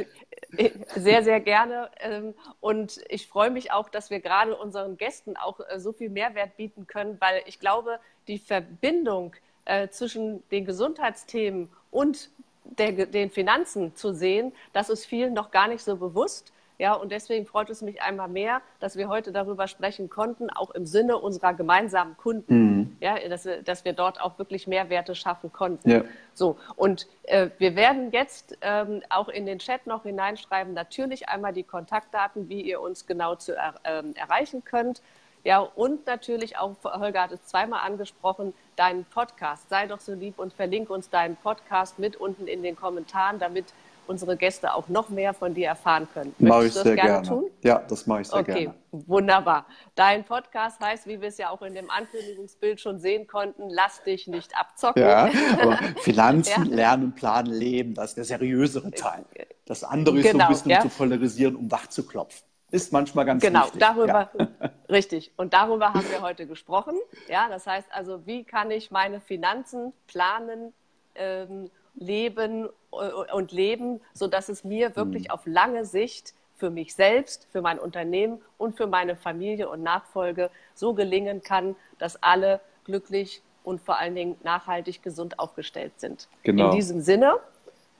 Sehr, 0.95 1.23
sehr 1.23 1.39
gerne. 1.39 1.89
Ähm, 2.01 2.33
und 2.59 2.99
ich 3.07 3.27
freue 3.27 3.51
mich 3.51 3.71
auch, 3.71 3.87
dass 3.87 4.09
wir 4.09 4.19
gerade 4.19 4.57
unseren 4.57 4.97
Gästen 4.97 5.37
auch 5.37 5.61
äh, 5.61 5.79
so 5.79 5.93
viel 5.93 6.09
Mehrwert 6.09 6.57
bieten 6.57 6.87
können, 6.87 7.15
weil 7.21 7.41
ich 7.45 7.61
glaube, 7.61 7.99
die 8.27 8.37
Verbindung 8.37 9.33
äh, 9.63 9.87
zwischen 9.87 10.43
den 10.49 10.65
Gesundheitsthemen 10.65 11.69
und 11.89 12.31
der, 12.65 13.05
den 13.05 13.31
Finanzen 13.31 13.95
zu 13.95 14.13
sehen, 14.13 14.51
das 14.73 14.89
ist 14.89 15.05
vielen 15.05 15.33
noch 15.33 15.51
gar 15.51 15.69
nicht 15.69 15.83
so 15.83 15.95
bewusst. 15.95 16.51
Ja, 16.81 16.93
und 16.93 17.11
deswegen 17.11 17.45
freut 17.45 17.69
es 17.69 17.83
mich 17.83 18.01
einmal 18.01 18.27
mehr, 18.27 18.59
dass 18.79 18.95
wir 18.97 19.07
heute 19.07 19.31
darüber 19.31 19.67
sprechen 19.67 20.09
konnten, 20.09 20.49
auch 20.49 20.71
im 20.71 20.87
Sinne 20.87 21.19
unserer 21.19 21.53
gemeinsamen 21.53 22.17
Kunden, 22.17 22.55
mhm. 22.55 22.97
ja, 22.99 23.19
dass, 23.29 23.45
wir, 23.45 23.61
dass 23.61 23.85
wir 23.85 23.93
dort 23.93 24.19
auch 24.19 24.39
wirklich 24.39 24.65
Mehrwerte 24.65 25.13
schaffen 25.13 25.53
konnten. 25.53 25.87
Ja. 25.87 26.03
So, 26.33 26.57
und 26.75 27.05
äh, 27.21 27.49
wir 27.59 27.75
werden 27.75 28.09
jetzt 28.11 28.57
ähm, 28.61 29.03
auch 29.09 29.29
in 29.29 29.45
den 29.45 29.59
Chat 29.59 29.85
noch 29.85 30.01
hineinschreiben, 30.01 30.73
natürlich 30.73 31.29
einmal 31.29 31.53
die 31.53 31.61
Kontaktdaten, 31.61 32.49
wie 32.49 32.61
ihr 32.61 32.81
uns 32.81 33.05
genau 33.05 33.35
zu 33.35 33.55
er, 33.55 33.75
ähm, 33.83 34.15
erreichen 34.15 34.63
könnt. 34.63 35.03
Ja, 35.43 35.59
und 35.59 36.07
natürlich 36.07 36.57
auch, 36.57 36.77
Holger 36.83 37.21
hat 37.21 37.31
es 37.31 37.45
zweimal 37.45 37.81
angesprochen, 37.85 38.55
deinen 38.75 39.05
Podcast. 39.05 39.69
Sei 39.69 39.85
doch 39.85 39.99
so 39.99 40.15
lieb 40.15 40.39
und 40.39 40.51
verlinke 40.51 40.93
uns 40.93 41.11
deinen 41.11 41.35
Podcast 41.35 41.99
mit 41.99 42.15
unten 42.15 42.47
in 42.47 42.63
den 42.63 42.75
Kommentaren, 42.75 43.37
damit 43.37 43.65
unsere 44.07 44.37
Gäste 44.37 44.73
auch 44.73 44.87
noch 44.87 45.09
mehr 45.09 45.33
von 45.33 45.53
dir 45.53 45.67
erfahren 45.67 46.07
können. 46.13 46.35
Mache 46.39 46.67
ich 46.67 46.73
sehr 46.73 46.95
gerne, 46.95 47.09
gerne, 47.09 47.27
tun? 47.27 47.45
Ja, 47.61 47.79
das 47.79 48.07
mache 48.07 48.21
ich 48.21 48.27
sehr 48.27 48.39
okay, 48.39 48.53
gerne. 48.53 48.75
Okay, 48.91 49.03
wunderbar. 49.07 49.65
Dein 49.95 50.23
Podcast 50.23 50.79
heißt, 50.79 51.07
wie 51.07 51.21
wir 51.21 51.29
es 51.29 51.37
ja 51.37 51.49
auch 51.49 51.61
in 51.61 51.73
dem 51.73 51.89
Ankündigungsbild 51.89 52.79
schon 52.79 52.99
sehen 52.99 53.27
konnten, 53.27 53.69
lass 53.69 54.03
dich 54.03 54.27
nicht 54.27 54.57
abzocken. 54.57 55.01
Ja, 55.01 55.29
aber 55.61 55.77
Finanzen, 56.01 56.65
ja. 56.65 56.75
Lernen, 56.75 57.13
Planen, 57.13 57.51
Leben, 57.51 57.93
das 57.93 58.11
ist 58.11 58.17
der 58.17 58.25
seriösere 58.25 58.91
Teil. 58.91 59.25
Das 59.65 59.83
andere 59.83 60.17
ist 60.19 60.23
genau, 60.23 60.39
so 60.39 60.43
ein 60.43 60.49
bisschen 60.49 60.71
ja. 60.71 60.81
zu 60.81 60.89
polarisieren, 60.89 61.55
um 61.55 61.71
wach 61.71 61.87
zu 61.87 62.05
klopfen. 62.05 62.45
Ist 62.71 62.93
manchmal 62.93 63.25
ganz 63.25 63.43
genau, 63.43 63.65
wichtig. 63.65 63.81
Genau, 63.81 63.93
darüber, 63.93 64.29
ja. 64.37 64.71
richtig. 64.89 65.33
Und 65.35 65.53
darüber 65.53 65.93
haben 65.93 66.09
wir 66.09 66.21
heute 66.21 66.47
gesprochen. 66.47 66.95
Ja, 67.27 67.49
das 67.49 67.67
heißt 67.67 67.87
also, 67.91 68.25
wie 68.25 68.45
kann 68.45 68.71
ich 68.71 68.91
meine 68.91 69.19
Finanzen 69.19 69.91
planen, 70.07 70.73
ähm, 71.15 71.69
leben 71.95 72.65
äh, 72.65 72.69
und 72.91 73.51
leben, 73.51 74.01
sodass 74.13 74.49
es 74.49 74.63
mir 74.63 74.95
wirklich 74.95 75.25
mhm. 75.25 75.31
auf 75.31 75.45
lange 75.45 75.85
Sicht 75.85 76.33
für 76.57 76.69
mich 76.69 76.93
selbst, 76.93 77.47
für 77.51 77.61
mein 77.61 77.79
Unternehmen 77.79 78.39
und 78.57 78.77
für 78.77 78.85
meine 78.85 79.15
Familie 79.15 79.67
und 79.69 79.81
Nachfolge 79.81 80.51
so 80.75 80.93
gelingen 80.93 81.41
kann, 81.41 81.75
dass 81.97 82.21
alle 82.21 82.61
glücklich 82.83 83.41
und 83.63 83.81
vor 83.81 83.97
allen 83.97 84.15
Dingen 84.15 84.37
nachhaltig 84.43 85.01
gesund 85.01 85.39
aufgestellt 85.39 85.93
sind. 85.97 86.27
Genau. 86.43 86.65
In 86.65 86.75
diesem 86.75 87.01
Sinne, 87.01 87.37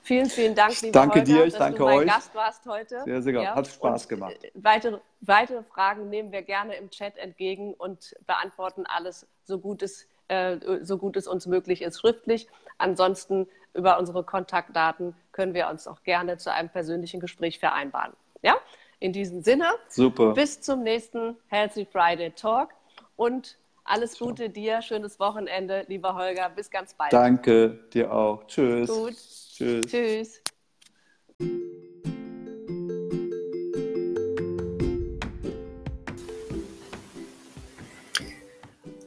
vielen, 0.02 0.30
vielen 0.30 0.56
Dank, 0.56 0.80
lieber 0.82 0.92
Danke 0.92 1.20
Holger, 1.20 1.34
dir, 1.34 1.46
ich 1.46 1.54
danke 1.56 1.78
du 1.80 1.86
mein 1.86 2.00
euch. 2.00 2.08
Gast 2.08 2.36
warst 2.36 2.66
heute. 2.66 3.04
Sehr, 3.04 3.22
sehr 3.22 3.42
ja, 3.42 3.56
Hat 3.56 3.68
Spaß 3.68 4.08
gemacht. 4.08 4.44
Äh, 4.44 4.52
weitere, 4.54 5.00
weitere 5.22 5.64
Fragen 5.64 6.10
nehmen 6.10 6.32
wir 6.32 6.42
gerne 6.42 6.76
im 6.76 6.90
Chat 6.90 7.18
entgegen 7.18 7.74
und 7.74 8.16
beantworten 8.28 8.86
alles 8.86 9.28
so 9.44 9.58
gut 9.58 9.82
es, 9.82 10.08
äh, 10.28 10.58
so 10.82 10.98
gut 10.98 11.18
es 11.18 11.28
uns 11.28 11.48
möglich 11.48 11.82
ist 11.82 12.00
schriftlich. 12.00 12.48
Ansonsten 12.78 13.48
über 13.74 13.98
unsere 14.00 14.24
Kontaktdaten 14.24 15.16
können 15.32 15.54
wir 15.54 15.70
uns 15.70 15.88
auch 15.88 16.04
gerne 16.04 16.38
zu 16.38 16.52
einem 16.52 16.70
persönlichen 16.70 17.20
Gespräch 17.20 17.60
vereinbaren. 17.60 18.14
Ja? 18.42 18.56
In 19.00 19.14
diesem 19.14 19.42
Sinne, 19.42 19.66
Super. 19.90 20.34
bis 20.34 20.62
zum 20.62 20.84
nächsten 20.84 21.38
Healthy 21.48 21.86
Friday 21.86 22.32
Talk 22.32 22.70
und 23.16 23.58
alles 23.84 24.20
Gute 24.20 24.50
dir, 24.50 24.82
schönes 24.82 25.20
Wochenende, 25.20 25.86
lieber 25.88 26.16
Holger. 26.16 26.50
Bis 26.50 26.70
ganz 26.70 26.94
bald. 26.94 27.12
Danke, 27.12 27.80
dir 27.94 28.14
auch. 28.14 28.46
Tschüss. 28.46 28.90
Gut. 28.90 29.16
Tschüss. 29.58 30.42
Tschüss. 31.40 31.91